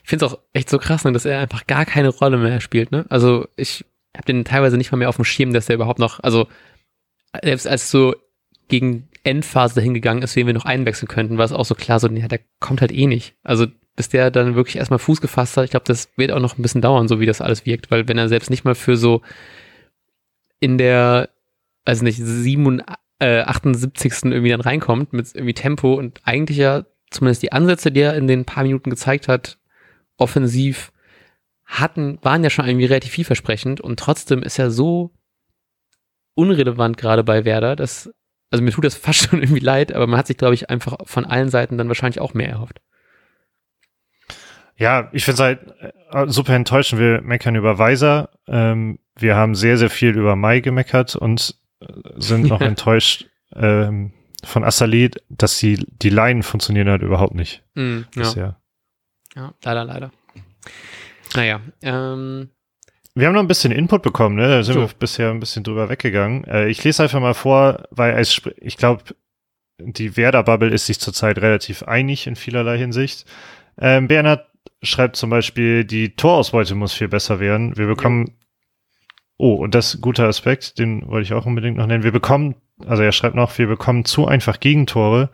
Ich 0.02 0.08
finde 0.08 0.26
es 0.26 0.32
auch 0.32 0.38
echt 0.52 0.70
so 0.70 0.78
krass, 0.78 1.04
ne, 1.04 1.12
dass 1.12 1.24
er 1.24 1.40
einfach 1.40 1.66
gar 1.66 1.84
keine 1.84 2.08
Rolle 2.08 2.36
mehr 2.36 2.60
spielt, 2.60 2.92
ne? 2.92 3.06
Also 3.08 3.48
ich 3.56 3.84
habe 4.16 4.26
den 4.26 4.44
teilweise 4.44 4.76
nicht 4.76 4.92
mal 4.92 4.98
mehr 4.98 5.08
auf 5.08 5.16
dem 5.16 5.24
Schirm, 5.24 5.52
dass 5.52 5.68
er 5.68 5.74
überhaupt 5.74 5.98
noch, 5.98 6.20
also 6.20 6.48
selbst 7.42 7.66
als 7.66 7.90
so 7.90 8.14
gegen 8.68 9.08
Endphase 9.22 9.80
hingegangen 9.80 10.22
ist, 10.22 10.36
wen 10.36 10.46
wir 10.46 10.54
noch 10.54 10.64
einwechseln 10.64 11.08
könnten, 11.08 11.38
war 11.38 11.44
es 11.44 11.52
auch 11.52 11.64
so 11.64 11.74
klar, 11.74 12.00
so, 12.00 12.08
ja, 12.08 12.28
der 12.28 12.40
kommt 12.58 12.80
halt 12.80 12.92
eh 12.92 13.06
nicht. 13.06 13.34
Also 13.42 13.66
bis 13.96 14.08
der 14.08 14.30
dann 14.30 14.54
wirklich 14.54 14.76
erstmal 14.76 14.98
Fuß 14.98 15.20
gefasst 15.20 15.56
hat, 15.56 15.64
ich 15.64 15.70
glaube, 15.72 15.84
das 15.86 16.08
wird 16.16 16.32
auch 16.32 16.40
noch 16.40 16.56
ein 16.56 16.62
bisschen 16.62 16.80
dauern, 16.80 17.08
so 17.08 17.20
wie 17.20 17.26
das 17.26 17.40
alles 17.40 17.66
wirkt, 17.66 17.90
weil 17.90 18.08
wenn 18.08 18.16
er 18.16 18.28
selbst 18.28 18.48
nicht 18.48 18.64
mal 18.64 18.74
für 18.74 18.96
so 18.96 19.20
in 20.58 20.78
der, 20.78 21.28
also 21.84 22.04
nicht, 22.04 22.18
87, 22.18 22.96
äh, 23.18 23.42
78. 23.42 24.12
irgendwie 24.24 24.50
dann 24.50 24.60
reinkommt 24.60 25.12
mit 25.12 25.34
irgendwie 25.34 25.54
Tempo 25.54 25.94
und 25.94 26.20
eigentlich 26.24 26.56
ja 26.56 26.84
zumindest 27.10 27.42
die 27.42 27.52
Ansätze, 27.52 27.92
die 27.92 28.00
er 28.00 28.14
in 28.14 28.26
den 28.26 28.44
paar 28.44 28.62
Minuten 28.62 28.90
gezeigt 28.90 29.28
hat, 29.28 29.58
offensiv 30.16 30.92
hatten, 31.64 32.18
waren 32.22 32.42
ja 32.42 32.50
schon 32.50 32.66
irgendwie 32.66 32.86
relativ 32.86 33.12
vielversprechend 33.12 33.80
und 33.80 33.98
trotzdem 33.98 34.42
ist 34.42 34.58
er 34.58 34.70
so 34.70 35.12
unrelevant 36.40 36.96
gerade 36.96 37.24
bei 37.24 37.44
Werder, 37.44 37.76
dass, 37.76 38.10
also 38.50 38.64
mir 38.64 38.72
tut 38.72 38.84
das 38.84 38.94
fast 38.96 39.28
schon 39.28 39.42
irgendwie 39.42 39.60
leid, 39.60 39.92
aber 39.92 40.06
man 40.06 40.18
hat 40.18 40.26
sich, 40.26 40.36
glaube 40.36 40.54
ich, 40.54 40.70
einfach 40.70 40.96
von 41.04 41.24
allen 41.24 41.50
Seiten 41.50 41.78
dann 41.78 41.88
wahrscheinlich 41.88 42.20
auch 42.20 42.34
mehr 42.34 42.48
erhofft. 42.48 42.80
Ja, 44.76 45.10
ich 45.12 45.26
finde 45.26 45.34
es 45.34 45.40
halt 45.40 45.92
äh, 46.10 46.26
super 46.28 46.54
enttäuschend. 46.54 47.00
Wir 47.00 47.20
meckern 47.20 47.54
über 47.54 47.78
Weiser. 47.78 48.30
Ähm, 48.48 48.98
wir 49.14 49.36
haben 49.36 49.54
sehr, 49.54 49.76
sehr 49.76 49.90
viel 49.90 50.16
über 50.16 50.36
Mai 50.36 50.60
gemeckert 50.60 51.16
und 51.16 51.60
sind 52.16 52.46
noch 52.46 52.60
enttäuscht 52.62 53.26
ähm, 53.54 54.12
von 54.42 54.64
Assalit, 54.64 55.22
dass 55.28 55.58
die, 55.58 55.86
die 56.02 56.08
Leinen 56.08 56.42
funktionieren 56.42 56.88
halt 56.88 57.02
überhaupt 57.02 57.34
nicht. 57.34 57.62
Mm, 57.74 58.00
ja. 58.16 58.56
ja, 59.36 59.54
leider, 59.62 59.84
leider. 59.84 60.12
Naja, 61.34 61.60
ähm, 61.82 62.50
wir 63.20 63.26
haben 63.26 63.34
noch 63.34 63.42
ein 63.42 63.48
bisschen 63.48 63.72
Input 63.72 64.02
bekommen, 64.02 64.36
ne? 64.36 64.48
Da 64.48 64.62
sind 64.62 64.74
so. 64.74 64.80
wir 64.80 64.88
bisher 64.98 65.30
ein 65.30 65.40
bisschen 65.40 65.62
drüber 65.62 65.88
weggegangen. 65.88 66.44
Äh, 66.44 66.68
ich 66.68 66.82
lese 66.82 67.02
einfach 67.02 67.20
mal 67.20 67.34
vor, 67.34 67.84
weil 67.90 68.14
als, 68.14 68.40
ich 68.60 68.76
glaube, 68.76 69.04
die 69.78 70.16
Werder-Bubble 70.16 70.70
ist 70.70 70.86
sich 70.86 71.00
zurzeit 71.00 71.38
relativ 71.38 71.82
einig 71.84 72.26
in 72.26 72.36
vielerlei 72.36 72.78
Hinsicht. 72.78 73.24
Ähm, 73.78 74.08
Bernhard 74.08 74.46
schreibt 74.82 75.16
zum 75.16 75.30
Beispiel, 75.30 75.84
die 75.84 76.16
Torausbeute 76.16 76.74
muss 76.74 76.92
viel 76.92 77.08
besser 77.08 77.40
werden. 77.40 77.76
Wir 77.76 77.86
bekommen 77.86 78.34
Oh, 79.42 79.54
und 79.54 79.74
das 79.74 79.94
ist 79.94 80.02
guter 80.02 80.28
Aspekt, 80.28 80.78
den 80.78 81.08
wollte 81.08 81.22
ich 81.22 81.32
auch 81.32 81.46
unbedingt 81.46 81.78
noch 81.78 81.86
nennen. 81.86 82.04
Wir 82.04 82.12
bekommen, 82.12 82.56
also 82.86 83.02
er 83.02 83.10
schreibt 83.10 83.36
noch, 83.36 83.56
wir 83.56 83.68
bekommen 83.68 84.04
zu 84.04 84.26
einfach 84.26 84.60
Gegentore 84.60 85.30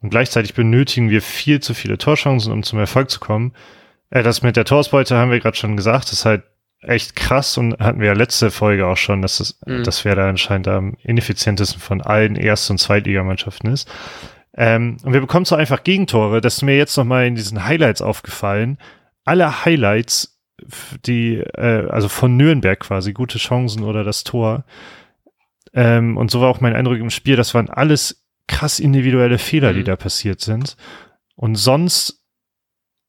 und 0.00 0.10
gleichzeitig 0.10 0.54
benötigen 0.54 1.10
wir 1.10 1.20
viel 1.20 1.58
zu 1.58 1.74
viele 1.74 1.98
Torchancen, 1.98 2.52
um 2.52 2.62
zum 2.62 2.78
Erfolg 2.78 3.10
zu 3.10 3.18
kommen. 3.18 3.52
Äh, 4.10 4.22
das 4.22 4.42
mit 4.42 4.54
der 4.54 4.64
Torausbeute 4.64 5.16
haben 5.16 5.32
wir 5.32 5.40
gerade 5.40 5.56
schon 5.56 5.76
gesagt, 5.76 6.04
das 6.04 6.12
ist 6.12 6.24
halt 6.26 6.44
echt 6.82 7.14
krass 7.16 7.58
und 7.58 7.78
hatten 7.78 8.00
wir 8.00 8.08
ja 8.08 8.12
letzte 8.14 8.50
Folge 8.50 8.86
auch 8.86 8.96
schon, 8.96 9.22
dass 9.22 9.38
das, 9.38 9.58
mhm. 9.66 9.84
das 9.84 10.04
wäre 10.04 10.16
da 10.16 10.28
anscheinend 10.28 10.68
am 10.68 10.96
ineffizientesten 11.02 11.80
von 11.80 12.00
allen 12.00 12.36
Erst- 12.36 12.70
und 12.70 12.78
Zweitligamannschaften 12.78 13.70
ist. 13.70 13.90
Ähm, 14.54 14.96
und 15.02 15.12
wir 15.12 15.20
bekommen 15.20 15.44
so 15.44 15.56
einfach 15.56 15.84
Gegentore. 15.84 16.40
Das 16.40 16.56
ist 16.56 16.62
mir 16.62 16.76
jetzt 16.76 16.96
nochmal 16.96 17.26
in 17.26 17.34
diesen 17.34 17.64
Highlights 17.64 18.02
aufgefallen. 18.02 18.78
Alle 19.24 19.64
Highlights 19.64 20.40
die, 21.06 21.36
äh, 21.36 21.88
also 21.88 22.08
von 22.08 22.36
Nürnberg 22.36 22.80
quasi, 22.80 23.12
gute 23.12 23.38
Chancen 23.38 23.84
oder 23.84 24.04
das 24.04 24.24
Tor. 24.24 24.64
Ähm, 25.72 26.16
und 26.16 26.30
so 26.30 26.40
war 26.40 26.48
auch 26.48 26.60
mein 26.60 26.74
Eindruck 26.74 26.98
im 26.98 27.10
Spiel, 27.10 27.36
das 27.36 27.54
waren 27.54 27.70
alles 27.70 28.24
krass 28.48 28.80
individuelle 28.80 29.38
Fehler, 29.38 29.72
mhm. 29.72 29.76
die 29.76 29.84
da 29.84 29.96
passiert 29.96 30.40
sind. 30.40 30.76
Und 31.36 31.54
sonst 31.54 32.19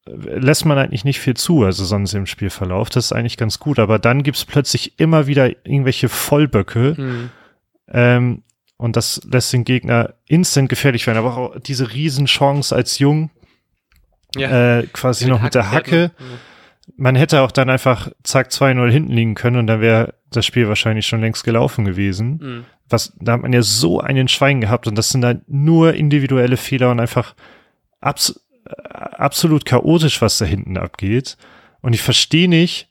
lässt 0.05 0.65
man 0.65 0.77
eigentlich 0.77 1.05
nicht 1.05 1.19
viel 1.19 1.35
zu, 1.35 1.63
also 1.63 1.85
sonst 1.85 2.13
im 2.13 2.25
Spielverlauf. 2.25 2.89
Das 2.89 3.05
ist 3.05 3.11
eigentlich 3.13 3.37
ganz 3.37 3.59
gut. 3.59 3.79
Aber 3.79 3.99
dann 3.99 4.23
gibt's 4.23 4.45
plötzlich 4.45 4.99
immer 4.99 5.27
wieder 5.27 5.49
irgendwelche 5.65 6.09
Vollböcke. 6.09 6.95
Mhm. 6.97 7.29
Ähm, 7.87 8.43
und 8.77 8.95
das 8.95 9.21
lässt 9.31 9.53
den 9.53 9.63
Gegner 9.63 10.15
instant 10.25 10.69
gefährlich 10.69 11.05
werden. 11.05 11.19
Aber 11.19 11.37
auch 11.37 11.59
diese 11.59 11.93
Riesenchance 11.93 12.75
als 12.75 12.97
Jung, 12.97 13.29
ja. 14.35 14.79
äh, 14.79 14.87
quasi 14.87 15.25
mit 15.25 15.33
noch 15.33 15.41
mit 15.41 15.53
der 15.53 15.71
Hacke. 15.71 16.11
Mhm 16.17 16.51
man 16.97 17.15
hätte 17.15 17.41
auch 17.41 17.51
dann 17.51 17.69
einfach 17.69 18.11
zack 18.23 18.49
2-0 18.49 18.89
hinten 18.89 19.13
liegen 19.13 19.35
können 19.35 19.57
und 19.57 19.67
dann 19.67 19.81
wäre 19.81 20.15
das 20.29 20.45
Spiel 20.45 20.67
wahrscheinlich 20.67 21.05
schon 21.05 21.21
längst 21.21 21.43
gelaufen 21.43 21.85
gewesen. 21.85 22.39
Mhm. 22.41 22.65
Was, 22.89 23.13
da 23.19 23.33
hat 23.33 23.41
man 23.41 23.53
ja 23.53 23.61
so 23.61 23.99
einen 23.99 24.27
Schwein 24.27 24.61
gehabt 24.61 24.87
und 24.87 24.97
das 24.97 25.09
sind 25.09 25.21
dann 25.21 25.43
nur 25.47 25.93
individuelle 25.93 26.57
Fehler 26.57 26.91
und 26.91 26.99
einfach 26.99 27.35
abs 27.99 28.41
absolut 28.65 29.65
chaotisch, 29.65 30.21
was 30.21 30.38
da 30.38 30.45
hinten 30.45 30.78
abgeht. 30.78 31.38
Und 31.82 31.93
ich 31.93 32.02
verstehe 32.02 32.47
nicht, 32.47 32.89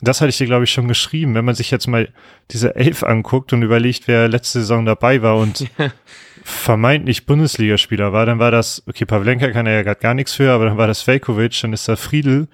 das 0.00 0.20
hatte 0.20 0.30
ich 0.30 0.38
dir, 0.38 0.46
glaube 0.46 0.64
ich, 0.64 0.72
schon 0.72 0.88
geschrieben, 0.88 1.34
wenn 1.34 1.44
man 1.44 1.54
sich 1.54 1.70
jetzt 1.70 1.86
mal 1.86 2.08
diese 2.50 2.74
Elf 2.74 3.04
anguckt 3.04 3.52
und 3.52 3.62
überlegt, 3.62 4.08
wer 4.08 4.28
letzte 4.28 4.60
Saison 4.60 4.84
dabei 4.84 5.22
war 5.22 5.36
und 5.36 5.66
vermeintlich 6.44 7.26
Bundesligaspieler 7.26 8.12
war, 8.12 8.26
dann 8.26 8.40
war 8.40 8.50
das, 8.50 8.82
okay, 8.88 9.04
Pavlenka 9.04 9.52
kann 9.52 9.66
er 9.66 9.74
ja 9.74 9.82
gerade 9.82 10.00
gar 10.00 10.14
nichts 10.14 10.34
für, 10.34 10.50
aber 10.50 10.64
dann 10.64 10.76
war 10.76 10.88
das 10.88 11.06
Velkovic, 11.06 11.60
dann 11.60 11.72
ist 11.72 11.88
da 11.88 11.94
Friedel 11.94 12.48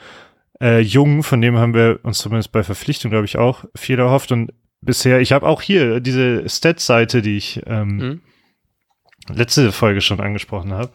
äh, 0.60 0.80
Jung, 0.80 1.22
von 1.22 1.40
dem 1.40 1.56
haben 1.56 1.74
wir 1.74 2.00
uns 2.02 2.18
zumindest 2.18 2.52
bei 2.52 2.62
Verpflichtung, 2.62 3.10
glaube 3.10 3.26
ich, 3.26 3.38
auch 3.38 3.64
viel 3.74 3.98
erhofft. 3.98 4.32
Und 4.32 4.52
bisher, 4.80 5.20
ich 5.20 5.32
habe 5.32 5.46
auch 5.46 5.62
hier 5.62 6.00
diese 6.00 6.48
Stats-Seite, 6.48 7.22
die 7.22 7.36
ich 7.36 7.62
ähm, 7.66 7.96
mhm. 7.96 8.20
letzte 9.32 9.72
Folge 9.72 10.00
schon 10.00 10.20
angesprochen 10.20 10.72
habe. 10.72 10.90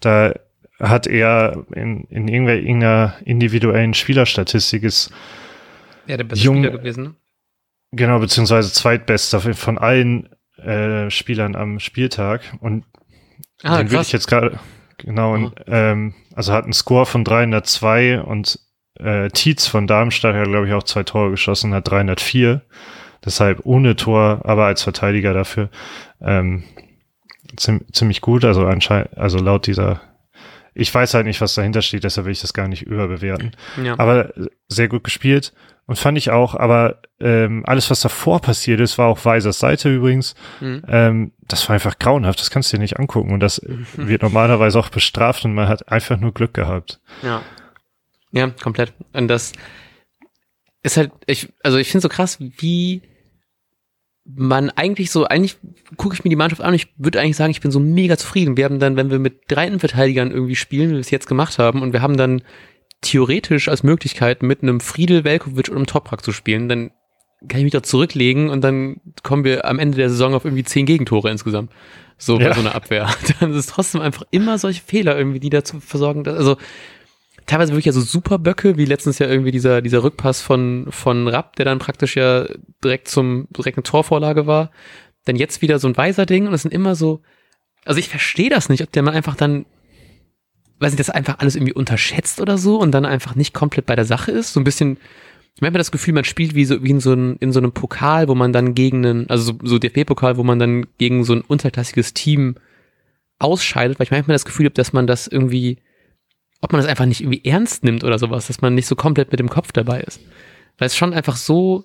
Da 0.00 0.34
hat 0.80 1.06
er 1.06 1.64
in, 1.74 2.04
in 2.04 2.28
irgendeiner 2.28 3.14
individuellen 3.24 3.94
Spielerstatistik 3.94 4.82
ist 4.82 5.12
ja, 6.06 6.16
der 6.16 6.24
beste 6.24 6.44
Jung, 6.44 6.62
Spieler 6.62 6.78
gewesen. 6.78 7.04
Ne? 7.04 7.14
Genau, 7.92 8.18
beziehungsweise 8.18 8.72
zweitbester 8.72 9.40
von 9.40 9.78
allen 9.78 10.28
äh, 10.56 11.10
Spielern 11.10 11.54
am 11.54 11.78
Spieltag. 11.78 12.42
Und 12.60 12.84
ah, 13.62 13.78
den 13.78 13.90
würde 13.90 14.02
ich 14.02 14.12
jetzt 14.12 14.26
gerade, 14.26 14.58
genau, 14.98 15.34
und, 15.34 15.54
ähm, 15.66 16.14
also 16.34 16.52
hat 16.52 16.64
einen 16.64 16.72
Score 16.72 17.06
von 17.06 17.24
302 17.24 18.20
und 18.20 18.58
äh, 18.98 19.28
Tietz 19.28 19.66
von 19.66 19.86
Darmstadt 19.86 20.34
hat, 20.34 20.48
glaube 20.48 20.66
ich, 20.66 20.72
auch 20.72 20.82
zwei 20.82 21.04
Tore 21.04 21.30
geschossen, 21.30 21.74
hat 21.74 21.88
304. 21.88 22.62
Deshalb 23.24 23.60
ohne 23.64 23.96
Tor, 23.96 24.40
aber 24.44 24.66
als 24.66 24.82
Verteidiger 24.82 25.32
dafür 25.32 25.70
ähm, 26.20 26.64
ziemlich 27.56 28.20
gut. 28.20 28.44
Also 28.44 28.66
anscheinend, 28.66 29.16
also 29.16 29.38
laut 29.38 29.66
dieser 29.66 30.00
ich 30.74 30.92
weiß 30.92 31.14
halt 31.14 31.26
nicht, 31.26 31.40
was 31.40 31.54
dahinter 31.54 31.82
steht, 31.82 32.04
deshalb 32.04 32.26
will 32.26 32.32
ich 32.32 32.40
das 32.40 32.52
gar 32.52 32.68
nicht 32.68 32.82
überbewerten. 32.82 33.52
Ja. 33.82 33.98
Aber 33.98 34.32
sehr 34.68 34.88
gut 34.88 35.04
gespielt 35.04 35.52
und 35.86 35.96
fand 35.96 36.18
ich 36.18 36.30
auch, 36.30 36.54
aber 36.54 37.00
ähm, 37.20 37.62
alles, 37.66 37.90
was 37.90 38.00
davor 38.00 38.40
passiert 38.40 38.80
ist, 38.80 38.98
war 38.98 39.06
auch 39.06 39.24
Weisers 39.24 39.58
Seite 39.58 39.94
übrigens. 39.94 40.34
Mhm. 40.60 40.82
Ähm, 40.88 41.32
das 41.42 41.68
war 41.68 41.74
einfach 41.74 41.98
grauenhaft, 41.98 42.40
das 42.40 42.50
kannst 42.50 42.72
du 42.72 42.76
dir 42.76 42.82
nicht 42.82 42.98
angucken 42.98 43.32
und 43.32 43.40
das 43.40 43.62
mhm. 43.62 43.86
wird 44.08 44.22
normalerweise 44.22 44.78
auch 44.78 44.88
bestraft 44.88 45.44
und 45.44 45.54
man 45.54 45.68
hat 45.68 45.88
einfach 45.90 46.18
nur 46.18 46.32
Glück 46.32 46.54
gehabt. 46.54 47.00
Ja. 47.22 47.42
Ja, 48.32 48.50
komplett. 48.50 48.92
Und 49.12 49.28
das 49.28 49.52
ist 50.82 50.96
halt, 50.96 51.12
ich, 51.26 51.52
also 51.62 51.78
ich 51.78 51.88
finde 51.88 52.02
so 52.02 52.08
krass, 52.08 52.38
wie 52.40 53.00
man 54.24 54.70
eigentlich 54.70 55.10
so, 55.10 55.24
eigentlich 55.26 55.58
gucke 55.96 56.14
ich 56.14 56.24
mir 56.24 56.30
die 56.30 56.36
Mannschaft 56.36 56.62
an 56.62 56.68
und 56.68 56.74
ich 56.74 56.88
würde 56.96 57.20
eigentlich 57.20 57.36
sagen, 57.36 57.50
ich 57.50 57.60
bin 57.60 57.70
so 57.70 57.80
mega 57.80 58.16
zufrieden. 58.16 58.56
Wir 58.56 58.64
haben 58.64 58.78
dann, 58.78 58.96
wenn 58.96 59.10
wir 59.10 59.18
mit 59.18 59.42
drei 59.48 59.66
Innenverteidigern 59.66 60.30
irgendwie 60.30 60.56
spielen, 60.56 60.90
wie 60.90 60.94
wir 60.94 61.00
es 61.00 61.10
jetzt 61.10 61.26
gemacht 61.26 61.58
haben, 61.58 61.82
und 61.82 61.92
wir 61.92 62.00
haben 62.00 62.16
dann 62.16 62.42
theoretisch 63.02 63.68
als 63.68 63.82
Möglichkeit 63.82 64.42
mit 64.42 64.62
einem 64.62 64.80
Friedel, 64.80 65.24
Velkovic 65.24 65.68
und 65.68 65.76
einem 65.76 65.86
Toprak 65.86 66.24
zu 66.24 66.32
spielen, 66.32 66.68
dann 66.68 66.90
kann 67.48 67.58
ich 67.58 67.64
mich 67.64 67.72
da 67.72 67.82
zurücklegen 67.82 68.48
und 68.48 68.62
dann 68.62 69.00
kommen 69.22 69.44
wir 69.44 69.66
am 69.66 69.78
Ende 69.78 69.98
der 69.98 70.08
Saison 70.08 70.34
auf 70.34 70.46
irgendwie 70.46 70.64
zehn 70.64 70.86
Gegentore 70.86 71.30
insgesamt. 71.30 71.70
So 72.16 72.38
bei 72.38 72.44
ja. 72.44 72.54
so 72.54 72.60
einer 72.60 72.74
Abwehr. 72.74 73.08
Dann 73.40 73.50
ist 73.50 73.56
es 73.56 73.66
trotzdem 73.66 74.00
einfach 74.00 74.22
immer 74.30 74.56
solche 74.56 74.80
Fehler 74.80 75.18
irgendwie, 75.18 75.40
die 75.40 75.50
dazu 75.50 75.80
versorgen, 75.80 76.22
dass, 76.22 76.36
also 76.36 76.56
teilweise 77.46 77.72
wirklich 77.72 77.86
ja 77.86 77.92
so 77.92 78.00
super 78.00 78.38
Böcke, 78.38 78.76
wie 78.76 78.84
letztens 78.84 79.18
ja 79.18 79.28
irgendwie 79.28 79.50
dieser, 79.50 79.82
dieser 79.82 80.02
Rückpass 80.02 80.40
von, 80.40 80.86
von 80.90 81.28
Rapp, 81.28 81.56
der 81.56 81.64
dann 81.64 81.78
praktisch 81.78 82.16
ja 82.16 82.46
direkt 82.82 83.08
zum, 83.08 83.48
direkt 83.50 83.78
eine 83.78 83.82
Torvorlage 83.82 84.46
war. 84.46 84.70
Dann 85.24 85.36
jetzt 85.36 85.62
wieder 85.62 85.78
so 85.78 85.88
ein 85.88 85.96
weiser 85.96 86.26
Ding 86.26 86.46
und 86.46 86.54
es 86.54 86.62
sind 86.62 86.72
immer 86.72 86.94
so, 86.94 87.22
also 87.84 87.98
ich 87.98 88.08
verstehe 88.08 88.50
das 88.50 88.68
nicht, 88.68 88.82
ob 88.82 88.92
der 88.92 89.02
mal 89.02 89.14
einfach 89.14 89.36
dann, 89.36 89.66
weiß 90.80 90.92
nicht, 90.92 91.00
das 91.00 91.10
einfach 91.10 91.38
alles 91.38 91.56
irgendwie 91.56 91.74
unterschätzt 91.74 92.40
oder 92.40 92.58
so 92.58 92.78
und 92.78 92.92
dann 92.92 93.04
einfach 93.04 93.34
nicht 93.34 93.54
komplett 93.54 93.86
bei 93.86 93.96
der 93.96 94.04
Sache 94.04 94.32
ist. 94.32 94.52
So 94.52 94.60
ein 94.60 94.64
bisschen, 94.64 94.98
ich 95.56 95.62
habe 95.62 95.78
das 95.78 95.92
Gefühl, 95.92 96.14
man 96.14 96.24
spielt 96.24 96.54
wie 96.54 96.64
so, 96.64 96.82
wie 96.82 96.90
in 96.90 97.00
so, 97.00 97.12
ein, 97.12 97.36
in 97.36 97.52
so 97.52 97.60
einem 97.60 97.72
Pokal, 97.72 98.28
wo 98.28 98.34
man 98.34 98.52
dann 98.52 98.74
gegen 98.74 99.04
einen, 99.04 99.30
also 99.30 99.52
so, 99.52 99.58
so 99.62 99.78
DFB-Pokal, 99.78 100.36
wo 100.36 100.42
man 100.42 100.58
dann 100.58 100.86
gegen 100.98 101.24
so 101.24 101.34
ein 101.34 101.42
unterklassiges 101.42 102.14
Team 102.14 102.56
ausscheidet, 103.38 103.98
weil 103.98 104.04
ich 104.04 104.10
manchmal 104.10 104.34
das 104.34 104.44
Gefühl 104.44 104.66
habe, 104.66 104.74
dass 104.74 104.92
man 104.92 105.06
das 105.06 105.26
irgendwie, 105.26 105.78
ob 106.64 106.72
man 106.72 106.80
das 106.80 106.88
einfach 106.90 107.04
nicht 107.04 107.20
irgendwie 107.20 107.44
ernst 107.44 107.84
nimmt 107.84 108.04
oder 108.04 108.18
sowas, 108.18 108.46
dass 108.46 108.62
man 108.62 108.74
nicht 108.74 108.86
so 108.86 108.96
komplett 108.96 109.30
mit 109.30 109.38
dem 109.38 109.50
Kopf 109.50 109.70
dabei 109.70 110.00
ist. 110.00 110.18
Weil 110.78 110.86
es 110.86 110.96
schon 110.96 111.12
einfach 111.12 111.36
so, 111.36 111.84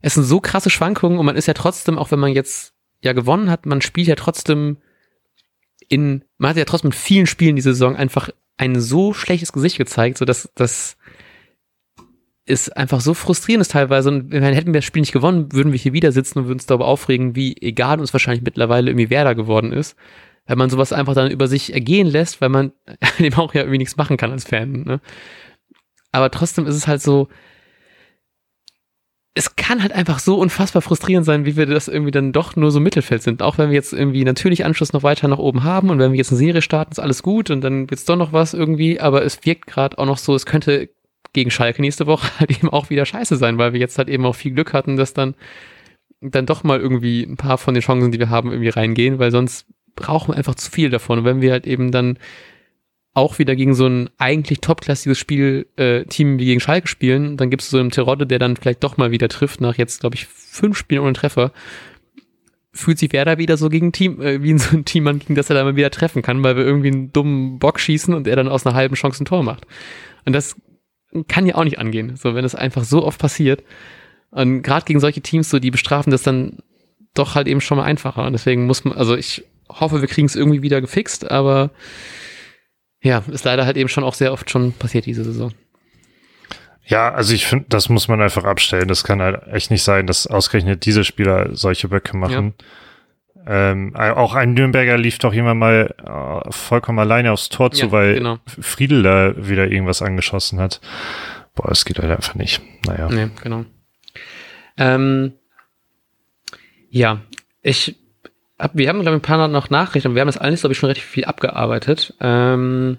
es 0.00 0.14
sind 0.14 0.24
so 0.24 0.40
krasse 0.40 0.70
Schwankungen 0.70 1.18
und 1.18 1.26
man 1.26 1.36
ist 1.36 1.46
ja 1.46 1.52
trotzdem, 1.52 1.98
auch 1.98 2.10
wenn 2.10 2.18
man 2.18 2.32
jetzt 2.32 2.72
ja 3.02 3.12
gewonnen 3.12 3.50
hat, 3.50 3.66
man 3.66 3.82
spielt 3.82 4.08
ja 4.08 4.14
trotzdem 4.14 4.78
in, 5.90 6.24
man 6.38 6.48
hat 6.48 6.56
ja 6.56 6.64
trotzdem 6.64 6.88
in 6.88 6.96
vielen 6.96 7.26
Spielen 7.26 7.54
diese 7.54 7.74
Saison 7.74 7.96
einfach 7.96 8.30
ein 8.56 8.80
so 8.80 9.12
schlechtes 9.12 9.52
Gesicht 9.52 9.76
gezeigt, 9.76 10.16
so 10.16 10.24
dass 10.24 10.50
das 10.54 10.96
ist 12.46 12.74
einfach 12.74 13.02
so 13.02 13.12
frustrierend 13.12 13.60
ist 13.60 13.72
teilweise. 13.72 14.08
Und 14.08 14.30
wenn 14.32 14.42
hätten 14.42 14.72
wir 14.72 14.80
das 14.80 14.86
Spiel 14.86 15.00
nicht 15.00 15.12
gewonnen, 15.12 15.52
würden 15.52 15.72
wir 15.72 15.78
hier 15.78 15.92
wieder 15.92 16.12
sitzen 16.12 16.38
und 16.38 16.44
würden 16.46 16.56
uns 16.56 16.66
darüber 16.66 16.86
aufregen, 16.86 17.36
wie 17.36 17.58
egal 17.60 18.00
uns 18.00 18.14
wahrscheinlich 18.14 18.42
mittlerweile 18.42 18.90
irgendwie 18.90 19.10
Werder 19.10 19.34
geworden 19.34 19.70
ist 19.70 19.96
wenn 20.46 20.58
man 20.58 20.70
sowas 20.70 20.92
einfach 20.92 21.14
dann 21.14 21.30
über 21.30 21.48
sich 21.48 21.72
ergehen 21.72 22.06
lässt, 22.06 22.40
weil 22.40 22.48
man 22.48 22.72
dem 23.18 23.34
auch 23.34 23.54
ja 23.54 23.62
irgendwie 23.62 23.78
nichts 23.78 23.96
machen 23.96 24.16
kann 24.16 24.32
als 24.32 24.44
Fan. 24.44 24.82
Ne? 24.82 25.00
Aber 26.12 26.30
trotzdem 26.30 26.66
ist 26.66 26.76
es 26.76 26.86
halt 26.86 27.02
so, 27.02 27.28
es 29.36 29.56
kann 29.56 29.82
halt 29.82 29.92
einfach 29.92 30.20
so 30.20 30.36
unfassbar 30.38 30.80
frustrierend 30.80 31.26
sein, 31.26 31.44
wie 31.44 31.56
wir 31.56 31.66
das 31.66 31.88
irgendwie 31.88 32.12
dann 32.12 32.32
doch 32.32 32.54
nur 32.54 32.70
so 32.70 32.78
Mittelfeld 32.78 33.22
sind. 33.22 33.42
Auch 33.42 33.58
wenn 33.58 33.70
wir 33.70 33.74
jetzt 33.74 33.92
irgendwie 33.92 34.24
natürlich 34.24 34.64
Anschluss 34.64 34.92
noch 34.92 35.02
weiter 35.02 35.26
nach 35.26 35.38
oben 35.38 35.64
haben 35.64 35.90
und 35.90 35.98
wenn 35.98 36.12
wir 36.12 36.18
jetzt 36.18 36.30
eine 36.30 36.38
Serie 36.38 36.62
starten, 36.62 36.92
ist 36.92 37.00
alles 37.00 37.22
gut 37.22 37.50
und 37.50 37.60
dann 37.62 37.90
wird's 37.90 38.04
doch 38.04 38.16
noch 38.16 38.32
was 38.32 38.54
irgendwie, 38.54 39.00
aber 39.00 39.24
es 39.24 39.44
wirkt 39.44 39.66
gerade 39.66 39.98
auch 39.98 40.06
noch 40.06 40.18
so, 40.18 40.36
es 40.36 40.46
könnte 40.46 40.88
gegen 41.32 41.50
Schalke 41.50 41.82
nächste 41.82 42.06
Woche 42.06 42.30
halt 42.38 42.52
eben 42.52 42.70
auch 42.70 42.90
wieder 42.90 43.04
scheiße 43.04 43.36
sein, 43.36 43.58
weil 43.58 43.72
wir 43.72 43.80
jetzt 43.80 43.98
halt 43.98 44.08
eben 44.08 44.24
auch 44.24 44.36
viel 44.36 44.52
Glück 44.52 44.72
hatten, 44.72 44.96
dass 44.96 45.14
dann 45.14 45.34
dann 46.20 46.46
doch 46.46 46.64
mal 46.64 46.80
irgendwie 46.80 47.22
ein 47.22 47.36
paar 47.36 47.58
von 47.58 47.74
den 47.74 47.82
Chancen, 47.82 48.10
die 48.12 48.18
wir 48.18 48.30
haben, 48.30 48.50
irgendwie 48.50 48.70
reingehen, 48.70 49.18
weil 49.18 49.30
sonst 49.30 49.66
brauchen 49.96 50.32
wir 50.32 50.36
einfach 50.36 50.54
zu 50.54 50.70
viel 50.70 50.90
davon. 50.90 51.20
Und 51.20 51.24
wenn 51.24 51.40
wir 51.40 51.52
halt 51.52 51.66
eben 51.66 51.90
dann 51.90 52.18
auch 53.14 53.38
wieder 53.38 53.54
gegen 53.54 53.74
so 53.74 53.86
ein 53.86 54.10
eigentlich 54.18 54.60
topklassiges 54.60 55.16
Spiel, 55.16 55.68
äh, 55.76 56.04
Team 56.04 56.38
wie 56.38 56.46
gegen 56.46 56.60
Schalke 56.60 56.88
spielen, 56.88 57.36
dann 57.36 57.48
gibt 57.48 57.62
es 57.62 57.70
so 57.70 57.78
einen 57.78 57.90
Terodde, 57.90 58.26
der 58.26 58.40
dann 58.40 58.56
vielleicht 58.56 58.82
doch 58.82 58.96
mal 58.96 59.12
wieder 59.12 59.28
trifft, 59.28 59.60
nach 59.60 59.78
jetzt, 59.78 60.00
glaube 60.00 60.16
ich, 60.16 60.26
fünf 60.26 60.76
Spielen 60.76 61.02
ohne 61.02 61.12
Treffer. 61.12 61.52
Fühlt 62.72 62.98
sich 62.98 63.12
Werder 63.12 63.38
wieder 63.38 63.56
so 63.56 63.68
gegen 63.68 63.92
Team, 63.92 64.20
äh, 64.20 64.42
wie 64.42 64.50
in 64.50 64.58
so 64.58 64.76
ein 64.76 64.84
Team 64.84 65.06
an, 65.06 65.20
gegen 65.20 65.36
das 65.36 65.48
er 65.48 65.54
dann 65.54 65.64
mal 65.64 65.76
wieder 65.76 65.92
treffen 65.92 66.22
kann, 66.22 66.42
weil 66.42 66.56
wir 66.56 66.64
irgendwie 66.64 66.90
einen 66.90 67.12
dummen 67.12 67.60
Bock 67.60 67.78
schießen 67.78 68.12
und 68.12 68.26
er 68.26 68.34
dann 68.34 68.48
aus 68.48 68.66
einer 68.66 68.74
halben 68.74 68.96
Chance 68.96 69.22
ein 69.22 69.26
Tor 69.26 69.44
macht. 69.44 69.64
Und 70.24 70.32
das 70.32 70.56
kann 71.28 71.46
ja 71.46 71.54
auch 71.54 71.64
nicht 71.64 71.78
angehen, 71.78 72.16
so 72.16 72.34
wenn 72.34 72.44
es 72.44 72.56
einfach 72.56 72.82
so 72.82 73.04
oft 73.04 73.20
passiert. 73.20 73.62
Und 74.32 74.62
gerade 74.62 74.84
gegen 74.84 74.98
solche 74.98 75.20
Teams, 75.20 75.48
so 75.48 75.60
die 75.60 75.70
bestrafen 75.70 76.10
das 76.10 76.24
dann 76.24 76.58
doch 77.14 77.36
halt 77.36 77.46
eben 77.46 77.60
schon 77.60 77.78
mal 77.78 77.84
einfacher. 77.84 78.26
Und 78.26 78.32
deswegen 78.32 78.66
muss 78.66 78.84
man, 78.84 78.98
also 78.98 79.14
ich 79.14 79.44
hoffe, 79.80 80.00
wir 80.00 80.08
kriegen 80.08 80.26
es 80.26 80.36
irgendwie 80.36 80.62
wieder 80.62 80.80
gefixt, 80.80 81.30
aber 81.30 81.70
ja, 83.02 83.22
ist 83.30 83.44
leider 83.44 83.66
halt 83.66 83.76
eben 83.76 83.88
schon 83.88 84.04
auch 84.04 84.14
sehr 84.14 84.32
oft 84.32 84.50
schon 84.50 84.72
passiert 84.72 85.06
diese 85.06 85.24
Saison. 85.24 85.52
Ja, 86.86 87.12
also 87.12 87.34
ich 87.34 87.46
finde, 87.46 87.66
das 87.68 87.88
muss 87.88 88.08
man 88.08 88.20
einfach 88.20 88.44
abstellen. 88.44 88.88
Das 88.88 89.04
kann 89.04 89.22
halt 89.22 89.46
echt 89.48 89.70
nicht 89.70 89.82
sein, 89.82 90.06
dass 90.06 90.26
ausgerechnet 90.26 90.84
diese 90.84 91.04
Spieler 91.04 91.54
solche 91.54 91.88
Böcke 91.88 92.16
machen. 92.16 92.54
Ja. 92.58 93.72
Ähm, 93.72 93.94
auch 93.94 94.34
ein 94.34 94.54
Nürnberger 94.54 94.96
lief 94.96 95.18
doch 95.18 95.34
jemand 95.34 95.60
mal 95.60 95.94
äh, 96.02 96.50
vollkommen 96.50 96.98
alleine 96.98 97.32
aufs 97.32 97.50
Tor 97.50 97.70
zu, 97.72 97.86
ja, 97.86 97.92
weil 97.92 98.14
genau. 98.14 98.38
Friedel 98.46 99.02
da 99.02 99.34
wieder 99.36 99.70
irgendwas 99.70 100.00
angeschossen 100.00 100.60
hat. 100.60 100.80
Boah, 101.54 101.70
es 101.70 101.84
geht 101.84 101.98
halt 101.98 102.10
einfach 102.10 102.34
nicht. 102.34 102.62
Naja. 102.86 103.08
Nee, 103.10 103.28
genau. 103.42 103.64
Ähm, 104.78 105.34
ja, 106.88 107.20
ich 107.62 107.96
hab, 108.58 108.76
wir 108.76 108.88
haben, 108.88 109.00
glaube 109.00 109.16
ich, 109.16 109.22
ein 109.22 109.26
paar 109.26 109.48
noch 109.48 109.70
Nachrichten, 109.70 110.14
wir 110.14 110.20
haben 110.20 110.28
das 110.28 110.38
alles, 110.38 110.60
glaube 110.60 110.72
ich, 110.72 110.78
schon 110.78 110.88
relativ 110.88 111.04
viel 111.04 111.24
abgearbeitet. 111.24 112.14
Ähm, 112.20 112.98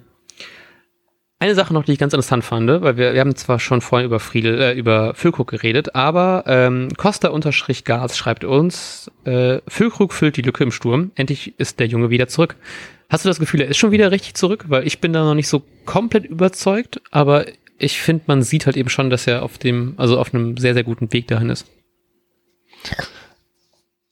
eine 1.38 1.56
Sache 1.56 1.74
noch, 1.74 1.84
die 1.84 1.92
ich 1.92 2.00
ganz 2.00 2.14
interessant 2.14 2.46
fand, 2.46 2.70
weil 2.70 2.98
wir, 2.98 3.14
wir 3.14 3.20
haben 3.20 3.36
zwar 3.36 3.60
schon 3.60 3.82
vorhin 3.82 4.06
über 4.06 4.20
Friedel, 4.20 4.62
äh, 4.62 4.74
über 4.74 5.14
Füllkrug 5.16 5.50
geredet, 5.50 5.94
aber 5.94 6.44
ähm, 6.48 6.90
Costa-Gas 6.98 8.18
schreibt 8.18 8.46
uns, 8.46 9.12
äh, 9.26 9.60
Füllkrug 9.68 10.14
füllt 10.14 10.38
die 10.38 10.42
Lücke 10.42 10.64
im 10.64 10.72
Sturm, 10.72 11.12
endlich 11.16 11.60
ist 11.60 11.80
der 11.80 11.88
Junge 11.88 12.10
wieder 12.10 12.28
zurück. 12.28 12.56
Hast 13.10 13.26
du 13.26 13.30
das 13.30 13.40
Gefühl, 13.40 13.62
er 13.62 13.68
ist 13.68 13.78
schon 13.78 13.92
wieder 13.92 14.12
richtig 14.12 14.34
zurück? 14.34 14.66
Weil 14.68 14.88
ich 14.88 15.00
bin 15.00 15.14
da 15.14 15.24
noch 15.24 15.36
nicht 15.36 15.48
so 15.48 15.62
komplett 15.86 16.26
überzeugt, 16.26 17.02
aber 17.12 17.46
ich 17.78 18.00
finde, 18.00 18.24
man 18.28 18.42
sieht 18.42 18.66
halt 18.66 18.78
eben 18.78 18.90
schon, 18.90 19.10
dass 19.10 19.28
er 19.28 19.44
auf 19.44 19.58
dem, 19.58 19.94
also 19.98 20.20
auf 20.20 20.34
einem 20.34 20.58
sehr, 20.58 20.74
sehr 20.74 20.84
guten 20.84 21.12
Weg 21.14 21.28
dahin 21.28 21.50
ist. 21.50 21.68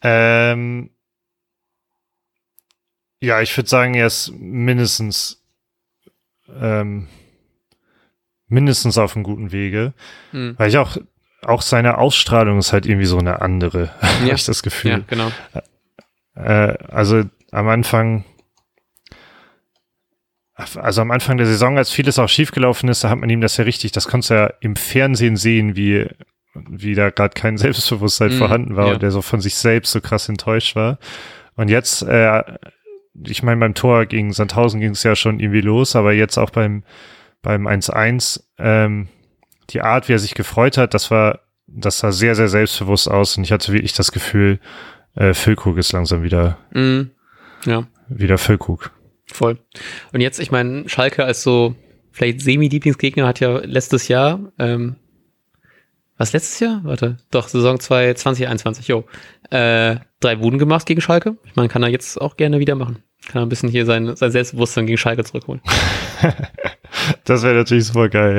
Ähm, 0.01 0.89
ja, 3.23 3.41
ich 3.41 3.55
würde 3.55 3.69
sagen, 3.69 3.93
er 3.93 4.07
ist 4.07 4.33
mindestens 4.38 5.41
ähm, 6.59 7.07
mindestens 8.47 8.97
auf 8.97 9.15
einem 9.15 9.23
guten 9.23 9.51
Wege. 9.51 9.93
Mhm. 10.31 10.55
Weil 10.57 10.69
ich 10.69 10.77
auch, 10.77 10.97
auch 11.41 11.62
seine 11.62 11.97
Ausstrahlung 11.97 12.59
ist 12.59 12.73
halt 12.73 12.86
irgendwie 12.86 13.05
so 13.05 13.17
eine 13.17 13.41
andere, 13.41 13.86
ja. 14.01 14.07
habe 14.07 14.36
ich 14.36 14.45
das 14.45 14.63
Gefühl. 14.63 14.91
Ja, 14.91 14.99
genau. 15.07 15.31
Äh, 16.36 16.77
also 16.88 17.23
am 17.51 17.67
Anfang, 17.69 18.23
also 20.55 21.01
am 21.01 21.12
Anfang 21.12 21.38
der 21.38 21.47
Saison, 21.47 21.77
als 21.77 21.91
vieles 21.91 22.19
auch 22.19 22.29
schiefgelaufen 22.29 22.89
ist, 22.89 23.03
da 23.03 23.09
hat 23.09 23.19
man 23.19 23.29
ihm 23.29 23.41
das 23.41 23.57
ja 23.57 23.63
richtig, 23.63 23.91
das 23.91 24.07
konntest 24.07 24.31
du 24.31 24.36
ja 24.36 24.53
im 24.62 24.75
Fernsehen 24.75 25.36
sehen, 25.36 25.75
wie, 25.75 26.07
wie 26.53 26.95
da 26.95 27.09
gerade 27.09 27.33
kein 27.33 27.57
Selbstbewusstsein 27.57 28.33
mhm, 28.33 28.38
vorhanden 28.38 28.75
war 28.75 28.88
ja. 28.88 28.93
und 28.93 29.01
der 29.01 29.12
so 29.12 29.21
von 29.21 29.41
sich 29.41 29.55
selbst 29.55 29.91
so 29.91 30.01
krass 30.01 30.29
enttäuscht 30.29 30.75
war. 30.75 30.99
Und 31.55 31.69
jetzt 31.69 32.01
äh, 32.03 32.41
ich 33.13 33.43
meine, 33.43 33.59
beim 33.59 33.73
Tor 33.73 34.05
gegen 34.05 34.33
Sandhausen 34.33 34.79
ging 34.79 34.91
es 34.91 35.03
ja 35.03 35.15
schon 35.15 35.39
irgendwie 35.39 35.61
los, 35.61 35.95
aber 35.95 36.13
jetzt 36.13 36.37
auch 36.37 36.49
beim, 36.49 36.83
beim 37.41 37.67
1-1, 37.67 38.43
ähm, 38.57 39.07
die 39.69 39.81
Art, 39.81 40.09
wie 40.09 40.13
er 40.13 40.19
sich 40.19 40.33
gefreut 40.33 40.77
hat, 40.77 40.93
das 40.93 41.11
war, 41.11 41.41
das 41.67 41.99
sah 41.99 42.11
sehr, 42.11 42.35
sehr 42.35 42.47
selbstbewusst 42.49 43.09
aus 43.09 43.37
und 43.37 43.43
ich 43.43 43.51
hatte 43.51 43.71
wirklich 43.71 43.93
das 43.93 44.11
Gefühl, 44.11 44.59
äh, 45.15 45.33
Füllkrug 45.33 45.77
ist 45.77 45.91
langsam 45.91 46.23
wieder, 46.23 46.57
mm, 46.71 47.01
ja. 47.65 47.87
wieder 48.09 48.37
Füllkrug. 48.37 48.91
Voll. 49.25 49.57
Und 50.11 50.21
jetzt, 50.21 50.39
ich 50.39 50.51
meine, 50.51 50.89
Schalke 50.89 51.23
als 51.23 51.43
so 51.43 51.75
vielleicht 52.11 52.41
semi-Lieblingsgegner 52.41 53.25
hat 53.25 53.39
ja 53.39 53.57
letztes 53.59 54.07
Jahr, 54.07 54.51
ähm, 54.59 54.95
was 56.17 56.33
letztes 56.33 56.59
Jahr? 56.59 56.81
Warte, 56.83 57.17
doch, 57.31 57.47
Saison 57.47 57.79
2, 57.79 58.13
2021, 58.13 58.87
jo. 58.87 59.05
Äh, 59.49 59.97
drei 60.24 60.40
Wuden 60.40 60.60
gemacht 60.60 60.86
gegen 60.86 61.02
Schalke. 61.02 61.38
Ich 61.46 61.56
meine, 61.56 61.69
kann 61.69 61.84
er 61.84 61.90
jetzt 61.90 62.19
auch 62.19 62.38
gerne 62.38 62.60
wieder 62.60 62.76
machen. 62.76 63.04
Kann 63.28 63.42
er 63.42 63.46
ein 63.46 63.50
bisschen 63.50 63.69
hier 63.69 63.86
sein, 63.86 64.15
sein 64.15 64.32
Selbstbewusstsein 64.32 64.86
gegen 64.86 64.98
Schalke 64.98 65.24
zurückholen. 65.24 65.62
das 67.26 67.44
wäre 67.44 67.56
natürlich 67.56 67.86
super 67.86 68.10
geil, 68.10 68.36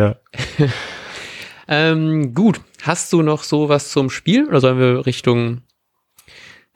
ja. 0.59 0.69
ähm, 1.69 2.35
gut. 2.35 2.61
Hast 2.83 3.13
du 3.13 3.23
noch 3.23 3.43
sowas 3.43 3.91
zum 3.91 4.11
Spiel 4.11 4.47
oder 4.47 4.61
sollen 4.61 4.79
wir 4.79 5.07
Richtung 5.07 5.63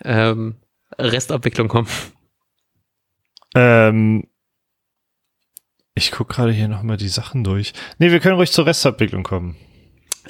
ähm, 0.04 0.56
Restabwicklung 0.98 1.68
kommen? 1.68 1.88
Ähm, 3.54 4.24
Ich 5.94 6.12
gucke 6.12 6.34
gerade 6.34 6.52
hier 6.52 6.68
nochmal 6.68 6.96
die 6.96 7.08
Sachen 7.08 7.44
durch. 7.44 7.72
Nee, 7.98 8.10
wir 8.12 8.20
können 8.20 8.36
ruhig 8.36 8.52
zur 8.52 8.66
Restabwicklung 8.66 9.22
kommen. 9.24 9.56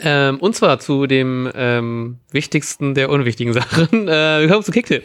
Ähm, 0.00 0.38
und 0.38 0.54
zwar 0.54 0.78
zu 0.78 1.06
dem 1.06 1.50
ähm, 1.54 2.18
wichtigsten 2.30 2.94
der 2.94 3.10
unwichtigen 3.10 3.52
Sachen. 3.54 4.08
Äh, 4.08 4.40
wir 4.40 4.48
kommen 4.48 4.62
zu 4.62 4.72
Kicktip. 4.72 5.02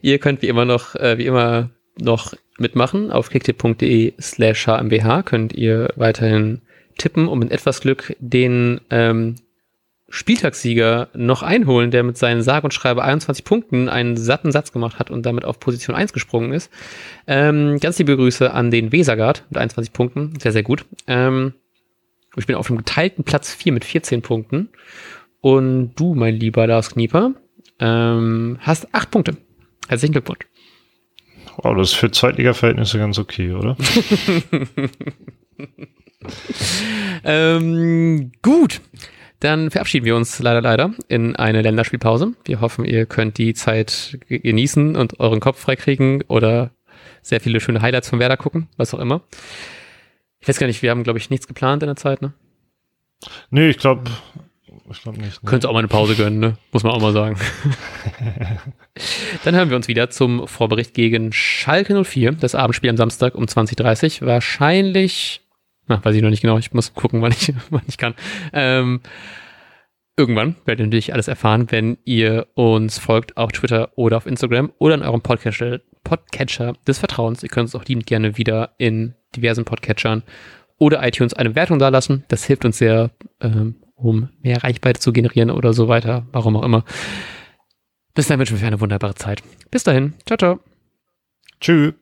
Ihr 0.00 0.18
könnt 0.18 0.42
wie 0.42 0.48
immer 0.48 0.64
noch, 0.64 0.94
äh, 0.96 1.18
wie 1.18 1.26
immer 1.26 1.70
noch 2.00 2.34
mitmachen. 2.58 3.10
Auf 3.10 3.30
kicktip.de 3.30 4.14
slash 4.20 4.66
hmbh 4.66 5.22
könnt 5.24 5.52
ihr 5.52 5.92
weiterhin 5.96 6.62
tippen 6.98 7.28
und 7.28 7.38
mit 7.38 7.50
etwas 7.50 7.80
Glück 7.80 8.16
den 8.18 8.80
ähm, 8.90 9.36
Spieltagssieger 10.08 11.08
noch 11.14 11.42
einholen, 11.42 11.90
der 11.90 12.02
mit 12.02 12.18
seinen 12.18 12.42
sage 12.42 12.64
und 12.64 12.74
schreibe 12.74 13.02
21 13.02 13.44
Punkten 13.44 13.88
einen 13.88 14.18
satten 14.18 14.52
Satz 14.52 14.70
gemacht 14.70 14.98
hat 14.98 15.10
und 15.10 15.24
damit 15.24 15.46
auf 15.46 15.58
Position 15.58 15.96
1 15.96 16.12
gesprungen 16.12 16.52
ist. 16.52 16.70
Ähm, 17.26 17.78
ganz 17.80 17.98
liebe 17.98 18.16
Grüße 18.16 18.52
an 18.52 18.70
den 18.70 18.92
Wesergard 18.92 19.44
mit 19.48 19.58
21 19.58 19.94
Punkten. 19.94 20.38
Sehr, 20.38 20.52
sehr 20.52 20.62
gut. 20.62 20.84
Ähm, 21.06 21.54
ich 22.36 22.46
bin 22.46 22.56
auf 22.56 22.66
dem 22.66 22.78
geteilten 22.78 23.24
Platz 23.24 23.54
4 23.54 23.72
mit 23.72 23.84
14 23.84 24.22
Punkten. 24.22 24.70
Und 25.40 25.94
du, 25.96 26.14
mein 26.14 26.34
lieber 26.34 26.66
Lars 26.66 26.90
Knieper, 26.90 27.34
ähm, 27.78 28.58
hast 28.60 28.94
8 28.94 29.10
Punkte. 29.10 29.36
Herzlichen 29.88 30.12
Glückwunsch. 30.12 30.46
Wow, 31.56 31.76
das 31.76 31.90
ist 31.90 31.96
für 31.96 32.10
Zweitliga-Verhältnisse 32.10 32.98
ganz 32.98 33.18
okay, 33.18 33.52
oder? 33.52 33.76
ähm, 37.24 38.32
gut. 38.40 38.80
Dann 39.40 39.70
verabschieden 39.70 40.06
wir 40.06 40.14
uns 40.14 40.38
leider, 40.38 40.62
leider 40.62 40.94
in 41.08 41.34
eine 41.34 41.62
Länderspielpause. 41.62 42.34
Wir 42.44 42.60
hoffen, 42.60 42.84
ihr 42.84 43.06
könnt 43.06 43.38
die 43.38 43.54
Zeit 43.54 44.18
genießen 44.28 44.94
und 44.94 45.18
euren 45.18 45.40
Kopf 45.40 45.58
freikriegen 45.58 46.22
oder 46.28 46.70
sehr 47.22 47.40
viele 47.40 47.60
schöne 47.60 47.82
Highlights 47.82 48.08
von 48.08 48.20
Werder 48.20 48.36
gucken, 48.36 48.68
was 48.76 48.94
auch 48.94 49.00
immer. 49.00 49.22
Ich 50.42 50.48
weiß 50.48 50.58
gar 50.58 50.66
nicht, 50.66 50.82
wir 50.82 50.90
haben, 50.90 51.04
glaube 51.04 51.18
ich, 51.18 51.30
nichts 51.30 51.48
geplant 51.48 51.82
in 51.82 51.86
der 51.86 51.96
Zeit, 51.96 52.20
ne? 52.20 52.34
Nee, 53.50 53.70
ich 53.70 53.78
glaube, 53.78 54.10
ich 54.90 55.02
glaube 55.02 55.18
nicht. 55.18 55.42
Ne? 55.42 55.48
Könnt 55.48 55.64
auch 55.64 55.72
mal 55.72 55.78
eine 55.78 55.88
Pause 55.88 56.16
gönnen, 56.16 56.40
ne? 56.40 56.58
Muss 56.72 56.82
man 56.82 56.92
auch 56.92 57.00
mal 57.00 57.12
sagen. 57.12 57.38
Dann 59.44 59.54
hören 59.54 59.70
wir 59.70 59.76
uns 59.76 59.88
wieder 59.88 60.10
zum 60.10 60.46
Vorbericht 60.46 60.92
gegen 60.92 61.32
Schalke 61.32 62.04
04, 62.04 62.32
das 62.32 62.54
Abendspiel 62.54 62.90
am 62.90 62.96
Samstag 62.96 63.34
um 63.34 63.44
20.30 63.44 64.20
Uhr. 64.20 64.28
Wahrscheinlich 64.28 65.42
na, 65.88 66.04
weiß 66.04 66.14
ich 66.14 66.22
noch 66.22 66.30
nicht 66.30 66.42
genau. 66.42 66.58
Ich 66.58 66.72
muss 66.72 66.94
gucken, 66.94 67.22
wann 67.22 67.32
ich, 67.32 67.52
wann 67.70 67.82
ich 67.86 67.98
kann. 67.98 68.14
Ähm, 68.52 69.00
irgendwann 70.16 70.56
werdet 70.64 70.80
ihr 70.80 70.86
natürlich 70.86 71.12
alles 71.12 71.28
erfahren, 71.28 71.70
wenn 71.70 71.98
ihr 72.04 72.46
uns 72.54 72.98
folgt 72.98 73.36
auf 73.36 73.52
Twitter 73.52 73.90
oder 73.96 74.16
auf 74.16 74.26
Instagram 74.26 74.72
oder 74.78 74.94
in 74.94 75.02
eurem 75.02 75.22
Podcatcher, 75.22 75.80
Podcatcher 76.04 76.74
des 76.86 76.98
Vertrauens. 76.98 77.42
Ihr 77.42 77.48
könnt 77.48 77.66
uns 77.66 77.74
auch 77.74 77.84
liebend 77.84 78.06
gerne 78.06 78.36
wieder 78.36 78.74
in 78.78 79.14
diversen 79.36 79.64
Podcatchern 79.64 80.22
oder 80.78 81.06
iTunes 81.06 81.34
eine 81.34 81.54
Wertung 81.54 81.78
dalassen. 81.78 82.24
Das 82.28 82.44
hilft 82.44 82.64
uns 82.64 82.78
sehr, 82.78 83.10
ähm, 83.40 83.76
um 83.94 84.30
mehr 84.42 84.62
Reichweite 84.62 85.00
zu 85.00 85.12
generieren 85.12 85.50
oder 85.50 85.72
so 85.72 85.88
weiter. 85.88 86.26
Warum 86.32 86.56
auch 86.56 86.64
immer. 86.64 86.84
Bis 88.14 88.26
dahin 88.26 88.40
wünschen 88.40 88.60
wir 88.60 88.66
eine 88.66 88.80
wunderbare 88.80 89.14
Zeit. 89.14 89.42
Bis 89.70 89.84
dahin. 89.84 90.14
Ciao, 90.26 90.36
ciao. 90.36 90.60
Tschüss. 91.60 92.01